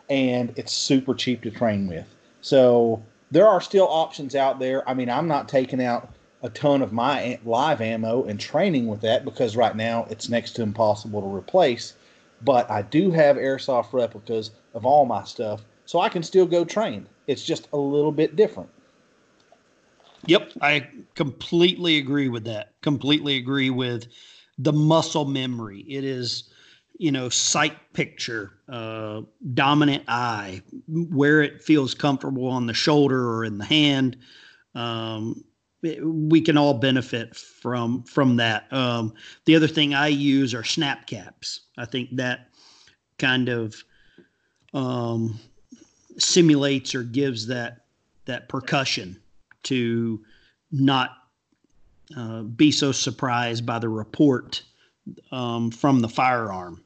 and 0.08 0.52
it's 0.56 0.72
super 0.72 1.14
cheap 1.14 1.42
to 1.42 1.50
train 1.50 1.86
with. 1.86 2.06
So 2.40 3.02
there 3.30 3.46
are 3.46 3.60
still 3.60 3.88
options 3.88 4.34
out 4.34 4.58
there. 4.58 4.88
I 4.88 4.94
mean, 4.94 5.08
I'm 5.08 5.28
not 5.28 5.48
taking 5.48 5.82
out 5.82 6.10
a 6.42 6.50
ton 6.50 6.82
of 6.82 6.92
my 6.92 7.38
live 7.44 7.80
ammo 7.80 8.24
and 8.24 8.38
training 8.38 8.86
with 8.86 9.00
that 9.00 9.24
because 9.24 9.56
right 9.56 9.74
now 9.74 10.06
it's 10.10 10.28
next 10.28 10.52
to 10.52 10.62
impossible 10.62 11.22
to 11.22 11.26
replace. 11.26 11.94
But 12.42 12.70
I 12.70 12.82
do 12.82 13.10
have 13.10 13.36
airsoft 13.36 13.92
replicas 13.92 14.50
of 14.74 14.84
all 14.84 15.06
my 15.06 15.24
stuff, 15.24 15.64
so 15.86 16.00
I 16.00 16.10
can 16.10 16.22
still 16.22 16.44
go 16.44 16.64
train. 16.64 17.06
It's 17.26 17.44
just 17.44 17.68
a 17.72 17.78
little 17.78 18.12
bit 18.12 18.36
different. 18.36 18.68
Yep, 20.26 20.52
I 20.60 20.88
completely 21.14 21.98
agree 21.98 22.28
with 22.28 22.44
that. 22.44 22.72
Completely 22.82 23.36
agree 23.36 23.70
with 23.70 24.06
the 24.58 24.72
muscle 24.72 25.24
memory. 25.24 25.80
It 25.88 26.04
is, 26.04 26.44
you 26.98 27.10
know, 27.10 27.28
sight 27.28 27.76
picture, 27.92 28.52
uh, 28.68 29.22
dominant 29.52 30.04
eye, 30.08 30.62
where 30.88 31.42
it 31.42 31.62
feels 31.62 31.94
comfortable 31.94 32.46
on 32.46 32.66
the 32.66 32.74
shoulder 32.74 33.28
or 33.28 33.44
in 33.44 33.58
the 33.58 33.64
hand. 33.64 34.16
Um, 34.74 35.44
we 36.02 36.40
can 36.40 36.56
all 36.56 36.74
benefit 36.74 37.36
from 37.36 38.04
from 38.04 38.36
that. 38.36 38.72
Um, 38.72 39.12
the 39.44 39.54
other 39.54 39.68
thing 39.68 39.92
I 39.92 40.08
use 40.08 40.54
are 40.54 40.64
snap 40.64 41.06
caps. 41.06 41.60
I 41.76 41.84
think 41.84 42.16
that 42.16 42.48
kind 43.18 43.48
of 43.48 43.74
um, 44.72 45.38
simulates 46.18 46.94
or 46.94 47.02
gives 47.02 47.46
that 47.48 47.86
that 48.24 48.48
percussion 48.48 49.20
to 49.64 50.22
not 50.70 51.10
uh, 52.16 52.42
be 52.42 52.70
so 52.70 52.92
surprised 52.92 53.66
by 53.66 53.78
the 53.78 53.88
report 53.88 54.62
um, 55.32 55.70
from 55.70 56.00
the 56.00 56.08
firearm. 56.08 56.83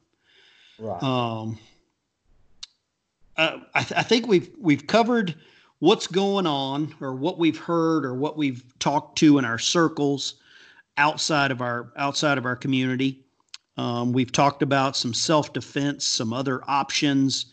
Right. 0.79 1.03
Um, 1.03 1.59
I, 3.37 3.61
I 3.75 4.03
think 4.03 4.27
we've 4.27 4.49
we've 4.59 4.85
covered 4.87 5.35
what's 5.79 6.07
going 6.07 6.45
on 6.45 6.93
or 6.99 7.15
what 7.15 7.39
we've 7.39 7.57
heard 7.57 8.05
or 8.05 8.13
what 8.13 8.37
we've 8.37 8.63
talked 8.79 9.17
to 9.19 9.37
in 9.37 9.45
our 9.45 9.59
circles 9.59 10.35
outside 10.97 11.51
of 11.51 11.61
our 11.61 11.91
outside 11.95 12.37
of 12.37 12.45
our 12.45 12.55
community. 12.55 13.23
Um, 13.77 14.11
we've 14.11 14.31
talked 14.31 14.61
about 14.61 14.97
some 14.97 15.13
self 15.13 15.53
defense, 15.53 16.05
some 16.05 16.33
other 16.33 16.61
options 16.67 17.45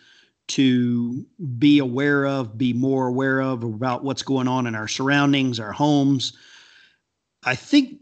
to 0.49 1.25
be 1.59 1.79
aware 1.79 2.27
of, 2.27 2.57
be 2.59 2.73
more 2.73 3.07
aware 3.07 3.41
of 3.41 3.63
about 3.63 4.05
what's 4.05 4.23
going 4.23 4.49
on 4.49 4.67
in 4.67 4.75
our 4.75 4.89
surroundings, 4.89 5.59
our 5.59 5.73
homes. 5.73 6.33
I 7.45 7.55
think 7.55 8.01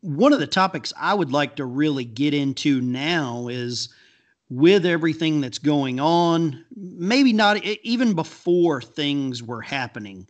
one 0.00 0.32
of 0.32 0.40
the 0.40 0.46
topics 0.46 0.92
I 0.98 1.14
would 1.14 1.32
like 1.32 1.56
to 1.56 1.64
really 1.64 2.04
get 2.04 2.34
into 2.34 2.80
now 2.80 3.48
is 3.48 3.88
with 4.52 4.84
everything 4.84 5.40
that's 5.40 5.58
going 5.58 5.98
on, 5.98 6.62
maybe 6.76 7.32
not 7.32 7.64
even 7.64 8.12
before 8.12 8.82
things 8.82 9.42
were 9.42 9.62
happening, 9.62 10.28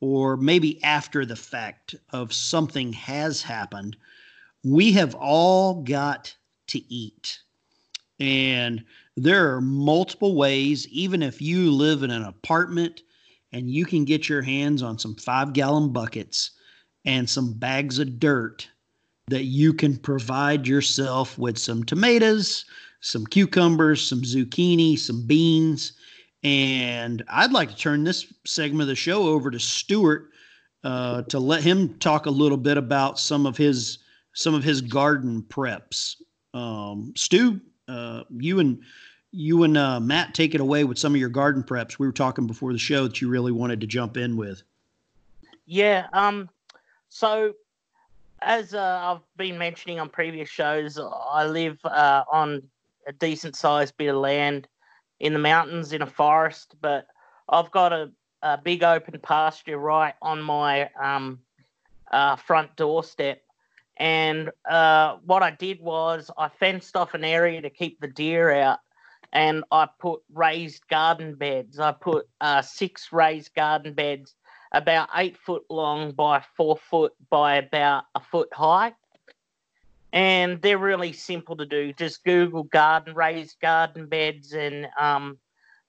or 0.00 0.36
maybe 0.36 0.82
after 0.84 1.24
the 1.24 1.36
fact 1.36 1.94
of 2.10 2.34
something 2.34 2.92
has 2.92 3.40
happened, 3.40 3.96
we 4.62 4.92
have 4.92 5.14
all 5.14 5.82
got 5.82 6.36
to 6.66 6.80
eat. 6.92 7.38
And 8.20 8.84
there 9.16 9.54
are 9.54 9.62
multiple 9.62 10.36
ways, 10.36 10.86
even 10.88 11.22
if 11.22 11.40
you 11.40 11.70
live 11.72 12.02
in 12.02 12.10
an 12.10 12.24
apartment 12.24 13.00
and 13.52 13.70
you 13.70 13.86
can 13.86 14.04
get 14.04 14.28
your 14.28 14.42
hands 14.42 14.82
on 14.82 14.98
some 14.98 15.14
five 15.14 15.54
gallon 15.54 15.94
buckets 15.94 16.50
and 17.06 17.28
some 17.28 17.54
bags 17.54 17.98
of 17.98 18.20
dirt, 18.20 18.68
that 19.28 19.44
you 19.44 19.72
can 19.72 19.96
provide 19.96 20.66
yourself 20.66 21.38
with 21.38 21.56
some 21.56 21.84
tomatoes, 21.84 22.66
some 23.02 23.26
cucumbers, 23.26 24.06
some 24.06 24.22
zucchini, 24.22 24.98
some 24.98 25.26
beans. 25.26 25.92
And 26.42 27.22
I'd 27.28 27.52
like 27.52 27.68
to 27.68 27.76
turn 27.76 28.04
this 28.04 28.32
segment 28.46 28.82
of 28.82 28.88
the 28.88 28.94
show 28.94 29.24
over 29.24 29.50
to 29.50 29.60
Stuart 29.60 30.30
uh, 30.82 31.22
to 31.22 31.38
let 31.38 31.62
him 31.62 31.98
talk 31.98 32.26
a 32.26 32.30
little 32.30 32.56
bit 32.56 32.76
about 32.76 33.18
some 33.18 33.44
of 33.44 33.56
his 33.56 33.98
some 34.34 34.54
of 34.54 34.64
his 34.64 34.80
garden 34.80 35.44
preps. 35.48 36.16
Um, 36.54 37.12
Stu, 37.14 37.60
uh, 37.86 38.22
you 38.30 38.60
and 38.60 38.80
you 39.30 39.64
and 39.64 39.76
uh, 39.76 40.00
Matt 40.00 40.34
take 40.34 40.54
it 40.54 40.60
away 40.60 40.84
with 40.84 40.98
some 40.98 41.14
of 41.14 41.20
your 41.20 41.28
garden 41.28 41.62
preps. 41.62 41.98
We 41.98 42.06
were 42.06 42.12
talking 42.12 42.46
before 42.46 42.72
the 42.72 42.78
show 42.78 43.06
that 43.06 43.20
you 43.20 43.28
really 43.28 43.52
wanted 43.52 43.80
to 43.82 43.86
jump 43.86 44.16
in 44.16 44.36
with. 44.36 44.62
Yeah. 45.66 46.06
Um. 46.12 46.48
So, 47.08 47.52
as 48.40 48.74
uh, 48.74 49.00
I've 49.02 49.36
been 49.36 49.58
mentioning 49.58 50.00
on 50.00 50.08
previous 50.08 50.48
shows, 50.48 50.98
I 50.98 51.46
live 51.46 51.78
uh, 51.84 52.24
on 52.30 52.62
a 53.06 53.12
decent 53.12 53.56
sized 53.56 53.96
bit 53.96 54.08
of 54.08 54.16
land 54.16 54.68
in 55.20 55.32
the 55.32 55.38
mountains 55.38 55.92
in 55.92 56.02
a 56.02 56.06
forest, 56.06 56.74
but 56.80 57.06
I've 57.48 57.70
got 57.70 57.92
a, 57.92 58.10
a 58.42 58.58
big 58.58 58.82
open 58.82 59.18
pasture 59.20 59.78
right 59.78 60.14
on 60.20 60.42
my 60.42 60.90
um, 61.00 61.40
uh, 62.10 62.36
front 62.36 62.74
doorstep. 62.76 63.40
And 63.98 64.50
uh, 64.68 65.18
what 65.24 65.42
I 65.42 65.50
did 65.50 65.80
was 65.80 66.30
I 66.36 66.48
fenced 66.48 66.96
off 66.96 67.14
an 67.14 67.24
area 67.24 67.60
to 67.60 67.70
keep 67.70 68.00
the 68.00 68.08
deer 68.08 68.50
out, 68.52 68.78
and 69.32 69.64
I 69.70 69.88
put 70.00 70.22
raised 70.32 70.88
garden 70.88 71.34
beds. 71.34 71.78
I 71.78 71.92
put 71.92 72.26
uh, 72.40 72.62
six 72.62 73.12
raised 73.12 73.54
garden 73.54 73.94
beds, 73.94 74.34
about 74.72 75.08
eight 75.14 75.36
foot 75.36 75.64
long 75.70 76.12
by 76.12 76.42
four 76.56 76.76
foot 76.76 77.12
by 77.30 77.56
about 77.56 78.04
a 78.14 78.20
foot 78.20 78.48
high 78.52 78.94
and 80.12 80.60
they're 80.60 80.78
really 80.78 81.12
simple 81.12 81.56
to 81.56 81.66
do. 81.66 81.92
Just 81.92 82.24
Google 82.24 82.64
garden 82.64 83.14
raised 83.14 83.60
garden 83.60 84.06
beds, 84.06 84.52
and 84.52 84.88
um, 84.98 85.38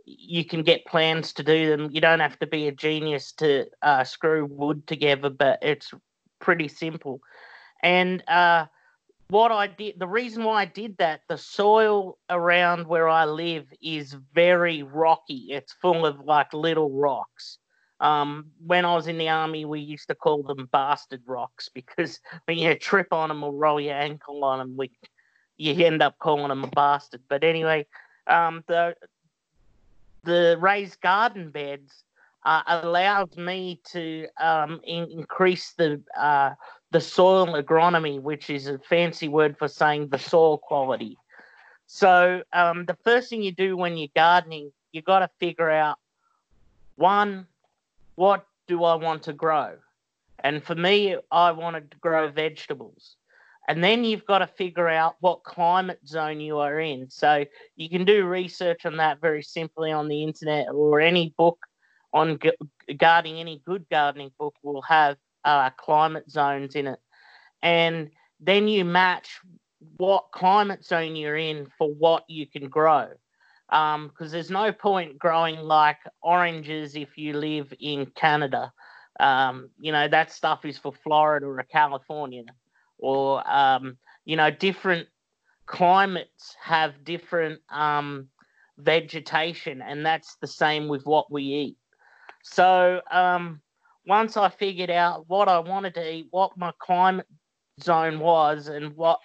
you 0.05 0.45
can 0.45 0.63
get 0.63 0.86
plans 0.86 1.34
to 1.34 1.43
do 1.43 1.69
them. 1.69 1.89
You 1.91 2.01
don't 2.01 2.19
have 2.19 2.39
to 2.39 2.47
be 2.47 2.67
a 2.67 2.71
genius 2.71 3.32
to 3.34 3.65
uh, 3.82 4.03
screw 4.03 4.45
wood 4.45 4.88
together, 4.88 5.30
but 5.30 5.59
it's 5.61 5.91
pretty 6.39 6.67
simple. 6.67 7.19
And 7.82 8.24
uh, 8.30 8.67
what 9.30 9.51
I 9.51 9.67
did, 9.67 9.99
the 9.99 10.07
reason 10.07 10.43
why 10.43 10.61
I 10.61 10.65
did 10.65 10.97
that, 10.97 11.21
the 11.28 11.38
soil 11.38 12.17
around 12.30 12.88
where 12.88 13.09
I 13.09 13.26
live 13.26 13.65
is 13.82 14.15
very 14.34 14.84
rocky. 14.84 15.47
It's 15.49 15.74
full 15.74 16.05
of 16.05 16.19
like 16.21 16.53
little 16.53 16.91
rocks. 16.91 17.57
Um, 18.04 18.47
when 18.66 18.84
I 18.84 18.93
was 18.93 19.08
in 19.08 19.18
the 19.18 19.30
army, 19.30 19.64
we 19.64 19.80
used 19.80 20.10
to 20.10 20.16
call 20.16 20.43
them 20.43 20.68
bastard 20.74 21.22
rocks 21.26 21.70
because 21.74 22.20
when 22.45 22.58
you 22.58 22.76
trip 22.76 23.08
on 23.14 23.30
them 23.30 23.43
or 23.43 23.54
roll 23.54 23.80
your 23.80 23.95
ankle 23.95 24.43
on 24.43 24.60
them, 24.60 24.76
we 24.78 24.91
you 25.58 25.86
end 25.86 26.01
up 26.01 26.20
calling 26.20 26.49
them 26.49 26.66
a 26.66 26.68
bastard. 26.68 27.22
But 27.30 27.43
anyway, 27.45 27.86
um, 28.28 28.64
the 28.68 28.95
the 30.26 30.58
raised 30.60 30.99
garden 30.99 31.49
beds 31.49 32.04
uh, 32.45 32.62
allowed 32.68 33.38
me 33.38 33.80
to 33.91 34.28
um, 34.41 34.82
in- 34.84 35.10
increase 35.10 35.74
the 35.78 36.01
uh, 36.20 36.51
the 36.91 36.99
soil 36.99 37.47
agronomy, 37.54 38.22
which 38.22 38.49
is 38.49 38.68
a 38.68 38.80
fancy 38.80 39.30
word 39.30 39.58
for 39.58 39.70
saying 39.70 40.10
the 40.10 40.20
soil 40.20 40.58
quality. 40.58 41.18
So 41.88 42.43
um, 42.51 42.84
the 42.86 42.97
first 43.06 43.30
thing 43.30 43.43
you 43.43 43.54
do 43.54 43.78
when 43.78 43.95
you're 43.95 44.10
gardening, 44.14 44.74
you 44.91 45.01
got 45.01 45.20
to 45.20 45.30
figure 45.39 45.70
out 45.70 45.97
one 46.95 47.47
what 48.16 48.45
do 48.68 48.84
I 48.84 48.95
want 48.95 49.24
to 49.24 49.34
grow? 49.34 49.76
And 50.43 50.64
for 50.64 50.76
me, 50.76 51.16
I 51.32 51.51
wanted 51.51 51.91
to 51.91 51.97
grow 51.97 52.30
vegetables. 52.30 53.16
And 53.68 53.82
then 53.82 54.03
you've 54.03 54.26
got 54.26 54.39
to 54.39 54.47
figure 54.47 54.89
out 54.89 55.16
what 55.22 55.43
climate 55.43 55.99
zone 56.05 56.41
you 56.41 56.59
are 56.59 56.80
in. 56.80 57.09
So 57.09 57.45
you 57.78 57.89
can 57.89 58.03
do 58.03 58.26
research 58.26 58.86
on 58.86 58.97
that 58.97 59.22
very 59.22 59.41
simply 59.41 59.91
on 59.91 60.09
the 60.09 60.24
internet 60.24 60.68
or 60.74 60.99
any 60.99 61.34
book 61.38 61.57
on 62.14 62.39
gardening, 62.97 63.39
any 63.39 63.61
good 63.66 63.86
gardening 63.89 64.32
book 64.38 64.53
will 64.64 64.82
have 64.82 65.18
uh, 65.45 65.70
climate 65.72 66.30
zones 66.30 66.76
in 66.76 66.88
it. 66.88 66.99
And 67.61 68.11
then 68.39 68.68
you 68.68 68.84
match 68.84 69.39
what 69.97 70.26
climate 70.34 70.84
zone 70.84 71.16
you're 71.16 71.38
in 71.38 71.68
for 71.78 71.89
what 71.89 72.26
you 72.28 72.45
can 72.45 72.68
grow. 72.68 73.09
Because 73.70 73.95
um, 73.95 74.30
there's 74.30 74.51
no 74.51 74.72
point 74.72 75.18
growing 75.18 75.57
like 75.57 75.97
oranges 76.22 76.95
if 76.95 77.18
you 77.18 77.34
live 77.34 77.74
in 77.80 78.05
Canada. 78.16 78.72
Um, 79.20 79.70
you 79.80 79.91
know, 79.91 80.07
that 80.07 80.32
stuff 80.32 80.66
is 80.66 80.78
for 80.78 80.91
Florida 80.91 81.45
or 81.45 81.64
California, 81.72 82.43
or 82.97 83.47
um, 83.49 83.97
you 84.26 84.36
know, 84.36 84.49
different 84.51 85.07
climates 85.66 86.55
have 86.61 87.03
different 87.03 87.59
um, 87.70 88.28
vegetation, 88.78 89.82
and 89.82 90.05
that's 90.05 90.36
the 90.41 90.47
same 90.47 90.88
with 90.88 91.05
what 91.05 91.32
we 91.32 91.43
eat. 91.43 91.78
So 92.43 93.01
um, 93.11 93.61
once 94.05 94.36
I 94.36 94.49
figured 94.49 94.89
out 94.89 95.26
what 95.28 95.47
I 95.47 95.59
wanted 95.59 95.93
to 95.95 96.14
eat, 96.14 96.28
what 96.32 96.57
my 96.57 96.72
climate 96.80 97.28
zone 97.82 98.20
was, 98.20 98.68
and 98.68 98.95
what 98.95 99.20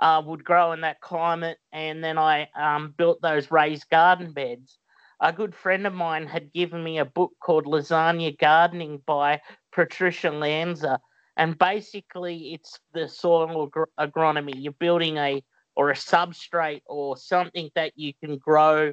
uh, 0.00 0.22
would 0.24 0.44
grow 0.44 0.72
in 0.72 0.80
that 0.82 1.00
climate, 1.00 1.58
and 1.72 2.02
then 2.02 2.18
I 2.18 2.48
um, 2.54 2.94
built 2.96 3.20
those 3.20 3.50
raised 3.50 3.88
garden 3.90 4.32
beds. 4.32 4.78
A 5.20 5.32
good 5.32 5.54
friend 5.54 5.86
of 5.86 5.94
mine 5.94 6.26
had 6.26 6.52
given 6.52 6.84
me 6.84 6.98
a 6.98 7.04
book 7.04 7.32
called 7.40 7.66
Lasagna 7.66 8.38
Gardening 8.38 9.02
by 9.04 9.40
Patricia 9.72 10.30
Lanza, 10.30 11.00
and 11.36 11.58
basically 11.58 12.54
it's 12.54 12.78
the 12.92 13.08
soil 13.08 13.70
agronomy. 13.98 14.52
You're 14.56 14.72
building 14.72 15.16
a 15.16 15.42
or 15.74 15.90
a 15.90 15.94
substrate 15.94 16.82
or 16.86 17.16
something 17.16 17.70
that 17.74 17.92
you 17.96 18.12
can 18.22 18.36
grow 18.38 18.92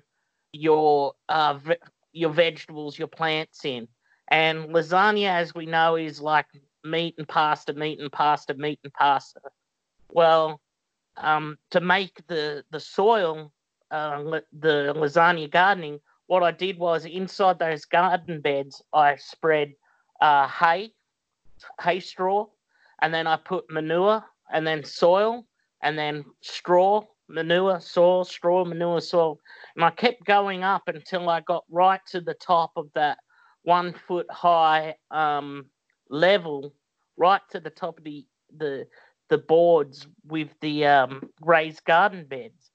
your 0.53 1.13
uh, 1.29 1.59
your 2.13 2.31
vegetables, 2.31 2.97
your 2.97 3.07
plants 3.07 3.65
in. 3.65 3.87
And 4.29 4.69
lasagna, 4.69 5.29
as 5.29 5.53
we 5.53 5.65
know, 5.65 5.95
is 5.95 6.21
like 6.21 6.47
meat 6.83 7.15
and 7.17 7.27
pasta, 7.27 7.73
meat 7.73 7.99
and 7.99 8.11
pasta, 8.11 8.53
meat 8.53 8.79
and 8.83 8.93
pasta. 8.93 9.41
Well, 10.09 10.61
um, 11.18 11.57
to 11.72 11.82
make 11.82 12.26
the 12.28 12.63
the 12.72 12.80
soil, 12.80 13.51
uh, 13.91 14.39
the 14.59 14.93
lasagna 14.95 15.49
gardening, 15.49 15.99
what 16.28 16.43
I 16.43 16.51
did 16.51 16.78
was 16.78 17.05
inside 17.05 17.59
those 17.59 17.86
garden 17.86 18.41
beds, 18.41 18.82
I 18.93 19.16
spread 19.16 19.74
uh, 20.22 20.47
hay, 20.47 20.91
hay 21.82 21.99
straw, 21.99 22.47
and 23.01 23.13
then 23.13 23.28
I 23.28 23.38
put 23.38 23.70
manure, 23.70 24.24
and 24.51 24.66
then 24.66 24.84
soil, 24.84 25.45
and 25.82 25.97
then 25.97 26.26
straw, 26.41 27.03
manure, 27.28 27.80
soil, 27.80 28.24
straw, 28.24 28.66
manure, 28.66 29.01
soil. 29.01 29.39
And 29.76 29.86
I 29.86 29.91
kept 29.91 30.26
going 30.26 30.63
up 30.63 30.88
until 30.88 31.30
I 31.30 31.41
got 31.41 31.63
right 31.70 32.01
to 32.07 32.22
the 32.22 32.36
top 32.36 32.72
of 32.76 32.89
that 32.95 33.20
one 33.63 33.93
foot 34.07 34.28
high 34.32 34.95
um, 35.11 35.66
level, 36.09 36.74
right 37.18 37.41
to 37.51 37.59
the 37.59 37.70
top 37.70 37.97
of 37.99 38.03
the, 38.03 38.26
the, 38.57 38.88
the 39.30 39.38
boards 39.38 40.07
with 40.28 40.49
the 40.61 40.86
um, 40.86 41.30
raised 41.41 41.84
garden 41.86 42.26
beds. 42.26 42.71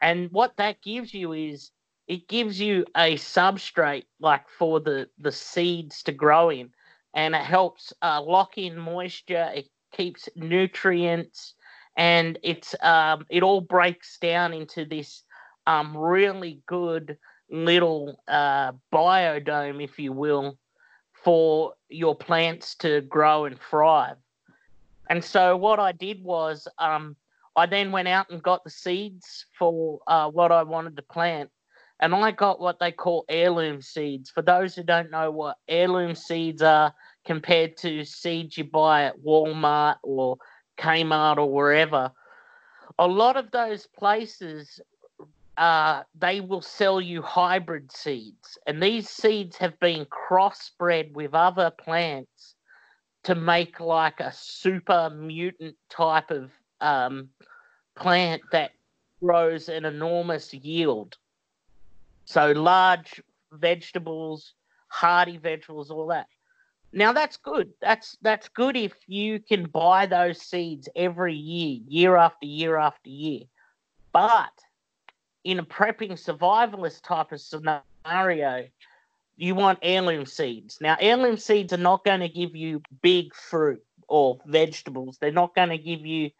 And 0.00 0.30
what 0.30 0.56
that 0.56 0.80
gives 0.82 1.12
you 1.12 1.32
is 1.32 1.70
it 2.06 2.28
gives 2.28 2.60
you 2.60 2.86
a 2.96 3.16
substrate 3.16 4.06
like 4.20 4.48
for 4.48 4.80
the, 4.80 5.08
the 5.18 5.32
seeds 5.32 6.02
to 6.04 6.12
grow 6.12 6.50
in 6.50 6.70
and 7.14 7.34
it 7.34 7.42
helps 7.42 7.92
uh, 8.02 8.22
lock 8.22 8.58
in 8.58 8.78
moisture. 8.78 9.50
It 9.54 9.68
keeps 9.92 10.28
nutrients 10.36 11.54
and 11.96 12.38
it's 12.42 12.74
um, 12.80 13.26
it 13.28 13.42
all 13.42 13.60
breaks 13.60 14.18
down 14.18 14.52
into 14.54 14.84
this 14.84 15.24
um, 15.66 15.96
really 15.96 16.62
good 16.66 17.18
little 17.50 18.20
uh, 18.28 18.72
biodome, 18.92 19.82
if 19.82 19.98
you 19.98 20.12
will, 20.12 20.58
for 21.12 21.74
your 21.88 22.14
plants 22.14 22.74
to 22.76 23.00
grow 23.02 23.46
and 23.46 23.58
thrive. 23.60 24.16
And 25.08 25.24
so 25.24 25.56
what 25.56 25.78
I 25.78 25.92
did 25.92 26.22
was 26.22 26.68
um, 26.78 27.16
I 27.56 27.66
then 27.66 27.90
went 27.90 28.08
out 28.08 28.30
and 28.30 28.42
got 28.42 28.62
the 28.64 28.70
seeds 28.70 29.46
for 29.58 30.00
uh, 30.06 30.28
what 30.30 30.52
I 30.52 30.62
wanted 30.62 30.96
to 30.96 31.02
plant. 31.02 31.50
And 32.00 32.14
I 32.14 32.30
got 32.30 32.60
what 32.60 32.78
they 32.78 32.92
call 32.92 33.24
heirloom 33.28 33.82
seeds. 33.82 34.30
For 34.30 34.42
those 34.42 34.76
who 34.76 34.84
don't 34.84 35.10
know 35.10 35.30
what 35.30 35.56
heirloom 35.68 36.14
seeds 36.14 36.62
are 36.62 36.94
compared 37.24 37.76
to 37.78 38.04
seeds 38.04 38.56
you 38.56 38.64
buy 38.64 39.04
at 39.04 39.18
Walmart 39.18 39.96
or 40.04 40.36
Kmart 40.78 41.38
or 41.38 41.50
wherever, 41.50 42.12
a 42.98 43.06
lot 43.06 43.36
of 43.36 43.50
those 43.50 43.86
places 43.86 44.80
uh, 45.56 46.04
they 46.16 46.40
will 46.40 46.62
sell 46.62 47.00
you 47.00 47.20
hybrid 47.20 47.90
seeds, 47.90 48.56
and 48.68 48.80
these 48.80 49.10
seeds 49.10 49.56
have 49.56 49.78
been 49.80 50.06
crossbred 50.06 51.12
with 51.12 51.34
other 51.34 51.70
plants 51.70 52.54
to 53.24 53.34
make 53.34 53.80
like 53.80 54.20
a 54.20 54.32
super 54.32 55.10
mutant 55.10 55.76
type 55.90 56.30
of 56.30 56.50
um, 56.80 57.28
plant 57.96 58.42
that 58.52 58.72
grows 59.22 59.68
an 59.68 59.84
enormous 59.84 60.54
yield. 60.54 61.16
So 62.24 62.52
large 62.52 63.20
vegetables, 63.52 64.54
hardy 64.88 65.36
vegetables, 65.36 65.90
all 65.90 66.06
that. 66.08 66.26
Now 66.92 67.12
that's 67.12 67.36
good. 67.36 67.70
That's 67.80 68.16
that's 68.22 68.48
good 68.48 68.76
if 68.76 68.94
you 69.06 69.40
can 69.40 69.66
buy 69.66 70.06
those 70.06 70.40
seeds 70.40 70.88
every 70.96 71.34
year, 71.34 71.80
year 71.86 72.16
after 72.16 72.46
year 72.46 72.76
after 72.76 73.10
year. 73.10 73.42
But 74.12 74.52
in 75.44 75.58
a 75.58 75.64
prepping 75.64 76.12
survivalist 76.12 77.02
type 77.02 77.32
of 77.32 77.40
scenario, 77.40 78.66
you 79.38 79.54
want 79.54 79.78
heirloom 79.80 80.26
seeds. 80.26 80.78
Now, 80.82 80.98
heirloom 81.00 81.38
seeds 81.38 81.72
are 81.72 81.78
not 81.78 82.04
going 82.04 82.20
to 82.20 82.28
give 82.28 82.54
you 82.54 82.82
big 83.00 83.34
fruit 83.34 83.82
or 84.06 84.38
vegetables. 84.44 85.16
They're 85.18 85.32
not 85.32 85.54
going 85.54 85.70
to 85.70 85.78
give 85.78 86.04
you 86.04 86.30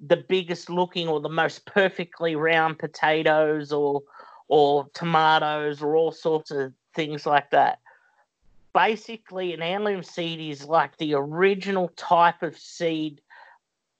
the 0.00 0.16
biggest 0.16 0.70
looking 0.70 1.08
or 1.08 1.20
the 1.20 1.28
most 1.28 1.66
perfectly 1.66 2.34
round 2.34 2.78
potatoes 2.78 3.72
or 3.72 4.02
or 4.48 4.86
tomatoes 4.94 5.82
or 5.82 5.96
all 5.96 6.12
sorts 6.12 6.50
of 6.50 6.72
things 6.94 7.26
like 7.26 7.50
that 7.50 7.78
basically 8.74 9.54
an 9.54 9.62
heirloom 9.62 10.02
seed 10.02 10.40
is 10.40 10.66
like 10.66 10.98
the 10.98 11.14
original 11.14 11.88
type 11.96 12.42
of 12.42 12.58
seed 12.58 13.20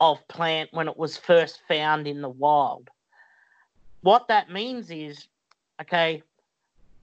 of 0.00 0.26
plant 0.28 0.68
when 0.72 0.88
it 0.88 0.98
was 0.98 1.16
first 1.16 1.60
found 1.66 2.06
in 2.06 2.20
the 2.20 2.28
wild. 2.28 2.90
What 4.02 4.28
that 4.28 4.50
means 4.50 4.90
is, 4.90 5.28
okay, 5.80 6.22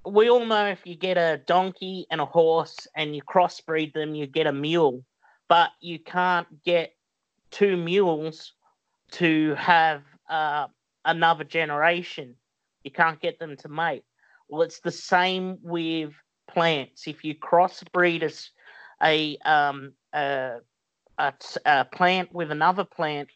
we 0.05 0.29
all 0.29 0.45
know 0.45 0.67
if 0.67 0.85
you 0.85 0.95
get 0.95 1.17
a 1.17 1.41
donkey 1.45 2.07
and 2.09 2.21
a 2.21 2.25
horse 2.25 2.87
and 2.95 3.15
you 3.15 3.21
crossbreed 3.21 3.93
them, 3.93 4.15
you 4.15 4.25
get 4.25 4.47
a 4.47 4.53
mule, 4.53 5.03
but 5.47 5.71
you 5.79 5.99
can't 5.99 6.63
get 6.63 6.93
two 7.51 7.77
mules 7.77 8.53
to 9.11 9.53
have 9.55 10.01
uh, 10.29 10.67
another 11.05 11.43
generation. 11.43 12.35
You 12.83 12.91
can't 12.91 13.19
get 13.19 13.37
them 13.37 13.57
to 13.57 13.69
mate. 13.69 14.03
Well, 14.49 14.63
it's 14.63 14.79
the 14.79 14.91
same 14.91 15.59
with 15.61 16.13
plants. 16.49 17.07
If 17.07 17.23
you 17.23 17.35
crossbreed 17.35 18.23
a, 18.23 19.05
a, 19.05 19.37
um, 19.49 19.93
a, 20.13 20.57
a, 21.17 21.33
a 21.65 21.85
plant 21.85 22.33
with 22.33 22.51
another 22.51 22.83
plant, 22.83 23.29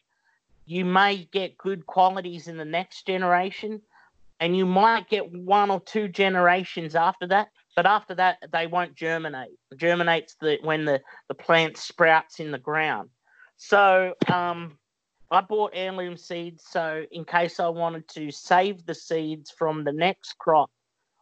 you 0.64 0.84
may 0.84 1.28
get 1.32 1.56
good 1.56 1.86
qualities 1.86 2.48
in 2.48 2.56
the 2.56 2.64
next 2.64 3.06
generation, 3.06 3.80
and 4.40 4.56
you 4.56 4.66
might 4.66 5.08
get 5.08 5.32
one 5.32 5.70
or 5.70 5.80
two 5.80 6.08
generations 6.08 6.94
after 6.94 7.26
that. 7.28 7.48
But 7.74 7.86
after 7.86 8.14
that, 8.14 8.38
they 8.52 8.66
won't 8.66 8.94
germinate. 8.94 9.58
germinates 9.76 10.36
the 10.40 10.58
when 10.62 10.84
the, 10.84 11.00
the 11.28 11.34
plant 11.34 11.76
sprouts 11.76 12.40
in 12.40 12.50
the 12.50 12.58
ground. 12.58 13.10
So 13.56 14.14
um, 14.32 14.78
I 15.30 15.40
bought 15.40 15.72
heirloom 15.74 16.16
seeds 16.16 16.64
so 16.68 17.04
in 17.10 17.24
case 17.24 17.58
I 17.58 17.68
wanted 17.68 18.06
to 18.08 18.30
save 18.30 18.84
the 18.84 18.94
seeds 18.94 19.50
from 19.50 19.84
the 19.84 19.92
next 19.92 20.38
crop, 20.38 20.70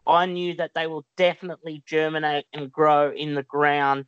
I 0.06 0.26
knew 0.26 0.54
that 0.56 0.72
they 0.74 0.86
will 0.86 1.06
definitely 1.16 1.82
germinate 1.86 2.46
and 2.52 2.70
grow 2.70 3.10
in 3.10 3.34
the 3.34 3.42
ground 3.44 4.04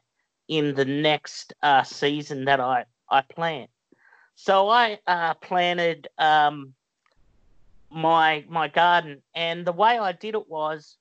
in 0.48 0.74
the 0.74 0.84
next 0.84 1.54
uh, 1.62 1.82
season 1.82 2.44
that 2.44 2.60
I, 2.60 2.84
I 3.10 3.22
plant. 3.22 3.70
So 4.34 4.68
I 4.68 4.98
uh, 5.06 5.34
planted 5.34 6.08
um, 6.18 6.74
my 7.90 8.44
my 8.48 8.68
garden, 8.68 9.22
and 9.34 9.66
the 9.66 9.72
way 9.72 9.98
I 9.98 10.12
did 10.12 10.34
it 10.34 10.48
was 10.48 10.96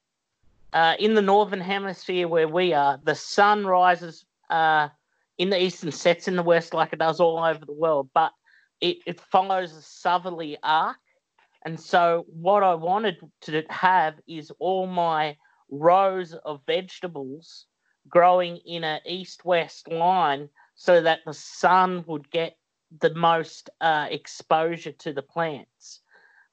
uh, 0.74 0.96
in 1.00 1.14
the 1.14 1.22
northern 1.22 1.62
hemisphere 1.62 2.28
where 2.28 2.48
we 2.48 2.74
are, 2.74 3.00
the 3.04 3.16
sun 3.16 3.66
rises 3.66 4.26
uh, 4.50 4.90
in 5.38 5.50
the 5.50 5.62
east 5.62 5.84
and 5.84 5.94
sets 5.94 6.28
in 6.28 6.36
the 6.36 6.44
west 6.44 6.74
like 6.74 6.94
it 6.94 7.00
does 7.00 7.20
all 7.20 7.44
over 7.44 7.66
the 7.66 7.74
world, 7.74 8.10
but 8.14 8.32
it, 8.82 8.98
it 9.06 9.20
follows 9.20 9.74
a 9.74 9.82
southerly 9.82 10.58
arc. 10.64 10.98
And 11.64 11.80
so, 11.80 12.26
what 12.30 12.62
I 12.62 12.76
wanted 12.76 13.18
to 13.42 13.64
have 13.70 14.16
is 14.28 14.52
all 14.60 14.86
my 14.86 15.38
rows 15.70 16.34
of 16.46 16.62
vegetables 16.68 17.66
growing 18.08 18.58
in 18.58 18.84
an 18.84 19.00
east 19.06 19.46
west 19.46 19.88
line 19.88 20.50
so 20.76 21.02
that 21.02 21.20
the 21.26 21.34
sun 21.34 22.04
would 22.08 22.30
get 22.30 22.58
the 23.00 23.14
most 23.16 23.70
uh, 23.82 24.08
exposure 24.12 24.92
to 24.92 25.14
the 25.14 25.22
plants, 25.22 26.02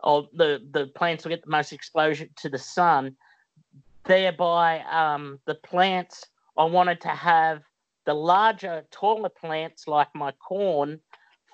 or 0.04 0.28
the, 0.32 0.60
the 0.72 0.86
plants 0.88 1.24
will 1.24 1.30
get 1.30 1.44
the 1.44 1.50
most 1.50 1.72
exposure 1.72 2.26
to 2.36 2.48
the 2.48 2.58
sun. 2.58 3.16
Thereby, 4.04 4.80
um, 4.90 5.38
the 5.46 5.54
plants, 5.54 6.26
I 6.56 6.64
wanted 6.64 7.00
to 7.02 7.08
have 7.08 7.62
the 8.04 8.14
larger, 8.14 8.84
taller 8.90 9.28
plants 9.28 9.86
like 9.86 10.08
my 10.14 10.32
corn 10.32 11.00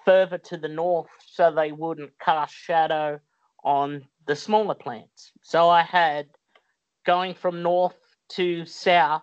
further 0.05 0.39
to 0.39 0.57
the 0.57 0.69
north 0.69 1.11
so 1.27 1.51
they 1.51 1.73
wouldn't 1.73 2.19
cast 2.19 2.55
shadow 2.55 3.21
on 3.65 4.03
the 4.27 4.35
smaller 4.35 4.75
plants. 4.75 5.33
So 5.43 5.69
I 5.69 5.83
had 5.83 6.29
going 7.05 7.35
from 7.35 7.63
north 7.63 7.97
to 8.31 8.65
south, 8.65 9.23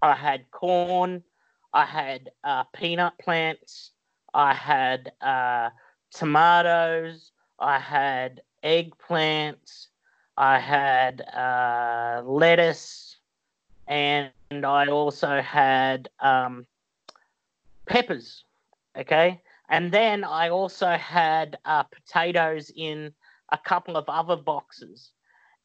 I 0.00 0.14
had 0.14 0.50
corn, 0.50 1.22
I 1.72 1.84
had 1.84 2.30
uh, 2.44 2.64
peanut 2.74 3.12
plants, 3.18 3.92
I 4.32 4.54
had 4.54 5.12
uh, 5.20 5.70
tomatoes, 6.12 7.32
I 7.58 7.78
had 7.78 8.42
eggplants, 8.64 9.88
I 10.36 10.58
had 10.58 11.20
uh, 11.20 12.22
lettuce, 12.24 13.16
and 13.86 14.30
I 14.50 14.86
also 14.86 15.40
had 15.40 16.08
um, 16.20 16.66
peppers. 17.86 18.44
Okay. 18.96 19.40
And 19.68 19.92
then 19.92 20.24
I 20.24 20.48
also 20.48 20.88
had 20.96 21.58
uh, 21.64 21.82
potatoes 21.82 22.70
in 22.74 23.12
a 23.52 23.58
couple 23.58 23.96
of 23.96 24.08
other 24.08 24.36
boxes. 24.36 25.10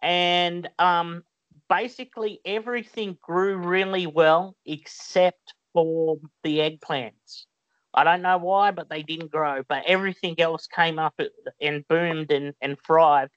And 0.01 0.69
um, 0.79 1.23
basically 1.69 2.41
everything 2.45 3.17
grew 3.21 3.57
really 3.57 4.07
well 4.07 4.55
except 4.65 5.53
for 5.73 6.17
the 6.43 6.59
eggplants. 6.59 7.45
I 7.93 8.03
don't 8.03 8.21
know 8.21 8.37
why, 8.37 8.71
but 8.71 8.89
they 8.89 9.03
didn't 9.03 9.31
grow. 9.31 9.63
But 9.67 9.83
everything 9.87 10.39
else 10.39 10.67
came 10.67 10.99
up 10.99 11.19
and 11.61 11.87
boomed 11.87 12.31
and, 12.31 12.53
and 12.61 12.77
thrived. 12.85 13.33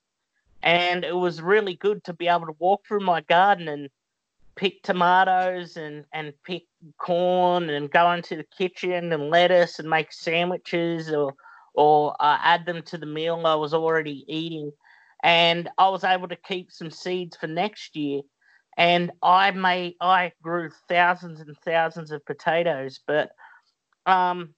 And 0.63 1.05
it 1.05 1.15
was 1.15 1.43
really 1.43 1.75
good 1.75 2.03
to 2.05 2.13
be 2.13 2.29
able 2.29 2.47
to 2.47 2.57
walk 2.59 2.87
through 2.87 3.01
my 3.01 3.21
garden 3.23 3.69
and 3.69 3.91
pick 4.57 4.83
tomatoes 4.83 5.77
and, 5.77 6.05
and 6.13 6.33
pick 6.45 6.65
corn 6.99 7.69
and 7.71 7.91
go 7.91 8.11
into 8.13 8.37
the 8.37 8.47
kitchen 8.57 9.13
and 9.13 9.31
lettuce 9.31 9.79
and 9.79 9.89
make 9.89 10.13
sandwiches 10.13 11.13
or 11.13 11.35
or 11.75 12.17
uh, 12.21 12.39
add 12.43 12.65
them 12.65 12.81
to 12.81 12.97
the 12.97 13.05
meal 13.05 13.43
I 13.45 13.55
was 13.55 13.75
already 13.75 14.25
eating. 14.27 14.73
And 15.23 15.69
I 15.77 15.91
was 15.91 16.05
able 16.05 16.29
to 16.29 16.37
keep 16.37 16.73
some 16.73 16.91
seeds 16.91 17.37
for 17.37 17.47
next 17.47 17.95
year. 17.97 18.23
And 18.79 19.11
I 19.23 19.51
made 19.51 19.95
I 20.01 20.33
grew 20.43 20.71
thousands 20.89 21.41
and 21.41 21.57
thousands 21.65 22.11
of 22.11 22.25
potatoes. 22.25 23.01
But 23.07 23.31
um, 24.07 24.55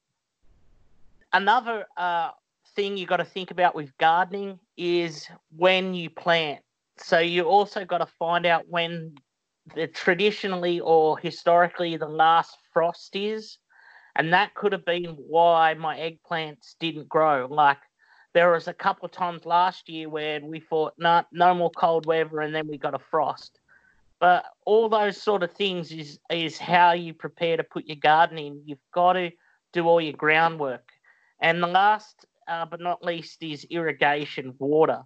another 1.33 1.87
uh, 1.97 2.31
thing 2.77 2.97
you 2.97 3.07
got 3.07 3.17
to 3.17 3.25
think 3.25 3.51
about 3.51 3.75
with 3.75 3.97
gardening 3.99 4.59
is 4.77 5.29
when 5.57 5.95
you 5.95 6.11
plant. 6.11 6.61
So 6.99 7.19
you 7.19 7.45
also 7.45 7.85
got 7.85 7.99
to 7.99 8.07
find 8.19 8.47
out 8.47 8.65
when 8.69 9.15
the 9.75 9.87
traditionally 9.87 10.81
or 10.81 11.19
historically 11.19 11.97
the 11.97 12.09
last 12.09 12.57
frost 12.73 13.15
is. 13.17 13.59
And 14.17 14.33
that 14.33 14.55
could 14.55 14.73
have 14.73 14.85
been 14.85 15.17
why 15.17 15.75
my 15.75 15.97
eggplants 15.97 16.75
didn't 16.81 17.09
grow. 17.09 17.47
Like 17.49 17.79
there 18.35 18.51
was 18.53 18.69
a 18.69 18.75
couple 18.75 19.07
of 19.07 19.13
times 19.13 19.47
last 19.47 19.89
year 19.89 20.09
where 20.09 20.41
we 20.41 20.61
thought, 20.61 20.95
no, 20.99 21.23
no 21.33 21.55
more 21.55 21.71
cold 21.71 22.07
weather, 22.07 22.41
and 22.41 22.55
then 22.55 22.67
we 22.69 22.79
got 22.79 22.95
a 22.95 22.99
frost. 22.99 23.61
But 24.21 24.45
all 24.65 24.89
those 24.89 25.21
sort 25.21 25.43
of 25.43 25.53
things 25.53 25.93
is 25.93 26.19
is 26.31 26.59
how 26.59 26.93
you 26.93 27.15
prepare 27.15 27.57
to 27.57 27.65
put 27.65 27.87
your 27.87 27.97
garden 27.97 28.39
in. 28.39 28.63
You've 28.65 28.79
got 28.93 29.13
to 29.15 29.31
do 29.73 29.87
all 29.87 30.01
your 30.01 30.15
groundwork. 30.15 30.89
And 31.41 31.63
the 31.63 31.69
last 31.69 32.27
uh, 32.49 32.65
but 32.65 32.81
not 32.81 33.05
least 33.05 33.43
is 33.43 33.67
irrigation, 33.71 34.55
water. 34.59 35.03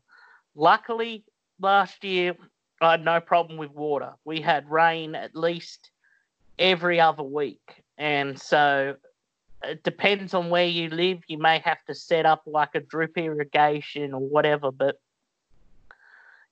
Luckily, 0.54 1.24
last 1.60 2.04
year 2.04 2.34
I 2.80 2.92
had 2.92 3.04
no 3.04 3.20
problem 3.20 3.58
with 3.58 3.72
water. 3.72 4.12
We 4.24 4.40
had 4.40 4.70
rain 4.70 5.14
at 5.14 5.36
least 5.36 5.90
every 6.58 7.00
other 7.00 7.22
week. 7.22 7.82
And 7.98 8.40
so 8.40 8.96
it 9.64 9.82
depends 9.82 10.34
on 10.34 10.50
where 10.50 10.66
you 10.66 10.88
live. 10.88 11.20
You 11.26 11.38
may 11.38 11.58
have 11.64 11.84
to 11.86 11.94
set 11.94 12.26
up 12.26 12.42
like 12.46 12.74
a 12.74 12.80
drip 12.80 13.16
irrigation 13.16 14.14
or 14.14 14.20
whatever, 14.20 14.70
but 14.70 15.00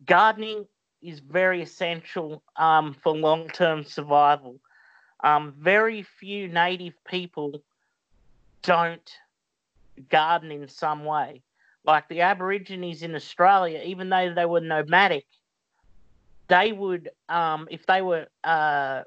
gardening 0.05 0.67
is 1.03 1.21
very 1.21 1.63
essential 1.63 2.43
um, 2.57 2.95
for 2.95 3.17
long 3.17 3.49
term 3.49 3.85
survival. 3.85 4.61
Um, 5.23 5.55
very 5.59 6.03
few 6.03 6.49
native 6.49 6.95
people 7.05 7.63
don't 8.63 9.11
garden 10.09 10.51
in 10.51 10.69
some 10.69 11.05
way. 11.05 11.43
Like 11.85 12.09
the 12.09 12.21
Aborigines 12.21 13.03
in 13.03 13.15
Australia, 13.15 13.83
even 13.85 14.09
though 14.11 14.35
they 14.35 14.45
were 14.45 14.61
nomadic, 14.61 15.27
they 16.49 16.73
would, 16.73 17.11
um, 17.29 17.69
if 17.71 17.87
they 17.87 18.03
were 18.03 18.27
uh, 18.45 19.03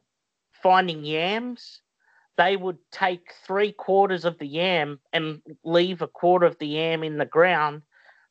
finding 0.52 1.04
yams, 1.04 1.82
they 2.38 2.56
would 2.56 2.78
take 2.92 3.34
three 3.46 3.72
quarters 3.72 4.26
of 4.26 4.40
the 4.40 4.48
yam 4.48 5.00
and 5.12 5.42
leave 5.64 6.02
a 6.02 6.08
quarter 6.08 6.46
of 6.46 6.58
the 6.58 6.68
yam 6.68 7.04
in 7.04 7.18
the 7.18 7.26
ground 7.26 7.84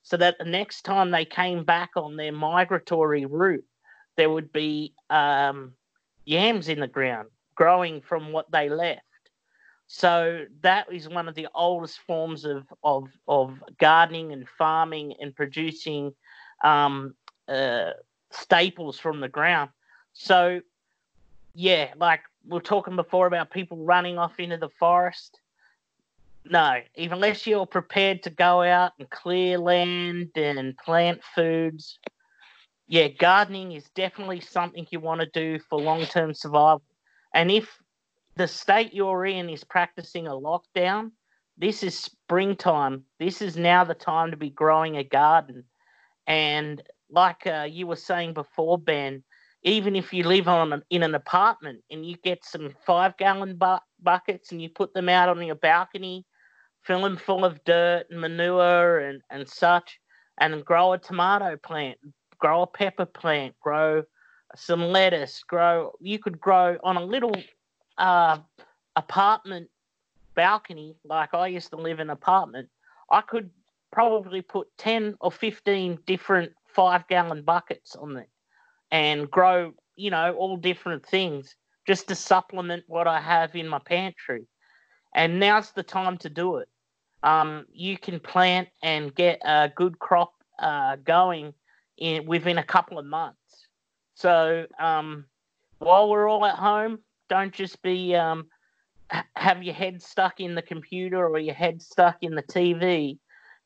so 0.02 0.16
that 0.16 0.38
the 0.38 0.44
next 0.44 0.82
time 0.82 1.10
they 1.10 1.24
came 1.24 1.64
back 1.64 1.90
on 1.96 2.16
their 2.16 2.32
migratory 2.32 3.26
route, 3.26 3.64
there 4.16 4.30
would 4.30 4.52
be 4.52 4.94
um, 5.10 5.72
yams 6.24 6.68
in 6.68 6.80
the 6.80 6.88
ground 6.88 7.28
growing 7.54 8.00
from 8.00 8.32
what 8.32 8.50
they 8.50 8.68
left. 8.68 9.02
So 9.86 10.46
that 10.62 10.90
is 10.90 11.08
one 11.08 11.28
of 11.28 11.34
the 11.34 11.48
oldest 11.54 11.98
forms 12.06 12.44
of, 12.46 12.64
of, 12.82 13.08
of 13.28 13.62
gardening 13.78 14.32
and 14.32 14.48
farming 14.48 15.14
and 15.20 15.36
producing 15.36 16.14
um, 16.64 17.14
uh, 17.46 17.90
staples 18.30 18.98
from 18.98 19.20
the 19.20 19.28
ground. 19.28 19.70
So, 20.14 20.62
yeah, 21.54 21.92
like 21.96 22.22
we 22.48 22.56
are 22.56 22.62
talking 22.62 22.96
before 22.96 23.26
about 23.26 23.50
people 23.50 23.84
running 23.84 24.16
off 24.16 24.40
into 24.40 24.56
the 24.56 24.70
forest. 24.70 25.41
No, 26.44 26.80
even 26.96 27.14
unless 27.14 27.46
you're 27.46 27.66
prepared 27.66 28.22
to 28.24 28.30
go 28.30 28.62
out 28.62 28.92
and 28.98 29.08
clear 29.10 29.58
land 29.58 30.30
and 30.34 30.76
plant 30.76 31.22
foods, 31.34 31.98
yeah, 32.88 33.08
gardening 33.08 33.72
is 33.72 33.88
definitely 33.94 34.40
something 34.40 34.86
you 34.90 35.00
want 35.00 35.20
to 35.20 35.30
do 35.32 35.58
for 35.70 35.80
long 35.80 36.04
term 36.04 36.34
survival. 36.34 36.82
And 37.32 37.50
if 37.50 37.78
the 38.36 38.48
state 38.48 38.92
you're 38.92 39.24
in 39.24 39.48
is 39.48 39.64
practicing 39.64 40.26
a 40.26 40.32
lockdown, 40.32 41.12
this 41.56 41.82
is 41.82 41.98
springtime. 41.98 43.04
This 43.18 43.40
is 43.40 43.56
now 43.56 43.84
the 43.84 43.94
time 43.94 44.30
to 44.30 44.36
be 44.36 44.50
growing 44.50 44.96
a 44.96 45.04
garden. 45.04 45.64
And 46.26 46.82
like 47.10 47.46
uh, 47.46 47.68
you 47.70 47.86
were 47.86 47.96
saying 47.96 48.34
before, 48.34 48.78
Ben, 48.78 49.22
even 49.62 49.94
if 49.94 50.12
you 50.12 50.24
live 50.24 50.48
on 50.48 50.72
an, 50.72 50.82
in 50.90 51.02
an 51.02 51.14
apartment 51.14 51.82
and 51.90 52.04
you 52.04 52.16
get 52.16 52.44
some 52.44 52.74
five 52.84 53.16
gallon 53.16 53.56
bu- 53.56 53.76
buckets 54.02 54.50
and 54.50 54.60
you 54.60 54.68
put 54.68 54.92
them 54.92 55.08
out 55.08 55.28
on 55.28 55.44
your 55.44 55.54
balcony, 55.54 56.24
fill 56.82 57.02
them 57.02 57.16
full 57.16 57.44
of 57.44 57.62
dirt 57.64 58.06
and 58.10 58.20
manure 58.20 59.00
and, 59.00 59.22
and 59.30 59.48
such, 59.48 59.98
and 60.38 60.64
grow 60.64 60.92
a 60.92 60.98
tomato 60.98 61.56
plant, 61.56 61.98
grow 62.38 62.62
a 62.62 62.66
pepper 62.66 63.06
plant, 63.06 63.54
grow 63.60 64.02
some 64.56 64.82
lettuce, 64.82 65.42
grow, 65.46 65.92
you 66.00 66.18
could 66.18 66.40
grow 66.40 66.76
on 66.82 66.96
a 66.96 67.04
little 67.04 67.34
uh, 67.98 68.38
apartment 68.96 69.68
balcony, 70.34 70.96
like 71.04 71.34
I 71.34 71.46
used 71.48 71.70
to 71.70 71.76
live 71.76 72.00
in 72.00 72.08
an 72.08 72.10
apartment, 72.10 72.68
I 73.10 73.20
could 73.20 73.50
probably 73.92 74.42
put 74.42 74.68
10 74.78 75.16
or 75.20 75.30
15 75.30 75.98
different 76.06 76.52
five 76.66 77.06
gallon 77.08 77.42
buckets 77.42 77.94
on 77.94 78.16
it 78.16 78.28
and 78.90 79.30
grow, 79.30 79.72
you 79.96 80.10
know, 80.10 80.34
all 80.34 80.56
different 80.56 81.04
things 81.06 81.54
just 81.86 82.08
to 82.08 82.14
supplement 82.14 82.84
what 82.86 83.06
I 83.06 83.20
have 83.20 83.54
in 83.54 83.68
my 83.68 83.80
pantry. 83.84 84.46
And 85.14 85.38
now's 85.38 85.72
the 85.72 85.82
time 85.82 86.16
to 86.18 86.30
do 86.30 86.56
it. 86.56 86.68
Um, 87.22 87.66
you 87.72 87.98
can 87.98 88.20
plant 88.20 88.68
and 88.82 89.14
get 89.14 89.40
a 89.44 89.70
good 89.74 89.98
crop 89.98 90.32
uh, 90.58 90.96
going 90.96 91.54
in 91.98 92.26
within 92.26 92.58
a 92.58 92.64
couple 92.64 92.98
of 92.98 93.06
months. 93.06 93.68
So 94.14 94.66
um, 94.78 95.26
while 95.78 96.08
we're 96.08 96.28
all 96.28 96.44
at 96.44 96.56
home, 96.56 96.98
don't 97.28 97.52
just 97.52 97.80
be 97.82 98.14
um, 98.14 98.46
have 99.36 99.62
your 99.62 99.74
head 99.74 100.02
stuck 100.02 100.40
in 100.40 100.54
the 100.54 100.62
computer 100.62 101.28
or 101.28 101.38
your 101.38 101.54
head 101.54 101.80
stuck 101.80 102.16
in 102.22 102.34
the 102.34 102.42
TV 102.42 103.18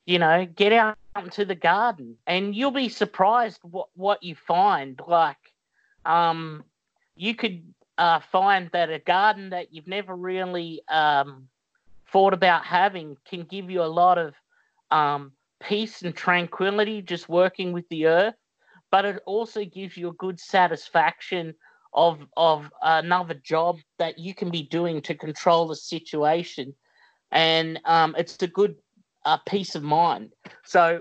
you 0.06 0.20
know, 0.20 0.46
get 0.46 0.72
out 0.72 0.96
into 1.16 1.44
the 1.44 1.54
garden 1.54 2.16
and 2.26 2.54
you'll 2.54 2.70
be 2.70 2.88
surprised 2.88 3.58
what, 3.62 3.88
what 3.94 4.22
you 4.22 4.36
find. 4.36 5.00
Like, 5.06 5.36
um, 6.04 6.64
you 7.16 7.34
could 7.34 7.62
uh, 7.98 8.20
find 8.20 8.70
that 8.72 8.90
a 8.90 9.00
garden 9.00 9.50
that 9.50 9.74
you've 9.74 9.88
never 9.88 10.14
really 10.14 10.80
um, 10.88 11.48
thought 12.12 12.34
about 12.34 12.64
having 12.64 13.16
can 13.28 13.42
give 13.42 13.70
you 13.70 13.82
a 13.82 13.84
lot 13.84 14.18
of 14.18 14.34
um, 14.90 15.32
peace 15.60 16.02
and 16.02 16.14
tranquility 16.14 17.02
just 17.02 17.28
working 17.28 17.72
with 17.72 17.88
the 17.88 18.06
earth, 18.06 18.34
but 18.90 19.04
it 19.04 19.22
also 19.26 19.64
gives 19.64 19.96
you 19.96 20.08
a 20.08 20.14
good 20.14 20.38
satisfaction 20.38 21.54
of 21.92 22.20
of 22.36 22.70
another 22.82 23.34
job 23.34 23.78
that 23.98 24.18
you 24.18 24.34
can 24.34 24.50
be 24.50 24.62
doing 24.62 25.00
to 25.02 25.14
control 25.14 25.66
the 25.66 25.76
situation, 25.76 26.74
and 27.32 27.80
um, 27.84 28.14
it's 28.18 28.40
a 28.42 28.46
good 28.46 28.76
uh, 29.24 29.38
peace 29.46 29.74
of 29.74 29.82
mind. 29.82 30.32
So 30.64 31.00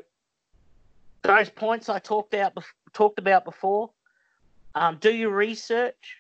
those 1.22 1.50
points 1.50 1.90
I 1.90 2.00
talked 2.00 2.34
out 2.34 2.54
talked 2.94 3.20
about 3.20 3.46
before. 3.46 3.92
Um, 4.74 4.98
do 5.00 5.14
your 5.14 5.32
research. 5.32 6.18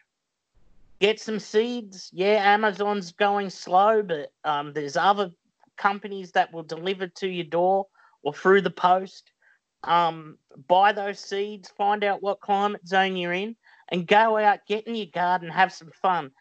Get 1.00 1.20
some 1.20 1.39
seeds. 1.39 2.10
Yeah, 2.14 2.54
Amazon's 2.54 3.12
going 3.12 3.50
slow, 3.50 4.02
but 4.02 4.32
um, 4.43 4.74
there's 4.74 4.96
other 4.98 5.32
companies 5.78 6.32
that 6.32 6.54
will 6.54 6.64
deliver 6.64 7.08
to 7.08 7.28
your 7.28 7.46
door 7.46 7.88
or 8.24 8.34
through 8.34 8.62
the 8.62 8.72
post. 8.72 9.32
um, 9.86 10.38
buy 10.68 10.91
those 10.91 11.20
seeds, 11.20 11.70
find 11.70 12.04
out 12.04 12.22
what 12.22 12.39
climate 12.41 12.88
zone 12.88 13.16
you're 13.16 13.34
in, 13.34 13.56
and 13.89 14.08
go 14.08 14.38
out, 14.38 14.60
get 14.68 14.88
in 14.88 14.96
your 14.96 15.08
garden, 15.14 15.50
have 15.50 15.72
some 15.72 15.91
fun. 16.02 16.32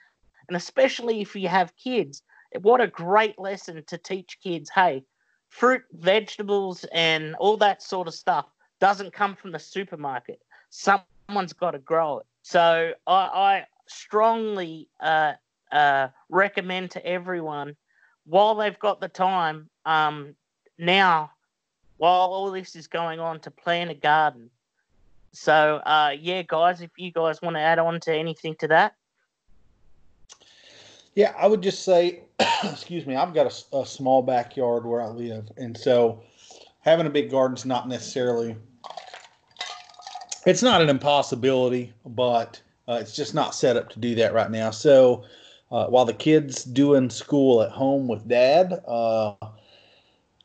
And 0.48 0.56
especially 0.56 1.20
if 1.20 1.36
you 1.36 1.48
have 1.48 1.76
kids, 1.76 2.22
what 2.62 2.80
a 2.80 2.86
great 2.86 3.38
lesson 3.38 3.82
to 3.86 3.98
teach 3.98 4.38
kids 4.42 4.70
hey, 4.74 5.04
fruit, 5.48 5.82
vegetables, 5.92 6.84
and 6.92 7.34
all 7.36 7.56
that 7.58 7.82
sort 7.82 8.08
of 8.08 8.14
stuff 8.14 8.46
doesn't 8.80 9.12
come 9.12 9.36
from 9.36 9.52
the 9.52 9.58
supermarket. 9.58 10.40
Someone's 10.70 11.52
got 11.52 11.72
to 11.72 11.78
grow 11.78 12.18
it. 12.18 12.26
So 12.42 12.92
I, 13.06 13.12
I 13.12 13.66
strongly 13.86 14.88
uh, 15.00 15.32
uh, 15.72 16.08
recommend 16.28 16.90
to 16.92 17.06
everyone 17.06 17.76
while 18.26 18.54
they've 18.54 18.78
got 18.78 19.00
the 19.00 19.08
time 19.08 19.68
um, 19.84 20.34
now, 20.78 21.30
while 21.98 22.12
all 22.12 22.50
this 22.50 22.74
is 22.74 22.86
going 22.86 23.20
on, 23.20 23.40
to 23.40 23.50
plant 23.50 23.90
a 23.90 23.94
garden. 23.94 24.50
So 25.32 25.76
uh, 25.84 26.14
yeah, 26.18 26.42
guys, 26.42 26.80
if 26.80 26.90
you 26.96 27.10
guys 27.10 27.42
want 27.42 27.56
to 27.56 27.60
add 27.60 27.78
on 27.78 28.00
to 28.00 28.14
anything 28.14 28.54
to 28.60 28.68
that. 28.68 28.94
Yeah, 31.14 31.32
I 31.38 31.46
would 31.46 31.62
just 31.62 31.84
say, 31.84 32.22
excuse 32.64 33.06
me, 33.06 33.14
I've 33.14 33.34
got 33.34 33.46
a, 33.46 33.76
a, 33.76 33.86
small 33.86 34.22
backyard 34.22 34.84
where 34.84 35.00
I 35.00 35.06
live, 35.06 35.48
and 35.56 35.76
so 35.76 36.22
having 36.80 37.06
a 37.06 37.10
big 37.10 37.30
garden 37.30 37.56
is 37.56 37.64
not 37.64 37.88
necessarily. 37.88 38.56
It's 40.46 40.62
not 40.62 40.82
an 40.82 40.90
impossibility, 40.90 41.92
but 42.04 42.60
uh, 42.88 42.98
it's 43.00 43.16
just 43.16 43.34
not 43.34 43.54
set 43.54 43.76
up 43.76 43.90
to 43.90 43.98
do 43.98 44.14
that 44.16 44.34
right 44.34 44.50
now. 44.50 44.70
So 44.70 45.24
uh, 45.70 45.86
while 45.86 46.04
the 46.04 46.12
kids 46.12 46.64
doing 46.64 47.10
school 47.10 47.62
at 47.62 47.70
home 47.70 48.08
with 48.08 48.28
dad, 48.28 48.82
uh, 48.86 49.34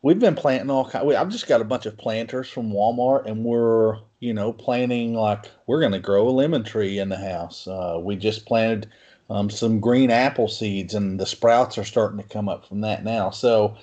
we've 0.02 0.20
been 0.20 0.36
planting 0.36 0.70
all 0.70 0.90
kind. 0.90 1.14
I've 1.14 1.30
just 1.30 1.48
got 1.48 1.62
a 1.62 1.66
bunch 1.66 1.86
of 1.86 1.98
planters 1.98 2.50
from 2.50 2.72
Walmart, 2.72 3.26
and 3.26 3.44
we're 3.44 3.98
you 4.20 4.34
know 4.34 4.54
planting 4.54 5.14
like 5.14 5.50
we're 5.68 5.80
going 5.80 5.92
to 5.92 6.00
grow 6.00 6.28
a 6.28 6.32
lemon 6.32 6.64
tree 6.64 7.00
in 7.00 7.10
the 7.10 7.18
house. 7.18 7.68
Uh, 7.68 8.00
we 8.02 8.16
just 8.16 8.46
planted 8.46 8.90
um, 9.30 9.50
some 9.50 9.80
green 9.80 10.10
apple 10.10 10.48
seeds, 10.48 10.94
and 10.94 11.20
the 11.20 11.26
sprouts 11.26 11.78
are 11.78 11.84
starting 11.84 12.18
to 12.18 12.28
come 12.28 12.50
up 12.50 12.66
from 12.66 12.82
that 12.82 13.04
now. 13.04 13.30
So, 13.30 13.76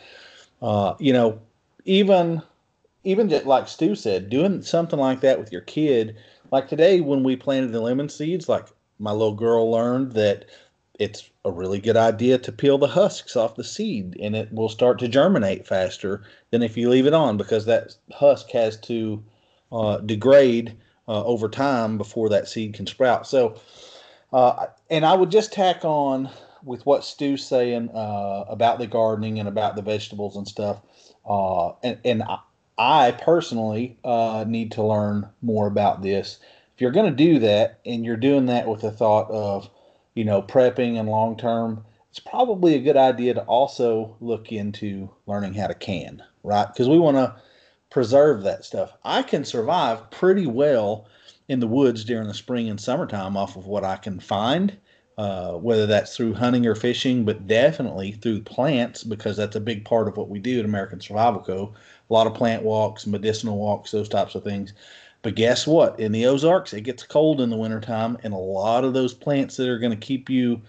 uh, 0.63 0.95
you 0.99 1.13
know, 1.13 1.39
even 1.85 2.43
even 3.05 3.29
just 3.29 3.47
like 3.47 3.69
Stu 3.69 3.95
said, 3.95 4.31
doing 4.31 4.63
something 4.63 4.99
like 4.99 5.21
that 5.21 5.39
with 5.39 5.53
your 5.53 5.61
kid, 5.61 6.17
like 6.51 6.69
today 6.69 7.01
when 7.01 7.23
we 7.23 7.37
planted 7.37 7.73
the 7.73 7.81
lemon 7.81 8.09
seeds, 8.09 8.49
like 8.49 8.67
my 8.99 9.13
little 9.13 9.35
girl 9.35 9.71
learned 9.71 10.13
that 10.13 10.47
it's 10.99 11.29
a 11.45 11.51
really 11.51 11.81
good 11.81 11.97
idea 11.97 12.39
to 12.39 12.53
peel 12.53 12.79
the 12.79 12.87
husks 12.87 13.37
off 13.37 13.57
the 13.57 13.65
seed 13.65 14.17
and 14.21 14.35
it 14.35 14.53
will 14.53 14.69
start 14.69 14.99
to 14.99 15.09
germinate 15.09 15.67
faster 15.67 16.23
than 16.51 16.63
if 16.63 16.77
you 16.77 16.89
leave 16.89 17.07
it 17.07 17.13
on 17.13 17.37
because 17.37 17.67
that 17.67 17.95
husk 18.13 18.51
has 18.51 18.79
to 18.81 19.23
uh, 19.71 19.99
degrade 19.99 20.77
uh, 21.09 21.25
over 21.25 21.49
time 21.49 21.99
before 21.99 22.29
that 22.29 22.49
seed 22.49 22.75
can 22.75 22.87
sprout. 22.87 23.27
So, 23.27 23.61
uh, 24.33 24.67
and 24.91 25.05
I 25.05 25.15
would 25.15 25.31
just 25.31 25.53
tack 25.53 25.85
on 25.85 26.31
with 26.65 26.85
what 26.87 27.05
Stu's 27.05 27.47
saying 27.47 27.91
uh, 27.91 28.45
about 28.49 28.79
the 28.79 28.87
gardening 28.87 29.39
and 29.39 29.49
about 29.49 29.77
the 29.77 29.83
vegetables 29.83 30.37
and 30.37 30.49
stuff. 30.49 30.81
Uh, 31.29 31.73
and, 31.83 31.99
and 32.05 32.23
I, 32.23 32.39
I 32.79 33.13
personally 33.13 33.99
uh, 34.05 34.45
need 34.47 34.73
to 34.73 34.83
learn 34.83 35.29
more 35.43 35.67
about 35.67 36.03
this. 36.03 36.39
If 36.75 36.81
you're 36.81 36.91
going 36.91 37.11
to 37.11 37.25
do 37.25 37.39
that 37.39 37.81
and 37.87 38.05
you're 38.05 38.17
doing 38.17 38.47
that 38.47 38.69
with 38.69 38.83
the 38.83 38.91
thought 38.91 39.31
of, 39.31 39.71
you 40.15 40.25
know, 40.25 40.43
prepping 40.43 40.99
and 40.99 41.09
long 41.09 41.37
term, 41.37 41.85
it's 42.11 42.21
probably 42.21 42.75
a 42.75 42.81
good 42.81 42.97
idea 42.97 43.35
to 43.35 43.43
also 43.45 44.17
look 44.21 44.53
into 44.53 45.11
learning 45.27 45.55
how 45.55 45.67
to 45.67 45.75
can, 45.75 46.23
right? 46.43 46.67
Because 46.67 46.89
we 46.89 46.99
want 46.99 47.17
to 47.17 47.37
preserve 47.91 48.43
that 48.43 48.65
stuff. 48.65 48.93
I 49.05 49.23
can 49.23 49.45
survive 49.45 50.11
pretty 50.11 50.47
well 50.47 51.07
in 51.49 51.61
the 51.61 51.67
woods 51.67 52.05
during 52.05 52.29
the 52.29 52.35
spring 52.35 52.69
and 52.69 52.81
summertime 52.81 53.37
off 53.37 53.57
of 53.57 53.67
what 53.67 53.85
I 53.85 53.97
can 53.97 54.21
find, 54.21 54.77
uh, 55.17 55.53
whether 55.53 55.87
that's 55.87 56.17
through 56.17 56.35
hunting 56.35 56.67
or 56.67 56.75
fishing, 56.75 57.25
but 57.25 57.47
definitely 57.47 58.13
through 58.13 58.43
plants 58.43 59.05
because 59.05 59.37
that's 59.37 59.57
a 59.57 59.61
big 59.61 59.85
part 59.85 60.09
of 60.09 60.17
what 60.17 60.29
we 60.29 60.39
do 60.39 60.59
at 60.59 60.65
American 60.65 61.01
Survival 61.01 61.41
Co. 61.41 61.75
A 62.09 62.13
lot 62.13 62.27
of 62.27 62.35
plant 62.35 62.63
walks, 62.63 63.07
medicinal 63.07 63.59
walks, 63.59 63.91
those 63.91 64.09
types 64.09 64.35
of 64.35 64.45
things. 64.45 64.73
But 65.23 65.35
guess 65.35 65.67
what? 65.67 65.99
In 65.99 66.13
the 66.13 66.27
Ozarks, 66.27 66.73
it 66.73 66.83
gets 66.83 67.03
cold 67.03 67.41
in 67.41 67.51
the 67.51 67.57
wintertime, 67.57 68.17
and 68.23 68.33
a 68.33 68.39
lot 68.39 68.85
of 68.85 68.95
those 68.95 69.13
plants 69.13 69.57
that 69.57 69.69
are 69.69 69.79
going 69.79 69.99
to 69.99 70.07
keep 70.07 70.31
you 70.31 70.63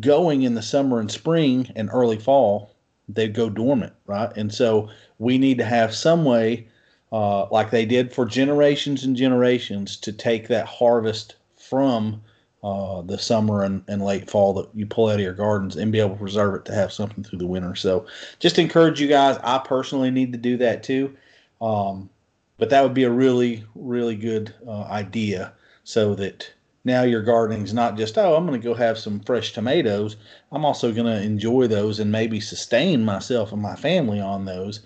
going 0.00 0.42
in 0.42 0.54
the 0.54 0.62
summer 0.62 1.00
and 1.00 1.10
spring 1.10 1.72
and 1.74 1.90
early 1.92 2.18
fall, 2.18 2.74
they 3.08 3.28
go 3.28 3.48
dormant, 3.48 3.94
right? 4.06 4.30
And 4.36 4.52
so 4.52 4.90
we 5.18 5.38
need 5.38 5.58
to 5.58 5.64
have 5.64 5.94
some 5.94 6.24
way 6.24 6.68
uh, 7.12 7.48
like 7.50 7.70
they 7.70 7.86
did 7.86 8.12
for 8.12 8.26
generations 8.26 9.04
and 9.04 9.16
generations 9.16 9.96
to 9.96 10.12
take 10.12 10.48
that 10.48 10.66
harvest 10.66 11.36
from 11.56 12.20
uh, 12.66 13.00
the 13.02 13.16
summer 13.16 13.62
and, 13.62 13.84
and 13.86 14.04
late 14.04 14.28
fall 14.28 14.52
that 14.52 14.68
you 14.74 14.84
pull 14.84 15.08
out 15.08 15.14
of 15.14 15.20
your 15.20 15.32
gardens 15.32 15.76
and 15.76 15.92
be 15.92 16.00
able 16.00 16.10
to 16.10 16.16
preserve 16.16 16.56
it 16.56 16.64
to 16.64 16.74
have 16.74 16.92
something 16.92 17.22
through 17.22 17.38
the 17.38 17.46
winter. 17.46 17.76
So 17.76 18.06
just 18.40 18.58
encourage 18.58 19.00
you 19.00 19.06
guys. 19.06 19.38
I 19.44 19.58
personally 19.58 20.10
need 20.10 20.32
to 20.32 20.38
do 20.38 20.56
that 20.56 20.82
too. 20.82 21.16
Um, 21.60 22.10
but 22.58 22.68
that 22.70 22.82
would 22.82 22.92
be 22.92 23.04
a 23.04 23.10
really, 23.10 23.64
really 23.76 24.16
good 24.16 24.52
uh, 24.66 24.82
idea 24.82 25.52
so 25.84 26.16
that 26.16 26.52
now 26.82 27.04
your 27.04 27.22
gardening 27.22 27.62
is 27.62 27.72
not 27.72 27.96
just, 27.96 28.18
oh, 28.18 28.34
I'm 28.34 28.44
going 28.46 28.60
to 28.60 28.66
go 28.66 28.74
have 28.74 28.98
some 28.98 29.20
fresh 29.20 29.52
tomatoes. 29.52 30.16
I'm 30.50 30.64
also 30.64 30.92
going 30.92 31.06
to 31.06 31.22
enjoy 31.22 31.68
those 31.68 32.00
and 32.00 32.10
maybe 32.10 32.40
sustain 32.40 33.04
myself 33.04 33.52
and 33.52 33.62
my 33.62 33.76
family 33.76 34.18
on 34.18 34.44
those. 34.44 34.80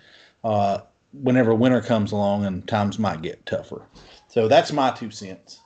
Uh, 0.44 0.80
whenever 1.14 1.54
winter 1.54 1.80
comes 1.80 2.12
along 2.12 2.44
and 2.44 2.68
times 2.68 2.98
might 2.98 3.22
get 3.22 3.46
tougher. 3.46 3.86
So 4.28 4.48
that's 4.48 4.70
my 4.70 4.90
two 4.90 5.10
cents. 5.10 5.60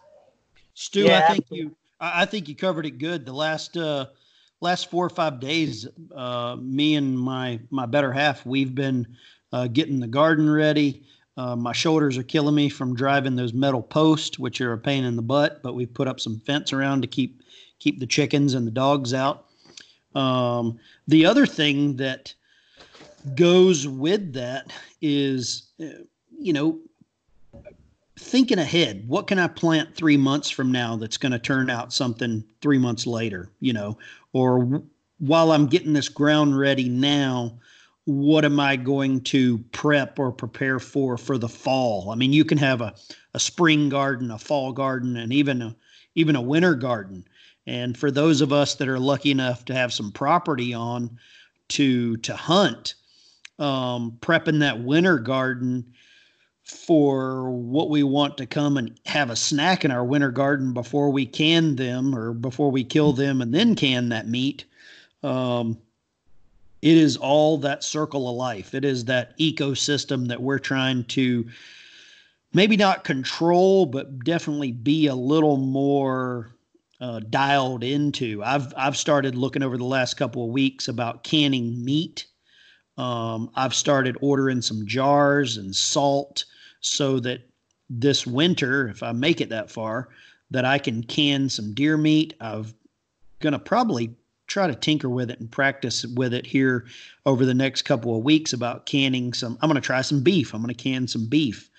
Stu, 0.75 1.07
yeah, 1.07 1.27
I 1.29 1.33
think 1.33 1.47
you 1.51 1.75
I 2.15 2.25
think 2.27 2.49
you 2.49 2.55
covered 2.55 2.87
it 2.87 2.99
good. 2.99 3.25
The 3.25 3.33
last 3.33 3.77
uh 3.77 4.07
last 4.61 4.91
four 4.91 5.05
or 5.05 5.11
five 5.11 5.41
days, 5.41 5.87
uh 6.15 6.57
me 6.61 6.97
and 6.97 7.19
my 7.19 7.61
my 7.71 7.87
better 7.87 8.13
half, 8.13 8.45
we've 8.45 8.75
been 8.75 9.17
uh 9.53 9.69
getting 9.69 10.01
the 10.01 10.07
garden 10.07 10.49
ready. 10.51 11.05
Uh, 11.37 11.57
my 11.57 11.73
shoulders 11.73 12.17
are 12.17 12.23
killing 12.23 12.55
me 12.55 12.69
from 12.69 12.95
driving 12.95 13.35
those 13.35 13.53
metal 13.53 13.83
posts, 13.83 14.39
which 14.39 14.61
are 14.61 14.73
a 14.73 14.79
pain 14.79 15.03
in 15.03 15.17
the 15.17 15.23
butt. 15.23 15.63
But 15.65 15.75
we've 15.75 15.93
put 15.93 16.07
up 16.07 16.21
some 16.21 16.39
fence 16.41 16.73
around 16.73 17.03
to 17.03 17.09
keep 17.09 17.43
keep 17.81 17.99
the 17.99 18.07
chickens 18.07 18.55
and 18.55 18.67
the 18.67 18.71
dogs 18.71 19.13
out. 19.13 19.47
Um, 20.15 20.79
the 21.09 21.27
other 21.27 21.45
thing 21.45 21.97
that 21.97 22.35
goes 23.35 23.89
with 23.89 24.33
that 24.35 24.73
is, 25.01 25.71
uh, 25.81 26.05
you 26.39 26.53
know, 26.53 26.79
thinking 28.19 28.59
ahead. 28.59 29.05
What 29.09 29.27
can 29.27 29.39
I 29.39 29.49
plant 29.49 29.95
three 29.95 30.17
months 30.17 30.51
from 30.51 30.71
now 30.71 30.97
that's 30.97 31.17
going 31.17 31.33
to 31.33 31.39
turn 31.39 31.69
out 31.69 31.93
something 31.93 32.45
three 32.61 32.79
months 32.79 33.07
later, 33.07 33.51
you 33.61 33.73
know, 33.73 33.99
or 34.33 34.83
while 35.19 35.53
I'm 35.53 35.67
getting 35.67 35.93
this 35.93 36.09
ground 36.09 36.59
ready 36.59 36.89
now, 36.89 37.59
what 38.05 38.45
am 38.45 38.61
I 38.61 38.77
going 38.77 39.23
to 39.23 39.59
prep 39.73 40.19
or 40.19 40.31
prepare 40.31 40.79
for 40.79 41.17
for 41.17 41.39
the 41.39 41.49
fall? 41.49 42.11
I 42.11 42.15
mean, 42.15 42.33
you 42.33 42.45
can 42.45 42.59
have 42.59 42.81
a, 42.81 42.95
a 43.33 43.41
spring 43.41 43.89
garden, 43.89 44.31
a 44.31 44.39
fall 44.39 44.73
garden, 44.73 45.17
and 45.17 45.33
even 45.33 45.63
a 45.63 45.77
even 46.15 46.37
a 46.37 46.43
winter 46.43 46.75
garden. 46.75 47.25
And 47.67 47.97
for 47.97 48.11
those 48.11 48.43
of 48.43 48.53
us 48.53 48.75
that 48.75 48.89
are 48.89 48.99
lucky 48.99 49.31
enough 49.31 49.65
to 49.67 49.75
have 49.75 49.93
some 49.93 50.13
property 50.13 50.75
on 50.75 51.19
to 51.71 52.19
to 52.19 52.37
hunt, 52.37 52.95
um, 53.59 54.19
prepping 54.21 54.61
that 54.61 54.85
winter 54.85 55.19
garden 55.19 55.95
for 56.65 57.51
what 57.51 57.91
we 57.91 58.03
want 58.03 58.39
to 58.39 58.47
come 58.47 58.77
and 58.77 58.99
have 59.05 59.31
a 59.31 59.37
snack 59.37 59.85
in 59.85 59.91
our 59.91 60.05
winter 60.05 60.31
garden 60.31 60.73
before 60.73 61.11
we 61.11 61.27
can 61.27 61.77
them 61.77 62.15
or 62.15 62.33
before 62.33 62.71
we 62.71 62.83
kill 62.83 63.13
them 63.13 63.43
and 63.43 63.53
then 63.55 63.75
can 63.75 64.09
that 64.09 64.27
meat. 64.27 64.65
Um, 65.23 65.79
it 66.81 66.97
is 66.97 67.17
all 67.17 67.59
that 67.59 67.85
circle 67.85 68.29
of 68.29 68.37
life. 68.37 68.75
It 68.75 68.85
is 68.85 69.05
that 69.07 69.39
ecosystem 69.39 70.29
that 70.29 70.43
we're 70.43 70.59
trying 70.59 71.05
to 71.05 71.47
maybe 72.53 72.77
not 72.77 73.05
control, 73.05 73.85
but 73.87 74.25
definitely 74.25 74.73
be 74.73 75.07
a 75.07 75.15
little 75.15 75.57
more 75.59 76.51
uh, 77.01 77.21
dialed 77.29 77.85
into. 77.85 78.43
I've 78.43 78.73
I've 78.77 78.97
started 78.97 79.35
looking 79.35 79.63
over 79.63 79.77
the 79.77 79.85
last 79.85 80.15
couple 80.15 80.45
of 80.45 80.51
weeks 80.51 80.89
about 80.89 81.25
canning 81.25 81.85
meat 81.85 82.27
um, 82.97 83.51
I've 83.55 83.75
started 83.75 84.17
ordering 84.21 84.63
some 84.63 84.87
jars 84.87 85.57
and 85.57 85.75
salt 85.75 86.45
so 86.85 87.19
that 87.21 87.41
this 87.89 88.27
winter, 88.27 88.89
if 88.89 89.03
I 89.03 89.13
make 89.13 89.41
it 89.41 89.49
that 89.49 89.71
far, 89.71 90.09
that 90.51 90.65
I 90.65 90.79
can 90.79 91.03
can 91.03 91.49
some 91.49 91.75
deer 91.75 91.97
meat. 91.97 92.35
I'm 92.41 92.67
gonna 93.41 93.59
probably 93.59 94.15
try 94.47 94.67
to 94.67 94.75
tinker 94.75 95.09
with 95.09 95.31
it 95.31 95.41
and 95.41 95.51
practice 95.51 96.05
with 96.05 96.35
it 96.35 96.47
here 96.47 96.85
over 97.25 97.47
the 97.47 97.55
next 97.55 97.83
couple 97.83 98.17
of 98.17 98.23
weeks 98.23 98.53
about 98.53 98.87
canning 98.87 99.33
some. 99.33 99.59
I'm 99.63 99.69
gonna 99.69 99.81
try 99.81 100.03
some 100.03 100.23
beef. 100.23 100.55
I'm 100.55 100.61
gonna 100.61 100.75
can 100.75 101.09
some 101.09 101.27
beef 101.27 101.71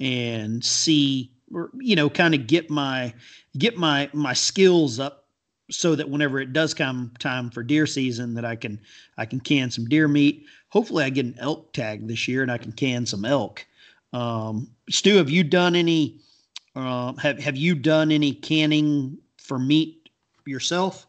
and 0.00 0.64
see, 0.64 1.30
or 1.52 1.70
you 1.78 1.94
know, 1.94 2.10
kind 2.10 2.34
of 2.34 2.46
get 2.46 2.68
my 2.68 3.14
get 3.56 3.76
my 3.76 4.10
my 4.12 4.32
skills 4.32 4.98
up 4.98 5.26
so 5.70 5.94
that 5.94 6.08
whenever 6.08 6.40
it 6.40 6.52
does 6.52 6.74
come 6.74 7.12
time 7.18 7.50
for 7.50 7.62
deer 7.62 7.86
season 7.86 8.34
that 8.34 8.44
I 8.44 8.56
can 8.56 8.80
I 9.16 9.24
can 9.24 9.38
can 9.38 9.70
some 9.70 9.84
deer 9.84 10.08
meat. 10.08 10.46
Hopefully 10.70 11.04
I 11.04 11.10
get 11.10 11.26
an 11.26 11.36
elk 11.38 11.72
tag 11.72 12.08
this 12.08 12.26
year 12.26 12.42
and 12.42 12.50
I 12.50 12.58
can 12.58 12.72
can 12.72 13.06
some 13.06 13.24
elk. 13.24 13.64
Um, 14.12 14.68
Stu, 14.88 15.16
have 15.16 15.30
you 15.30 15.44
done 15.44 15.76
any? 15.76 16.20
Uh, 16.74 17.14
have 17.14 17.38
Have 17.38 17.56
you 17.56 17.74
done 17.74 18.10
any 18.10 18.32
canning 18.32 19.18
for 19.36 19.58
meat 19.58 20.08
yourself? 20.46 21.06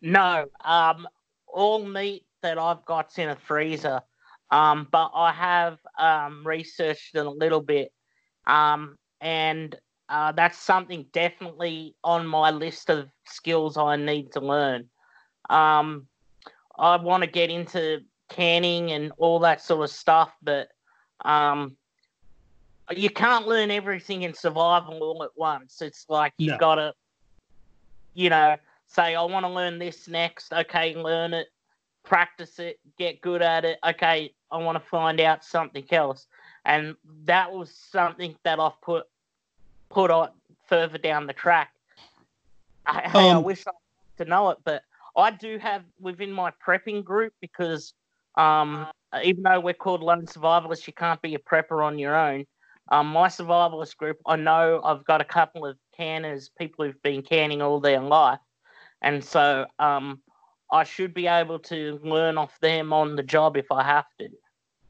No, 0.00 0.46
um, 0.64 1.08
all 1.46 1.84
meat 1.84 2.24
that 2.42 2.58
I've 2.58 2.84
got's 2.84 3.18
in 3.18 3.30
a 3.30 3.36
freezer. 3.36 4.02
Um, 4.50 4.86
but 4.90 5.10
I 5.14 5.32
have 5.32 5.78
um, 5.98 6.46
researched 6.46 7.14
it 7.14 7.26
a 7.26 7.30
little 7.30 7.62
bit, 7.62 7.92
um, 8.46 8.96
and 9.20 9.74
uh, 10.08 10.32
that's 10.32 10.58
something 10.58 11.06
definitely 11.12 11.96
on 12.04 12.26
my 12.26 12.50
list 12.50 12.90
of 12.90 13.08
skills 13.24 13.76
I 13.76 13.96
need 13.96 14.32
to 14.32 14.40
learn. 14.40 14.88
Um, 15.50 16.06
I 16.78 16.96
want 16.96 17.22
to 17.24 17.30
get 17.30 17.50
into 17.50 18.00
canning 18.28 18.92
and 18.92 19.12
all 19.18 19.40
that 19.40 19.62
sort 19.62 19.82
of 19.82 19.90
stuff, 19.90 20.32
but 20.42 20.68
um, 21.24 21.76
you 22.92 23.10
can't 23.10 23.46
learn 23.46 23.70
everything 23.70 24.22
in 24.22 24.34
survival 24.34 25.02
all 25.02 25.22
at 25.22 25.30
once. 25.36 25.80
It's 25.80 26.06
like 26.08 26.34
you've 26.38 26.52
No. 26.52 26.58
got 26.58 26.74
to, 26.76 26.94
you 28.14 28.30
know, 28.30 28.56
say, 28.86 29.14
I 29.14 29.22
want 29.22 29.46
to 29.46 29.50
learn 29.50 29.78
this 29.78 30.06
next. 30.08 30.52
Okay, 30.52 30.94
learn 30.94 31.34
it, 31.34 31.48
practice 32.04 32.58
it, 32.58 32.78
get 32.98 33.20
good 33.20 33.42
at 33.42 33.64
it. 33.64 33.78
Okay, 33.86 34.34
I 34.50 34.58
want 34.58 34.76
to 34.76 34.88
find 34.88 35.20
out 35.20 35.44
something 35.44 35.86
else. 35.92 36.26
And 36.64 36.96
that 37.24 37.52
was 37.52 37.70
something 37.70 38.36
that 38.44 38.60
I've 38.60 38.80
put 38.82 39.06
put 39.90 40.10
on 40.10 40.30
further 40.68 40.98
down 40.98 41.26
the 41.26 41.32
track. 41.32 41.72
I, 42.86 43.08
hey, 43.08 43.30
I 43.30 43.36
Um, 43.36 43.44
wish 43.44 43.66
I 43.66 43.70
to 44.22 44.24
know 44.28 44.50
it, 44.50 44.58
but 44.64 44.82
I 45.16 45.30
do 45.30 45.58
have 45.58 45.84
within 46.00 46.32
my 46.32 46.52
prepping 46.66 47.04
group 47.04 47.32
because 47.40 47.94
um, 48.36 48.86
even 49.22 49.42
though 49.42 49.60
we're 49.60 49.74
called 49.74 50.02
lone 50.02 50.26
survivalists, 50.26 50.86
you 50.86 50.92
can't 50.92 51.22
be 51.22 51.34
a 51.34 51.38
prepper 51.38 51.84
on 51.84 51.98
your 51.98 52.14
own. 52.16 52.44
Um, 52.90 53.08
my 53.08 53.28
survivalist 53.28 53.96
group, 53.96 54.18
I 54.26 54.36
know 54.36 54.80
I've 54.84 55.04
got 55.04 55.20
a 55.20 55.24
couple 55.24 55.64
of 55.64 55.76
canners, 55.96 56.50
people 56.58 56.84
who've 56.84 57.02
been 57.02 57.22
canning 57.22 57.62
all 57.62 57.80
their 57.80 58.00
life, 58.00 58.40
and 59.00 59.24
so 59.24 59.66
um, 59.78 60.20
I 60.70 60.84
should 60.84 61.14
be 61.14 61.26
able 61.26 61.58
to 61.60 61.98
learn 62.02 62.36
off 62.36 62.58
them 62.60 62.92
on 62.92 63.16
the 63.16 63.22
job 63.22 63.56
if 63.56 63.70
I 63.70 63.82
have 63.82 64.06
to. 64.18 64.28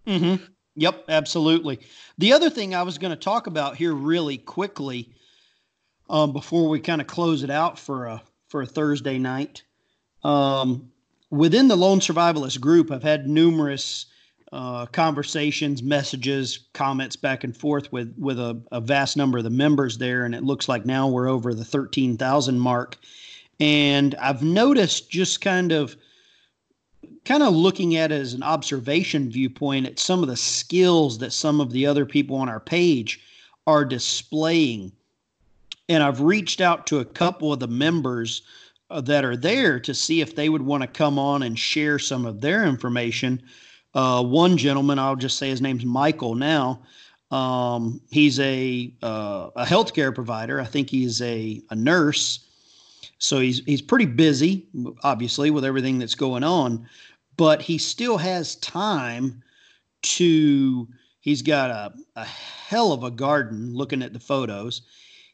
Mm-hmm. 0.06 0.44
Yep, 0.76 1.04
absolutely. 1.08 1.80
The 2.18 2.32
other 2.32 2.50
thing 2.50 2.74
I 2.74 2.82
was 2.82 2.98
going 2.98 3.12
to 3.12 3.16
talk 3.16 3.46
about 3.46 3.76
here 3.76 3.94
really 3.94 4.38
quickly, 4.38 5.12
um, 6.10 6.32
before 6.32 6.68
we 6.68 6.80
kind 6.80 7.00
of 7.00 7.06
close 7.06 7.42
it 7.42 7.50
out 7.50 7.78
for 7.78 8.06
a 8.06 8.22
for 8.48 8.62
a 8.62 8.66
Thursday 8.66 9.18
night, 9.18 9.62
um, 10.22 10.90
within 11.30 11.68
the 11.68 11.76
Lone 11.76 12.00
Survivalist 12.00 12.60
group, 12.60 12.90
I've 12.90 13.02
had 13.02 13.28
numerous 13.28 14.06
uh, 14.54 14.86
conversations, 14.86 15.82
messages, 15.82 16.60
comments 16.74 17.16
back 17.16 17.42
and 17.42 17.56
forth 17.56 17.90
with 17.92 18.14
with 18.16 18.38
a, 18.38 18.60
a 18.70 18.80
vast 18.80 19.16
number 19.16 19.38
of 19.38 19.44
the 19.44 19.50
members 19.50 19.98
there, 19.98 20.24
and 20.24 20.32
it 20.32 20.44
looks 20.44 20.68
like 20.68 20.86
now 20.86 21.08
we're 21.08 21.28
over 21.28 21.52
the 21.52 21.64
thirteen 21.64 22.16
thousand 22.16 22.60
mark. 22.60 22.96
And 23.58 24.14
I've 24.14 24.44
noticed 24.44 25.10
just 25.10 25.40
kind 25.40 25.72
of 25.72 25.96
kind 27.24 27.42
of 27.42 27.52
looking 27.52 27.96
at 27.96 28.12
it 28.12 28.20
as 28.20 28.32
an 28.32 28.44
observation 28.44 29.28
viewpoint 29.28 29.86
at 29.86 29.98
some 29.98 30.22
of 30.22 30.28
the 30.28 30.36
skills 30.36 31.18
that 31.18 31.32
some 31.32 31.60
of 31.60 31.72
the 31.72 31.84
other 31.84 32.06
people 32.06 32.36
on 32.36 32.48
our 32.48 32.60
page 32.60 33.20
are 33.66 33.84
displaying. 33.84 34.92
And 35.88 36.00
I've 36.02 36.20
reached 36.20 36.60
out 36.60 36.86
to 36.88 37.00
a 37.00 37.04
couple 37.04 37.52
of 37.52 37.58
the 37.58 37.66
members 37.66 38.42
uh, 38.90 39.00
that 39.00 39.24
are 39.24 39.36
there 39.36 39.80
to 39.80 39.94
see 39.94 40.20
if 40.20 40.36
they 40.36 40.48
would 40.48 40.62
want 40.62 40.82
to 40.82 40.86
come 40.86 41.18
on 41.18 41.42
and 41.42 41.58
share 41.58 41.98
some 41.98 42.24
of 42.24 42.40
their 42.40 42.64
information. 42.64 43.42
Uh, 43.94 44.22
one 44.22 44.56
gentleman, 44.56 44.98
I'll 44.98 45.16
just 45.16 45.38
say 45.38 45.48
his 45.48 45.60
name's 45.60 45.84
Michael 45.84 46.34
now. 46.34 46.82
Um, 47.30 48.00
he's 48.10 48.38
a 48.40 48.92
uh, 49.02 49.50
a 49.56 49.64
healthcare 49.64 50.14
provider. 50.14 50.60
I 50.60 50.64
think 50.64 50.90
he's 50.90 51.22
a, 51.22 51.62
a 51.70 51.74
nurse. 51.74 52.46
So 53.18 53.40
he's 53.40 53.64
he's 53.64 53.82
pretty 53.82 54.06
busy, 54.06 54.66
obviously, 55.02 55.50
with 55.50 55.64
everything 55.64 55.98
that's 55.98 56.14
going 56.14 56.44
on 56.44 56.86
but 57.36 57.62
he 57.62 57.78
still 57.78 58.18
has 58.18 58.56
time 58.56 59.42
to 60.02 60.88
he's 61.20 61.42
got 61.42 61.70
a, 61.70 61.92
a 62.16 62.24
hell 62.24 62.92
of 62.92 63.04
a 63.04 63.10
garden 63.10 63.74
looking 63.74 64.02
at 64.02 64.12
the 64.12 64.20
photos 64.20 64.82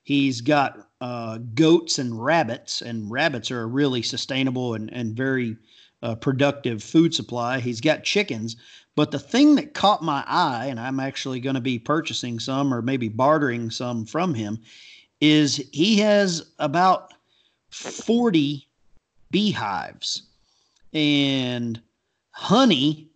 he's 0.05 0.41
got 0.41 0.89
uh, 1.01 1.39
goats 1.55 1.99
and 1.99 2.23
rabbits 2.23 2.83
and 2.83 3.11
rabbits 3.11 3.51
are 3.51 3.69
really 3.69 4.03
sustainable 4.03 4.75
and, 4.75 4.93
and 4.93 5.17
very 5.17 5.57
uh, 6.03 6.15
productive 6.15 6.83
food 6.83 7.15
supply. 7.15 7.61
He's 7.61 7.81
got 7.81 8.05
chickens 8.05 8.57
but 8.97 9.13
the 9.13 9.19
thing 9.21 9.55
that 9.55 9.73
caught 9.73 10.03
my 10.03 10.23
eye 10.27 10.67
and 10.67 10.79
i'm 10.79 10.99
actually 10.99 11.39
going 11.39 11.55
to 11.55 11.61
be 11.61 11.79
purchasing 11.79 12.41
some 12.41 12.75
or 12.75 12.83
maybe 12.83 13.09
bartering 13.09 13.71
some 13.71 14.05
from 14.05 14.35
him 14.35 14.59
is 15.21 15.57
he 15.73 15.99
has 15.99 16.51
about 16.59 17.13
40 17.71 18.67
beehives. 19.31 20.23
And 20.93 21.81
honey 22.33 23.09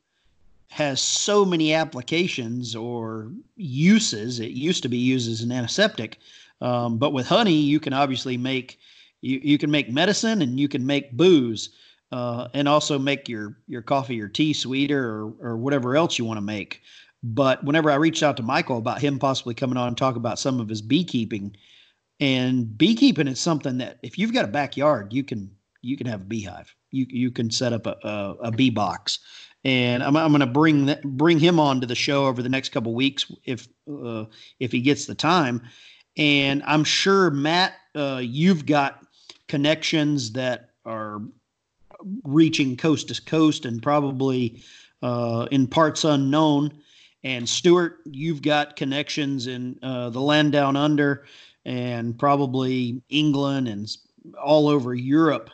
has 0.69 1.01
so 1.01 1.45
many 1.45 1.73
applications 1.73 2.75
or 2.75 3.31
uses. 3.57 4.41
It 4.41 4.51
used 4.51 4.83
to 4.83 4.89
be 4.89 4.99
used 4.99 5.31
as 5.31 5.41
an 5.41 5.53
antiseptic, 5.53 6.19
um, 6.61 6.99
but 6.99 7.13
with 7.13 7.27
honey, 7.27 7.55
you 7.55 7.81
can 7.81 7.93
obviously 7.93 8.37
make 8.37 8.79
you, 9.21 9.41
you 9.43 9.59
can 9.59 9.71
make 9.71 9.91
medicine 9.91 10.43
and 10.43 10.61
you 10.61 10.69
can 10.69 10.85
make 10.85 11.17
booze, 11.17 11.71
uh, 12.15 12.47
and 12.55 12.69
also 12.69 12.97
make 12.97 13.29
your 13.29 13.57
your 13.67 13.83
coffee 13.83 14.21
or 14.21 14.29
tea 14.29 14.53
sweeter 14.53 15.05
or 15.05 15.33
or 15.41 15.57
whatever 15.57 15.97
else 15.97 16.17
you 16.17 16.25
want 16.25 16.37
to 16.37 16.43
make. 16.43 16.81
But 17.25 17.65
whenever 17.65 17.91
I 17.91 17.97
reached 17.97 18.23
out 18.23 18.37
to 18.37 18.43
Michael 18.45 18.79
about 18.79 19.01
him 19.01 19.19
possibly 19.19 19.55
coming 19.55 19.77
on 19.77 19.89
and 19.89 19.97
talk 19.97 20.15
about 20.15 20.39
some 20.39 20.61
of 20.61 20.69
his 20.69 20.81
beekeeping, 20.81 21.57
and 22.21 22.79
beekeeping 22.79 23.27
is 23.27 23.41
something 23.41 23.79
that 23.79 23.99
if 24.05 24.17
you've 24.17 24.33
got 24.33 24.45
a 24.45 24.49
backyard, 24.49 25.13
you 25.13 25.25
can 25.25 25.51
you 25.83 25.97
can 25.97 26.07
have 26.07 26.21
a 26.21 26.25
beehive. 26.25 26.73
You 26.93 27.05
you 27.09 27.33
can 27.33 27.51
set 27.51 27.73
up 27.73 27.85
a 27.85 27.97
a, 28.05 28.37
a 28.45 28.53
bee 28.53 28.71
box, 28.71 29.19
and 29.65 30.01
I'm 30.01 30.17
I'm 30.17 30.31
going 30.31 30.39
to 30.39 30.47
bring 30.47 30.87
that, 30.87 31.03
bring 31.03 31.41
him 31.41 31.59
on 31.59 31.81
to 31.81 31.87
the 31.89 31.97
show 31.97 32.27
over 32.27 32.45
the 32.45 32.49
next 32.49 32.69
couple 32.69 32.95
weeks 32.95 33.27
if 33.45 33.67
uh, 33.93 34.27
if 34.61 34.71
he 34.71 34.81
gets 34.81 35.07
the 35.07 35.17
time. 35.17 35.63
And 36.17 36.63
I'm 36.65 36.85
sure 36.85 37.33
Matt, 37.33 37.73
uh, 37.97 38.21
you've 38.23 38.67
got 38.67 39.05
connections 39.49 40.31
that 40.35 40.71
are 40.85 41.21
reaching 42.25 42.77
coast 42.77 43.09
to 43.09 43.23
coast 43.23 43.65
and 43.65 43.83
probably 43.83 44.63
uh, 45.03 45.47
in 45.51 45.67
parts 45.67 46.05
unknown. 46.05 46.73
And 47.23 47.49
Stuart, 47.49 48.01
you've 48.05 48.43
got 48.43 48.77
connections 48.77 49.47
in 49.47 49.79
uh, 49.83 50.11
the 50.11 50.21
land 50.21 50.53
down 50.53 50.77
under 50.77 51.27
and 51.65 52.19
probably 52.19 53.03
England 53.09 53.69
and 53.69 53.89
all 54.43 54.69
over 54.69 54.95
Europe. 54.95 55.51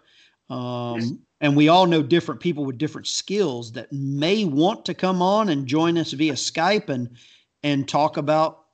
Um, 0.48 1.20
and 1.40 1.57
we 1.57 1.68
all 1.68 1.86
know 1.86 2.03
different 2.03 2.40
people 2.40 2.64
with 2.64 2.78
different 2.78 3.07
skills 3.07 3.72
that 3.72 3.92
may 3.92 4.44
want 4.44 4.84
to 4.86 4.94
come 4.94 5.22
on 5.22 5.48
and 5.48 5.66
join 5.66 5.96
us 5.96 6.12
via 6.12 6.34
Skype 6.34 6.88
and 6.88 7.09
and 7.62 7.86
talk 7.88 8.16
about 8.16 8.64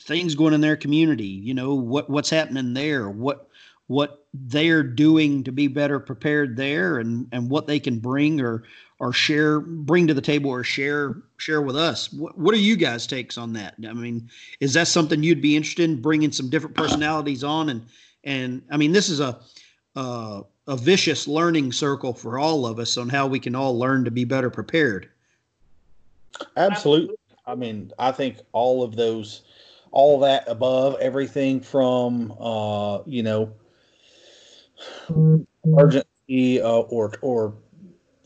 things 0.00 0.34
going 0.34 0.54
in 0.54 0.60
their 0.60 0.76
community. 0.76 1.26
You 1.26 1.54
know 1.54 1.74
what 1.74 2.08
what's 2.08 2.30
happening 2.30 2.72
there, 2.72 3.10
what 3.10 3.48
what 3.88 4.26
they're 4.46 4.82
doing 4.82 5.44
to 5.44 5.52
be 5.52 5.68
better 5.68 5.98
prepared 6.00 6.56
there, 6.56 6.98
and 6.98 7.26
and 7.32 7.50
what 7.50 7.66
they 7.66 7.80
can 7.80 7.98
bring 7.98 8.40
or 8.40 8.64
or 9.00 9.12
share 9.12 9.60
bring 9.60 10.06
to 10.06 10.14
the 10.14 10.20
table 10.20 10.50
or 10.50 10.64
share 10.64 11.16
share 11.36 11.62
with 11.62 11.76
us. 11.76 12.12
What 12.12 12.38
what 12.38 12.54
are 12.54 12.58
you 12.58 12.76
guys' 12.76 13.06
takes 13.06 13.38
on 13.38 13.52
that? 13.54 13.74
I 13.86 13.92
mean, 13.92 14.28
is 14.60 14.74
that 14.74 14.88
something 14.88 15.22
you'd 15.22 15.42
be 15.42 15.56
interested 15.56 15.88
in 15.88 16.02
bringing 16.02 16.32
some 16.32 16.50
different 16.50 16.76
personalities 16.76 17.44
on 17.44 17.68
and 17.68 17.86
and 18.24 18.62
I 18.70 18.76
mean 18.76 18.92
this 18.92 19.08
is 19.08 19.20
a 19.20 19.38
uh, 19.96 20.42
a 20.68 20.76
vicious 20.76 21.26
learning 21.26 21.72
circle 21.72 22.12
for 22.12 22.38
all 22.38 22.66
of 22.66 22.78
us 22.78 22.96
on 22.96 23.08
how 23.08 23.26
we 23.26 23.40
can 23.40 23.54
all 23.54 23.76
learn 23.78 24.04
to 24.04 24.10
be 24.10 24.24
better 24.24 24.50
prepared. 24.50 25.08
Absolutely. 26.56 27.16
I 27.46 27.54
mean, 27.54 27.90
I 27.98 28.12
think 28.12 28.36
all 28.52 28.82
of 28.82 28.94
those, 28.94 29.42
all 29.90 30.20
that 30.20 30.44
above, 30.46 30.96
everything 31.00 31.60
from, 31.60 32.32
uh, 32.38 32.98
you 33.06 33.22
know, 33.22 33.50
emergency 35.64 36.60
uh, 36.60 36.68
or 36.68 37.12
or 37.22 37.54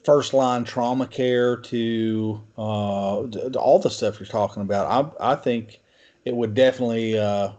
first 0.04 0.34
line 0.34 0.64
trauma 0.64 1.06
care 1.06 1.56
to 1.56 2.42
uh, 2.58 3.22
d- 3.22 3.48
d- 3.50 3.58
all 3.58 3.78
the 3.78 3.90
stuff 3.90 4.18
you're 4.18 4.26
talking 4.26 4.62
about. 4.62 5.16
I 5.20 5.32
I 5.32 5.36
think 5.36 5.80
it 6.24 6.34
would 6.34 6.54
definitely 6.54 7.18
uh, 7.18 7.52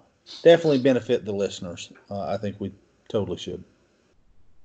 definitely 0.44 0.80
benefit 0.80 1.26
the 1.26 1.34
listeners. 1.34 1.91
Uh, 2.10 2.28
I 2.28 2.38
think 2.38 2.60
we 2.60 2.72
totally 3.10 3.38
should. 3.38 3.64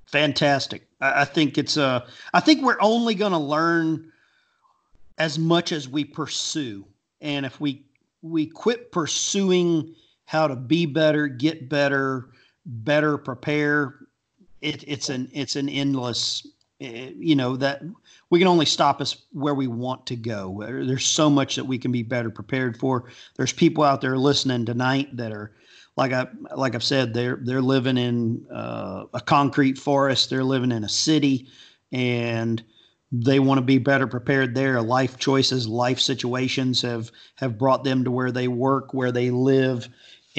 Fantastic. 0.07 0.87
I, 1.01 1.21
I 1.21 1.25
think 1.25 1.57
it's 1.57 1.77
uh 1.77 2.05
I 2.33 2.39
think 2.39 2.63
we're 2.63 2.81
only 2.81 3.15
going 3.15 3.31
to 3.31 3.37
learn 3.37 4.11
as 5.17 5.37
much 5.37 5.71
as 5.71 5.87
we 5.87 6.03
pursue. 6.05 6.85
And 7.21 7.45
if 7.45 7.59
we 7.59 7.85
we 8.21 8.47
quit 8.47 8.91
pursuing 8.91 9.93
how 10.25 10.47
to 10.47 10.55
be 10.55 10.85
better, 10.85 11.27
get 11.27 11.69
better, 11.69 12.29
better 12.65 13.17
prepare, 13.17 13.95
it, 14.61 14.83
it's 14.87 15.09
an 15.09 15.29
it's 15.33 15.55
an 15.55 15.69
endless 15.69 16.47
eh, 16.81 17.11
you 17.15 17.35
know 17.35 17.55
that 17.57 17.81
we 18.29 18.39
can 18.39 18.47
only 18.47 18.65
stop 18.65 19.01
us 19.01 19.23
where 19.31 19.55
we 19.55 19.67
want 19.67 20.05
to 20.07 20.15
go. 20.15 20.63
There's 20.65 21.05
so 21.05 21.29
much 21.29 21.55
that 21.55 21.65
we 21.65 21.77
can 21.77 21.91
be 21.91 22.03
better 22.03 22.29
prepared 22.29 22.77
for. 22.77 23.05
There's 23.35 23.53
people 23.53 23.83
out 23.83 24.01
there 24.01 24.17
listening 24.17 24.65
tonight 24.65 25.15
that 25.17 25.31
are 25.31 25.51
like 25.95 26.13
I 26.13 26.27
like 26.55 26.75
I've 26.75 26.83
said 26.83 27.13
they're 27.13 27.39
they're 27.41 27.61
living 27.61 27.97
in 27.97 28.45
uh, 28.53 29.05
a 29.13 29.21
concrete 29.21 29.77
forest. 29.77 30.29
They're 30.29 30.43
living 30.43 30.71
in 30.71 30.83
a 30.83 30.89
city, 30.89 31.47
and 31.91 32.63
they 33.11 33.39
want 33.39 33.57
to 33.57 33.63
be 33.63 33.79
better 33.79 34.07
prepared 34.07 34.53
there. 34.53 34.81
Life 34.81 35.17
choices, 35.17 35.67
life 35.67 35.99
situations 35.99 36.81
have 36.83 37.11
have 37.35 37.57
brought 37.57 37.83
them 37.83 38.03
to 38.03 38.11
where 38.11 38.31
they 38.31 38.47
work, 38.47 38.93
where 38.93 39.11
they 39.11 39.31
live. 39.31 39.89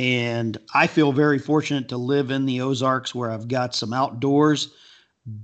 And 0.01 0.57
I 0.73 0.87
feel 0.87 1.13
very 1.13 1.39
fortunate 1.39 1.91
to 1.91 1.99
live 1.99 2.31
in 2.31 2.47
the 2.47 2.63
Ozarks 2.63 3.15
where 3.15 3.31
I've 3.31 3.49
got 3.49 3.75
some 3.75 3.93
outdoors, 3.93 4.73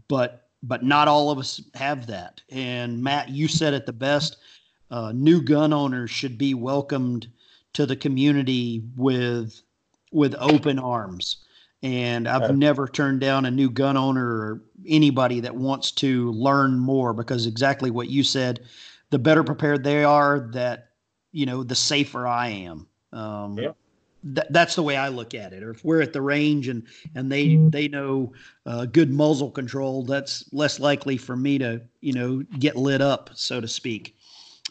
but 0.08 0.48
but 0.62 0.82
not 0.82 1.08
all 1.08 1.30
of 1.30 1.38
us 1.38 1.60
have 1.74 2.06
that. 2.06 2.40
And 2.48 3.02
Matt, 3.04 3.28
you 3.28 3.48
said 3.48 3.74
it 3.74 3.84
the 3.84 3.92
best. 3.92 4.38
Uh, 4.90 5.12
new 5.14 5.42
gun 5.42 5.74
owners 5.74 6.10
should 6.10 6.38
be 6.38 6.54
welcomed 6.54 7.28
to 7.74 7.84
the 7.84 7.96
community 7.96 8.82
with 8.96 9.60
with 10.10 10.34
open 10.38 10.78
arms. 10.78 11.44
And 11.82 12.26
I've 12.26 12.56
never 12.56 12.88
turned 12.88 13.20
down 13.20 13.44
a 13.44 13.50
new 13.50 13.68
gun 13.68 13.98
owner 13.98 14.26
or 14.26 14.62
anybody 14.88 15.40
that 15.40 15.54
wants 15.54 15.90
to 15.92 16.32
learn 16.32 16.78
more 16.78 17.12
because 17.12 17.46
exactly 17.46 17.90
what 17.90 18.08
you 18.08 18.24
said, 18.24 18.60
the 19.10 19.18
better 19.18 19.44
prepared 19.44 19.84
they 19.84 20.02
are, 20.02 20.48
that 20.54 20.92
you 21.32 21.44
know, 21.44 21.62
the 21.62 21.74
safer 21.74 22.26
I 22.26 22.48
am. 22.48 22.86
Um, 23.12 23.58
yeah 23.58 23.72
th- 24.34 24.46
that's 24.50 24.74
the 24.74 24.82
way 24.82 24.96
I 24.96 25.08
look 25.08 25.34
at 25.34 25.52
it. 25.52 25.62
Or 25.62 25.70
if 25.70 25.84
we're 25.84 26.02
at 26.02 26.12
the 26.12 26.22
range 26.22 26.68
and 26.68 26.82
and 27.14 27.30
they 27.30 27.48
mm-hmm. 27.48 27.70
they 27.70 27.88
know 27.88 28.32
uh, 28.64 28.86
good 28.86 29.12
muzzle 29.12 29.50
control, 29.50 30.02
that's 30.02 30.52
less 30.52 30.80
likely 30.80 31.16
for 31.16 31.36
me 31.36 31.58
to 31.58 31.80
you 32.00 32.12
know 32.12 32.42
get 32.58 32.76
lit 32.76 33.00
up, 33.00 33.30
so 33.34 33.60
to 33.60 33.68
speak. 33.68 34.16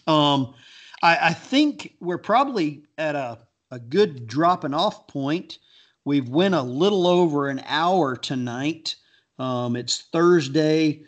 Um, 0.08 0.53
I, 1.01 1.18
I 1.30 1.34
think 1.34 1.95
we're 1.99 2.18
probably 2.18 2.84
at 2.97 3.16
a 3.16 3.39
a 3.72 3.80
good 3.80 4.28
dropping 4.28 4.74
off 4.74 5.08
point. 5.08 5.60
We've 6.06 6.30
went 6.30 6.53
a 6.53 6.62
little 6.62 7.08
over 7.08 7.47
an 7.47 7.64
hour 7.66 8.16
tonight. 8.16 8.95
Um, 9.39 9.76
it's 9.76 10.03
Thursday, 10.12 11.03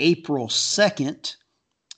April 0.00 0.48
second. 0.48 1.36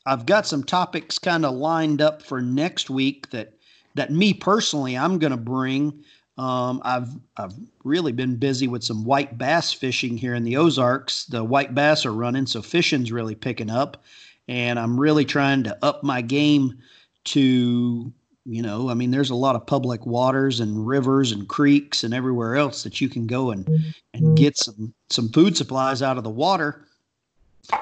I've 0.07 0.27
got 0.27 0.47
some 0.47 0.65
topics 0.65 1.19
kind 1.19 1.45
of 1.45 1.55
lined 1.55 2.03
up 2.03 2.23
for 2.23 2.41
next 2.43 2.91
week 2.91 3.31
that 3.31 3.55
that 3.95 4.12
me 4.12 4.34
personally 4.34 4.97
I'm 4.97 5.18
going 5.18 5.32
to 5.32 5.36
bring. 5.36 6.05
Um, 6.38 6.80
I've 6.84 7.09
I've 7.36 7.55
really 7.84 8.12
been 8.12 8.36
busy 8.36 8.68
with 8.68 8.82
some 8.82 9.05
white 9.05 9.36
bass 9.36 9.72
fishing 9.72 10.16
here 10.16 10.34
in 10.34 10.45
the 10.45 10.57
Ozarks. 10.57 11.24
The 11.26 11.45
white 11.45 11.74
bass 11.74 12.07
are 12.07 12.12
running, 12.12 12.47
so 12.47 12.62
fishing's 12.62 13.12
really 13.12 13.34
picking 13.34 13.70
up, 13.70 14.03
and 14.49 14.78
I'm 14.78 14.99
really 14.99 15.24
trying 15.24 15.64
to 15.64 15.78
up 15.82 16.03
my 16.03 16.22
game 16.22 16.78
to 17.24 18.12
you 18.47 18.62
know 18.62 18.88
i 18.88 18.95
mean 18.95 19.11
there's 19.11 19.30
a 19.30 19.34
lot 19.34 19.55
of 19.55 19.66
public 19.66 20.07
waters 20.07 20.61
and 20.61 20.86
rivers 20.86 21.30
and 21.30 21.49
creeks 21.49 22.05
and 22.05 22.14
everywhere 22.14 22.57
else 22.57 22.82
that 22.82 23.01
you 23.01 23.09
can 23.09 23.26
go 23.26 23.51
and 23.51 23.68
and 24.14 24.36
get 24.36 24.57
some 24.57 24.95
some 25.11 25.28
food 25.28 25.57
supplies 25.57 26.01
out 26.03 26.16
of 26.16 26.24
the 26.24 26.30
water 26.30 26.86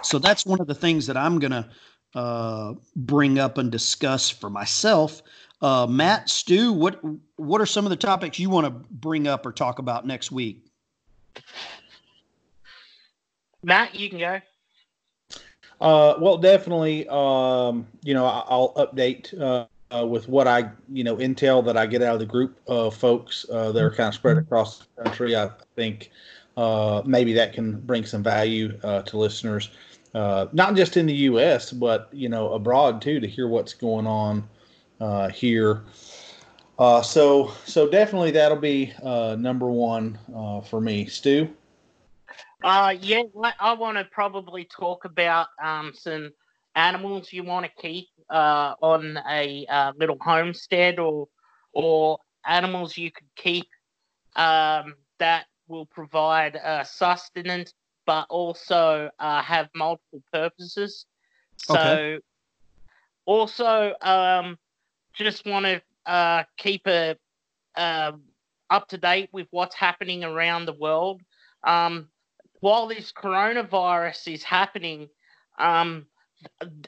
so 0.02 0.18
that's 0.18 0.44
one 0.44 0.60
of 0.60 0.66
the 0.66 0.74
things 0.74 1.06
that 1.06 1.16
i'm 1.16 1.38
going 1.38 1.52
to 1.52 1.68
uh, 2.14 2.72
bring 2.96 3.38
up 3.38 3.58
and 3.58 3.70
discuss 3.70 4.30
for 4.30 4.48
myself 4.48 5.22
uh, 5.60 5.86
Matt, 5.88 6.28
Stu, 6.28 6.72
what 6.72 7.00
what 7.36 7.60
are 7.60 7.66
some 7.66 7.84
of 7.84 7.90
the 7.90 7.96
topics 7.96 8.38
you 8.38 8.50
want 8.50 8.66
to 8.66 8.70
bring 8.70 9.26
up 9.26 9.44
or 9.44 9.52
talk 9.52 9.78
about 9.78 10.06
next 10.06 10.30
week? 10.30 10.64
Matt, 13.62 13.94
you 13.94 14.08
can 14.08 14.18
go. 14.18 14.40
Uh, 15.80 16.14
well, 16.20 16.38
definitely. 16.38 17.08
Um, 17.08 17.86
you 18.02 18.14
know, 18.14 18.24
I'll 18.24 18.72
update 18.76 19.38
uh, 19.40 19.66
uh, 19.94 20.06
with 20.06 20.28
what 20.28 20.46
I, 20.46 20.70
you 20.88 21.04
know, 21.04 21.16
intel 21.16 21.64
that 21.64 21.76
I 21.76 21.86
get 21.86 22.02
out 22.02 22.14
of 22.14 22.20
the 22.20 22.26
group 22.26 22.58
of 22.66 22.94
folks 22.94 23.46
uh, 23.50 23.72
that 23.72 23.82
are 23.82 23.90
kind 23.90 24.08
of 24.08 24.14
spread 24.14 24.38
across 24.38 24.78
the 24.96 25.04
country. 25.04 25.36
I 25.36 25.50
think 25.76 26.10
uh, 26.56 27.02
maybe 27.04 27.32
that 27.34 27.52
can 27.52 27.80
bring 27.80 28.04
some 28.04 28.22
value 28.22 28.78
uh, 28.82 29.02
to 29.02 29.18
listeners, 29.18 29.70
uh, 30.14 30.46
not 30.52 30.74
just 30.74 30.96
in 30.96 31.06
the 31.06 31.14
U.S. 31.14 31.72
but 31.72 32.08
you 32.12 32.28
know 32.28 32.52
abroad 32.52 33.02
too, 33.02 33.18
to 33.20 33.26
hear 33.26 33.48
what's 33.48 33.74
going 33.74 34.06
on 34.06 34.48
uh, 35.00 35.28
here. 35.28 35.84
Uh, 36.78 37.02
so 37.02 37.52
so 37.64 37.88
definitely 37.88 38.30
that'll 38.30 38.56
be 38.56 38.92
uh, 39.02 39.36
number 39.38 39.70
one 39.70 40.18
uh, 40.34 40.60
for 40.60 40.80
me. 40.80 41.06
Stu. 41.06 41.48
Uh, 42.62 42.94
yeah, 43.00 43.22
I 43.60 43.74
want 43.74 43.98
to 43.98 44.04
probably 44.04 44.64
talk 44.64 45.04
about 45.04 45.48
um, 45.62 45.92
some 45.94 46.30
animals 46.74 47.32
you 47.32 47.44
want 47.44 47.66
to 47.66 47.82
keep 47.82 48.06
uh, 48.30 48.74
on 48.80 49.18
a 49.28 49.66
uh, 49.66 49.92
little 49.98 50.18
homestead 50.20 50.98
or 50.98 51.28
or 51.72 52.18
animals 52.46 52.96
you 52.96 53.10
could 53.10 53.28
keep 53.36 53.66
um, 54.36 54.94
that 55.18 55.46
will 55.68 55.86
provide 55.86 56.56
uh, 56.56 56.84
sustenance 56.84 57.74
but 58.08 58.26
also 58.30 59.10
uh, 59.18 59.42
have 59.42 59.68
multiple 59.74 60.22
purposes. 60.32 61.04
So, 61.58 61.74
okay. 61.74 62.18
also, 63.26 63.92
um, 64.00 64.56
just 65.24 65.46
want 65.46 65.66
to 65.66 65.82
uh, 66.06 66.44
keep 66.56 66.86
a 66.86 67.16
uh, 67.76 68.12
up 68.70 68.88
to 68.88 68.98
date 68.98 69.28
with 69.32 69.46
what's 69.50 69.74
happening 69.74 70.24
around 70.24 70.66
the 70.66 70.72
world. 70.74 71.22
Um, 71.64 72.08
while 72.60 72.88
this 72.88 73.12
coronavirus 73.12 74.34
is 74.34 74.42
happening, 74.42 75.08
um, 75.58 76.06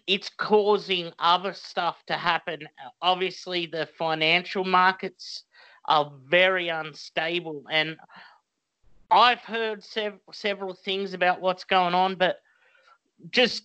it's 0.06 0.30
causing 0.36 1.12
other 1.18 1.52
stuff 1.52 2.02
to 2.06 2.14
happen. 2.14 2.68
Obviously, 3.02 3.66
the 3.66 3.88
financial 3.98 4.64
markets 4.64 5.44
are 5.86 6.12
very 6.28 6.68
unstable, 6.68 7.64
and 7.70 7.96
I've 9.10 9.40
heard 9.40 9.82
sev- 9.82 10.20
several 10.32 10.74
things 10.74 11.14
about 11.14 11.40
what's 11.40 11.64
going 11.64 11.94
on, 11.94 12.14
but 12.14 12.40
just 13.30 13.64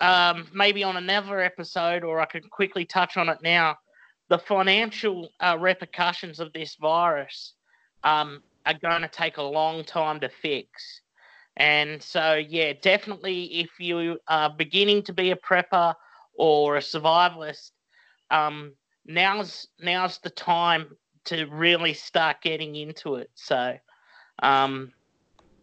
um, 0.00 0.48
maybe 0.52 0.84
on 0.84 0.96
another 0.96 1.40
episode, 1.40 2.04
or 2.04 2.20
I 2.20 2.26
could 2.26 2.50
quickly 2.50 2.84
touch 2.84 3.16
on 3.16 3.28
it 3.28 3.38
now 3.42 3.78
the 4.32 4.38
financial 4.38 5.28
uh, 5.40 5.58
repercussions 5.60 6.40
of 6.40 6.50
this 6.54 6.76
virus 6.76 7.52
um, 8.02 8.42
are 8.64 8.72
going 8.72 9.02
to 9.02 9.08
take 9.08 9.36
a 9.36 9.42
long 9.42 9.84
time 9.84 10.18
to 10.20 10.30
fix. 10.30 11.02
And 11.58 12.02
so, 12.02 12.36
yeah, 12.36 12.72
definitely 12.80 13.60
if 13.60 13.68
you 13.78 14.18
are 14.28 14.48
beginning 14.48 15.02
to 15.02 15.12
be 15.12 15.32
a 15.32 15.36
prepper 15.36 15.94
or 16.32 16.78
a 16.78 16.80
survivalist, 16.80 17.72
um, 18.30 18.72
now's 19.04 19.66
now's 19.78 20.16
the 20.20 20.30
time 20.30 20.96
to 21.26 21.44
really 21.44 21.92
start 21.92 22.40
getting 22.40 22.74
into 22.76 23.16
it. 23.16 23.28
So, 23.34 23.76
um, 24.42 24.94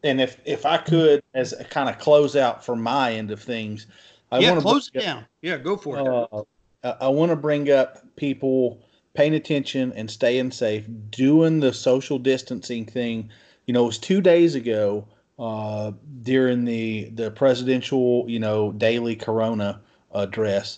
and 0.04 0.22
if 0.22 0.38
if 0.46 0.68
I 0.68 0.78
could, 0.78 1.24
as 1.34 1.54
a 1.54 1.64
kind 1.64 1.90
of 1.90 1.98
close 1.98 2.36
out 2.36 2.64
for 2.64 2.76
my 2.76 3.14
end 3.14 3.32
of 3.32 3.42
things, 3.42 3.88
I 4.32 4.38
yeah, 4.38 4.52
want 4.52 4.62
to 4.62 4.68
close 4.68 4.92
it 4.94 5.00
down. 5.00 5.26
Yeah, 5.42 5.58
go 5.58 5.76
for 5.76 5.98
it. 5.98 6.08
Uh, 6.08 6.44
I 6.84 7.10
want 7.10 7.32
to 7.32 7.36
bring 7.36 7.70
up 7.70 8.16
people 8.16 8.82
paying 9.14 9.34
attention 9.34 9.92
and 9.94 10.10
staying 10.10 10.52
safe, 10.52 10.86
doing 11.10 11.60
the 11.60 11.74
social 11.74 12.18
distancing 12.18 12.86
thing. 12.86 13.30
You 13.66 13.74
know, 13.74 13.84
it 13.84 13.88
was 13.88 13.98
two 13.98 14.22
days 14.22 14.56
ago 14.56 15.06
uh, 15.38 15.92
during 16.22 16.66
the 16.66 17.10
the 17.16 17.32
presidential, 17.32 18.26
you 18.30 18.40
know, 18.40 18.72
daily 18.72 19.16
Corona 19.16 19.82
address. 20.14 20.78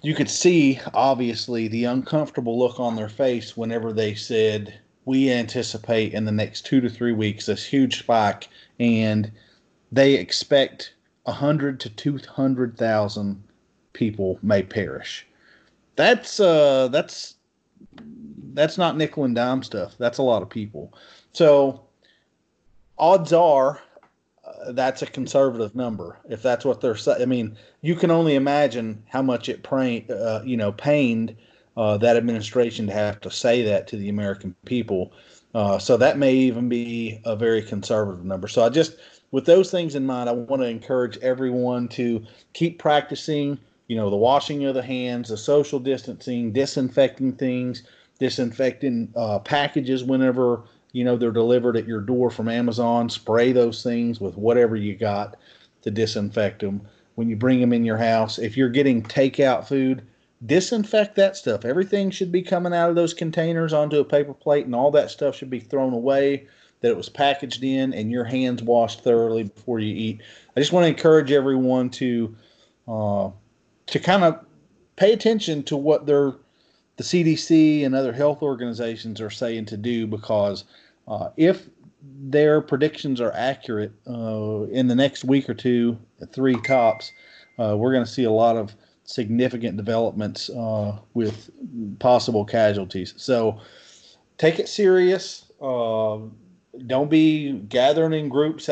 You 0.00 0.14
could 0.14 0.30
see 0.30 0.80
obviously 0.94 1.68
the 1.68 1.84
uncomfortable 1.84 2.58
look 2.58 2.80
on 2.80 2.96
their 2.96 3.08
face 3.08 3.56
whenever 3.56 3.92
they 3.92 4.14
said, 4.14 4.78
"We 5.04 5.30
anticipate 5.30 6.14
in 6.14 6.24
the 6.24 6.32
next 6.32 6.64
two 6.64 6.80
to 6.80 6.88
three 6.88 7.12
weeks 7.12 7.46
this 7.46 7.66
huge 7.66 7.98
spike," 7.98 8.48
and 8.80 9.30
they 9.92 10.14
expect 10.14 10.94
a 11.26 11.32
hundred 11.32 11.78
to 11.80 11.90
two 11.90 12.18
hundred 12.36 12.78
thousand 12.78 13.42
people 13.98 14.38
may 14.42 14.62
perish. 14.62 15.26
That's 15.96 16.38
uh 16.38 16.88
that's 16.88 17.34
that's 18.54 18.78
not 18.78 18.96
nickel 18.96 19.24
and 19.24 19.34
dime 19.34 19.62
stuff. 19.62 19.96
That's 19.98 20.18
a 20.18 20.22
lot 20.22 20.42
of 20.42 20.48
people. 20.48 20.94
So 21.32 21.82
odds 22.96 23.32
are 23.32 23.80
uh, 24.44 24.72
that's 24.72 25.02
a 25.02 25.06
conservative 25.06 25.74
number 25.74 26.16
if 26.28 26.40
that's 26.40 26.64
what 26.64 26.80
they're 26.80 26.96
saying. 26.96 27.20
I 27.20 27.26
mean, 27.26 27.56
you 27.82 27.96
can 27.96 28.12
only 28.12 28.36
imagine 28.36 29.02
how 29.08 29.22
much 29.22 29.48
it 29.48 29.64
pra- 29.64 30.06
uh, 30.08 30.42
you 30.44 30.56
know 30.56 30.70
pained 30.70 31.36
uh, 31.76 31.96
that 31.98 32.16
administration 32.16 32.86
to 32.86 32.92
have 32.92 33.20
to 33.20 33.30
say 33.30 33.62
that 33.62 33.88
to 33.88 33.96
the 33.96 34.08
American 34.08 34.54
people. 34.64 35.12
Uh, 35.54 35.78
so 35.78 35.96
that 35.96 36.18
may 36.18 36.34
even 36.34 36.68
be 36.68 37.20
a 37.24 37.34
very 37.34 37.62
conservative 37.62 38.24
number. 38.24 38.48
So 38.48 38.62
I 38.62 38.68
just, 38.68 38.96
with 39.30 39.46
those 39.46 39.70
things 39.70 39.94
in 39.94 40.04
mind, 40.04 40.28
I 40.28 40.32
want 40.32 40.60
to 40.60 40.68
encourage 40.68 41.16
everyone 41.18 41.88
to 41.88 42.24
keep 42.52 42.78
practicing 42.78 43.58
you 43.88 43.96
know, 43.96 44.10
the 44.10 44.16
washing 44.16 44.64
of 44.66 44.74
the 44.74 44.82
hands, 44.82 45.30
the 45.30 45.36
social 45.36 45.80
distancing, 45.80 46.52
disinfecting 46.52 47.32
things, 47.32 47.82
disinfecting 48.18 49.12
uh, 49.16 49.38
packages 49.40 50.04
whenever 50.04 50.62
you 50.92 51.04
know 51.04 51.16
they're 51.16 51.30
delivered 51.30 51.76
at 51.76 51.86
your 51.86 52.00
door 52.00 52.30
from 52.30 52.48
Amazon. 52.48 53.08
Spray 53.08 53.52
those 53.52 53.82
things 53.82 54.20
with 54.20 54.36
whatever 54.36 54.76
you 54.76 54.94
got 54.94 55.36
to 55.82 55.90
disinfect 55.90 56.60
them. 56.60 56.82
When 57.14 57.28
you 57.28 57.36
bring 57.36 57.60
them 57.60 57.72
in 57.72 57.84
your 57.84 57.96
house, 57.96 58.38
if 58.38 58.56
you're 58.56 58.68
getting 58.68 59.02
takeout 59.02 59.66
food, 59.66 60.06
disinfect 60.46 61.16
that 61.16 61.36
stuff. 61.36 61.64
Everything 61.64 62.10
should 62.10 62.30
be 62.30 62.42
coming 62.42 62.72
out 62.72 62.90
of 62.90 62.94
those 62.94 63.12
containers 63.14 63.72
onto 63.72 63.98
a 63.98 64.04
paper 64.04 64.34
plate, 64.34 64.66
and 64.66 64.74
all 64.74 64.90
that 64.92 65.10
stuff 65.10 65.34
should 65.34 65.50
be 65.50 65.60
thrown 65.60 65.94
away. 65.94 66.46
That 66.80 66.90
it 66.90 66.96
was 66.96 67.08
packaged 67.08 67.64
in, 67.64 67.92
and 67.92 68.10
your 68.10 68.24
hands 68.24 68.62
washed 68.62 69.02
thoroughly 69.02 69.44
before 69.44 69.80
you 69.80 69.94
eat. 69.94 70.20
I 70.56 70.60
just 70.60 70.72
want 70.72 70.84
to 70.84 70.88
encourage 70.88 71.32
everyone 71.32 71.90
to 71.90 72.36
uh, 72.86 73.30
to 73.88 73.98
kind 73.98 74.24
of 74.24 74.44
pay 74.96 75.12
attention 75.12 75.62
to 75.64 75.76
what 75.76 76.06
they're 76.06 76.34
the 76.96 77.04
CDC 77.04 77.86
and 77.86 77.94
other 77.94 78.12
health 78.12 78.42
organizations 78.42 79.20
are 79.20 79.30
saying 79.30 79.64
to 79.66 79.76
do 79.76 80.06
because 80.06 80.64
uh, 81.06 81.28
if 81.36 81.68
their 82.02 82.60
predictions 82.60 83.20
are 83.20 83.32
accurate 83.32 83.92
uh, 84.08 84.62
in 84.64 84.88
the 84.88 84.96
next 84.96 85.24
week 85.24 85.48
or 85.48 85.54
two, 85.54 85.96
three 86.32 86.60
tops, 86.62 87.12
uh, 87.58 87.76
we're 87.76 87.92
going 87.92 88.04
to 88.04 88.10
see 88.10 88.24
a 88.24 88.32
lot 88.32 88.56
of 88.56 88.74
significant 89.04 89.76
developments 89.76 90.50
uh, 90.50 90.98
with 91.14 91.50
possible 92.00 92.44
casualties. 92.44 93.14
So 93.16 93.60
take 94.36 94.58
it 94.58 94.68
serious. 94.68 95.44
Um, 95.62 96.36
don't 96.86 97.08
be 97.08 97.52
gathering 97.52 98.12
in 98.12 98.28
groups, 98.28 98.68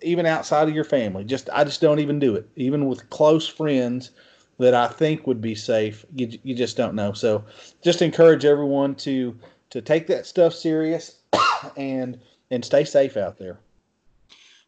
even 0.00 0.24
outside 0.24 0.68
of 0.68 0.74
your 0.74 0.84
family. 0.84 1.24
Just 1.24 1.50
I 1.52 1.64
just 1.64 1.82
don't 1.82 1.98
even 1.98 2.18
do 2.18 2.34
it, 2.34 2.48
even 2.56 2.86
with 2.86 3.10
close 3.10 3.46
friends 3.46 4.10
that 4.58 4.74
I 4.74 4.88
think 4.88 5.26
would 5.26 5.40
be 5.40 5.54
safe. 5.54 6.04
You, 6.14 6.38
you 6.42 6.54
just 6.54 6.76
don't 6.76 6.94
know. 6.94 7.12
So 7.12 7.44
just 7.82 8.02
encourage 8.02 8.44
everyone 8.44 8.94
to 8.96 9.36
to 9.70 9.82
take 9.82 10.06
that 10.06 10.26
stuff 10.26 10.54
serious 10.54 11.16
and 11.76 12.18
and 12.50 12.64
stay 12.64 12.84
safe 12.84 13.16
out 13.16 13.38
there. 13.38 13.58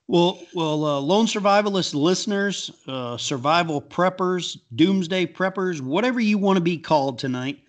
Well, 0.07 0.41
well, 0.55 0.85
uh, 0.85 1.01
lone 1.01 1.27
survivalist 1.27 1.95
listeners, 1.95 2.71
uh, 2.89 3.17
survival 3.17 3.81
preppers, 3.81 4.59
doomsday 4.75 5.27
preppers, 5.27 5.81
whatever 5.81 6.19
you 6.19 6.37
want 6.37 6.57
to 6.57 6.61
be 6.61 6.79
called 6.79 7.19
tonight. 7.19 7.61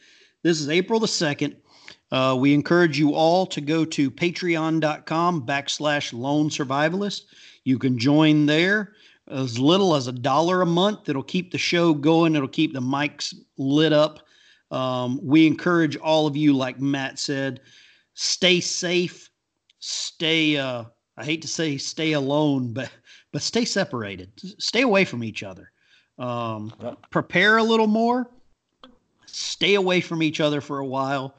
This 0.41 0.59
is 0.59 0.67
April 0.67 0.99
the 0.99 1.07
second. 1.07 1.55
Uh, 2.11 2.35
we 2.37 2.53
encourage 2.53 2.97
you 2.97 3.13
all 3.13 3.45
to 3.45 3.61
go 3.61 3.85
to 3.85 4.09
patreon.com 4.09 5.45
backslash 5.45 6.13
lone 6.13 6.49
survivalist. 6.49 7.25
You 7.63 7.77
can 7.77 7.99
join 7.99 8.47
there 8.47 8.93
as 9.31 9.57
little 9.57 9.95
as 9.95 10.07
a 10.07 10.11
dollar 10.11 10.61
a 10.61 10.65
month. 10.65 11.09
It'll 11.09 11.23
keep 11.23 11.51
the 11.51 11.57
show 11.57 11.93
going. 11.93 12.35
It'll 12.35 12.47
keep 12.47 12.73
the 12.73 12.81
mics 12.81 13.33
lit 13.57 13.93
up. 13.93 14.27
Um, 14.71 15.19
we 15.21 15.47
encourage 15.47 15.97
all 15.97 16.27
of 16.27 16.37
you, 16.37 16.53
like 16.53 16.79
Matt 16.79 17.19
said, 17.19 17.61
stay 18.13 18.59
safe, 18.59 19.29
stay. 19.79 20.57
Uh, 20.57 20.85
I 21.17 21.25
hate 21.25 21.41
to 21.41 21.47
say 21.47 21.77
stay 21.77 22.13
alone, 22.13 22.73
but 22.73 22.89
but 23.31 23.41
stay 23.41 23.65
separated. 23.65 24.31
Stay 24.61 24.81
away 24.81 25.05
from 25.05 25.23
each 25.23 25.43
other. 25.43 25.71
Um, 26.17 26.73
prepare 27.09 27.57
a 27.57 27.63
little 27.63 27.87
more. 27.87 28.29
Stay 29.25 29.75
away 29.75 30.01
from 30.01 30.21
each 30.21 30.39
other 30.39 30.61
for 30.61 30.79
a 30.79 30.85
while. 30.85 31.35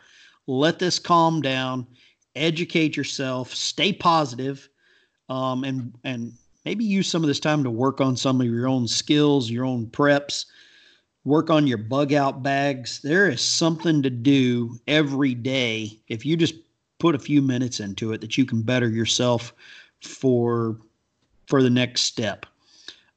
Let 0.46 0.78
this 0.78 0.98
calm 0.98 1.40
down. 1.40 1.86
Educate 2.34 2.96
yourself. 2.96 3.54
Stay 3.54 3.92
positive, 3.92 4.68
um, 5.28 5.64
and 5.64 5.94
and 6.04 6.32
maybe 6.64 6.84
use 6.84 7.08
some 7.08 7.22
of 7.22 7.28
this 7.28 7.40
time 7.40 7.64
to 7.64 7.70
work 7.70 8.00
on 8.00 8.16
some 8.16 8.40
of 8.40 8.46
your 8.46 8.68
own 8.68 8.86
skills, 8.88 9.50
your 9.50 9.64
own 9.64 9.86
preps, 9.86 10.46
work 11.24 11.50
on 11.50 11.66
your 11.66 11.78
bug 11.78 12.12
out 12.12 12.42
bags. 12.42 13.00
There 13.02 13.28
is 13.28 13.40
something 13.40 14.02
to 14.02 14.10
do 14.10 14.78
every 14.86 15.34
day 15.34 16.00
if 16.08 16.26
you 16.26 16.36
just 16.36 16.54
put 16.98 17.14
a 17.14 17.18
few 17.18 17.42
minutes 17.42 17.80
into 17.80 18.12
it 18.12 18.20
that 18.20 18.38
you 18.38 18.44
can 18.44 18.62
better 18.62 18.88
yourself 18.88 19.52
for 20.00 20.78
for 21.46 21.62
the 21.62 21.70
next 21.70 22.02
step. 22.02 22.46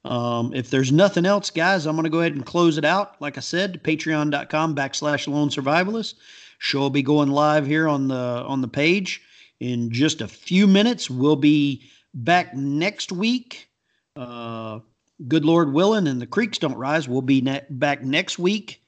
Um, 0.03 0.53
if 0.53 0.69
there's 0.69 0.91
nothing 0.91 1.25
else, 1.25 1.49
guys, 1.49 1.85
I'm 1.85 1.95
going 1.95 2.03
to 2.03 2.11
go 2.11 2.19
ahead 2.19 2.33
and 2.33 2.45
close 2.45 2.77
it 2.77 2.85
out. 2.85 3.19
Like 3.21 3.37
I 3.37 3.41
said, 3.41 3.83
patreon.com 3.83 4.75
backslash 4.75 5.27
lone 5.27 5.49
survivalist. 5.49 6.15
Show 6.59 6.79
will 6.79 6.89
be 6.89 7.01
going 7.01 7.29
live 7.29 7.65
here 7.65 7.87
on 7.87 8.07
the 8.07 8.15
on 8.15 8.61
the 8.61 8.67
page 8.67 9.21
in 9.59 9.91
just 9.91 10.21
a 10.21 10.27
few 10.27 10.67
minutes. 10.67 11.09
We'll 11.09 11.35
be 11.35 11.89
back 12.15 12.55
next 12.55 13.11
week. 13.11 13.69
Uh, 14.15 14.79
good 15.27 15.45
Lord 15.45 15.73
willing, 15.73 16.07
and 16.07 16.21
the 16.21 16.25
creeks 16.25 16.57
don't 16.57 16.77
rise. 16.77 17.07
We'll 17.07 17.21
be 17.21 17.41
ne- 17.41 17.65
back 17.69 18.01
next 18.01 18.39
week. 18.39 18.81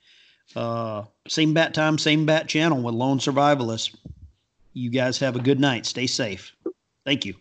Uh, 0.56 1.04
same 1.28 1.54
bat 1.54 1.74
time, 1.74 1.98
same 1.98 2.26
bat 2.26 2.48
channel 2.48 2.82
with 2.82 2.96
Lone 2.96 3.20
Survivalist. 3.20 3.96
You 4.74 4.90
guys 4.90 5.20
have 5.20 5.36
a 5.36 5.42
good 5.42 5.60
night. 5.60 5.86
Stay 5.86 6.08
safe. 6.08 6.56
Thank 7.06 7.26
you. 7.26 7.36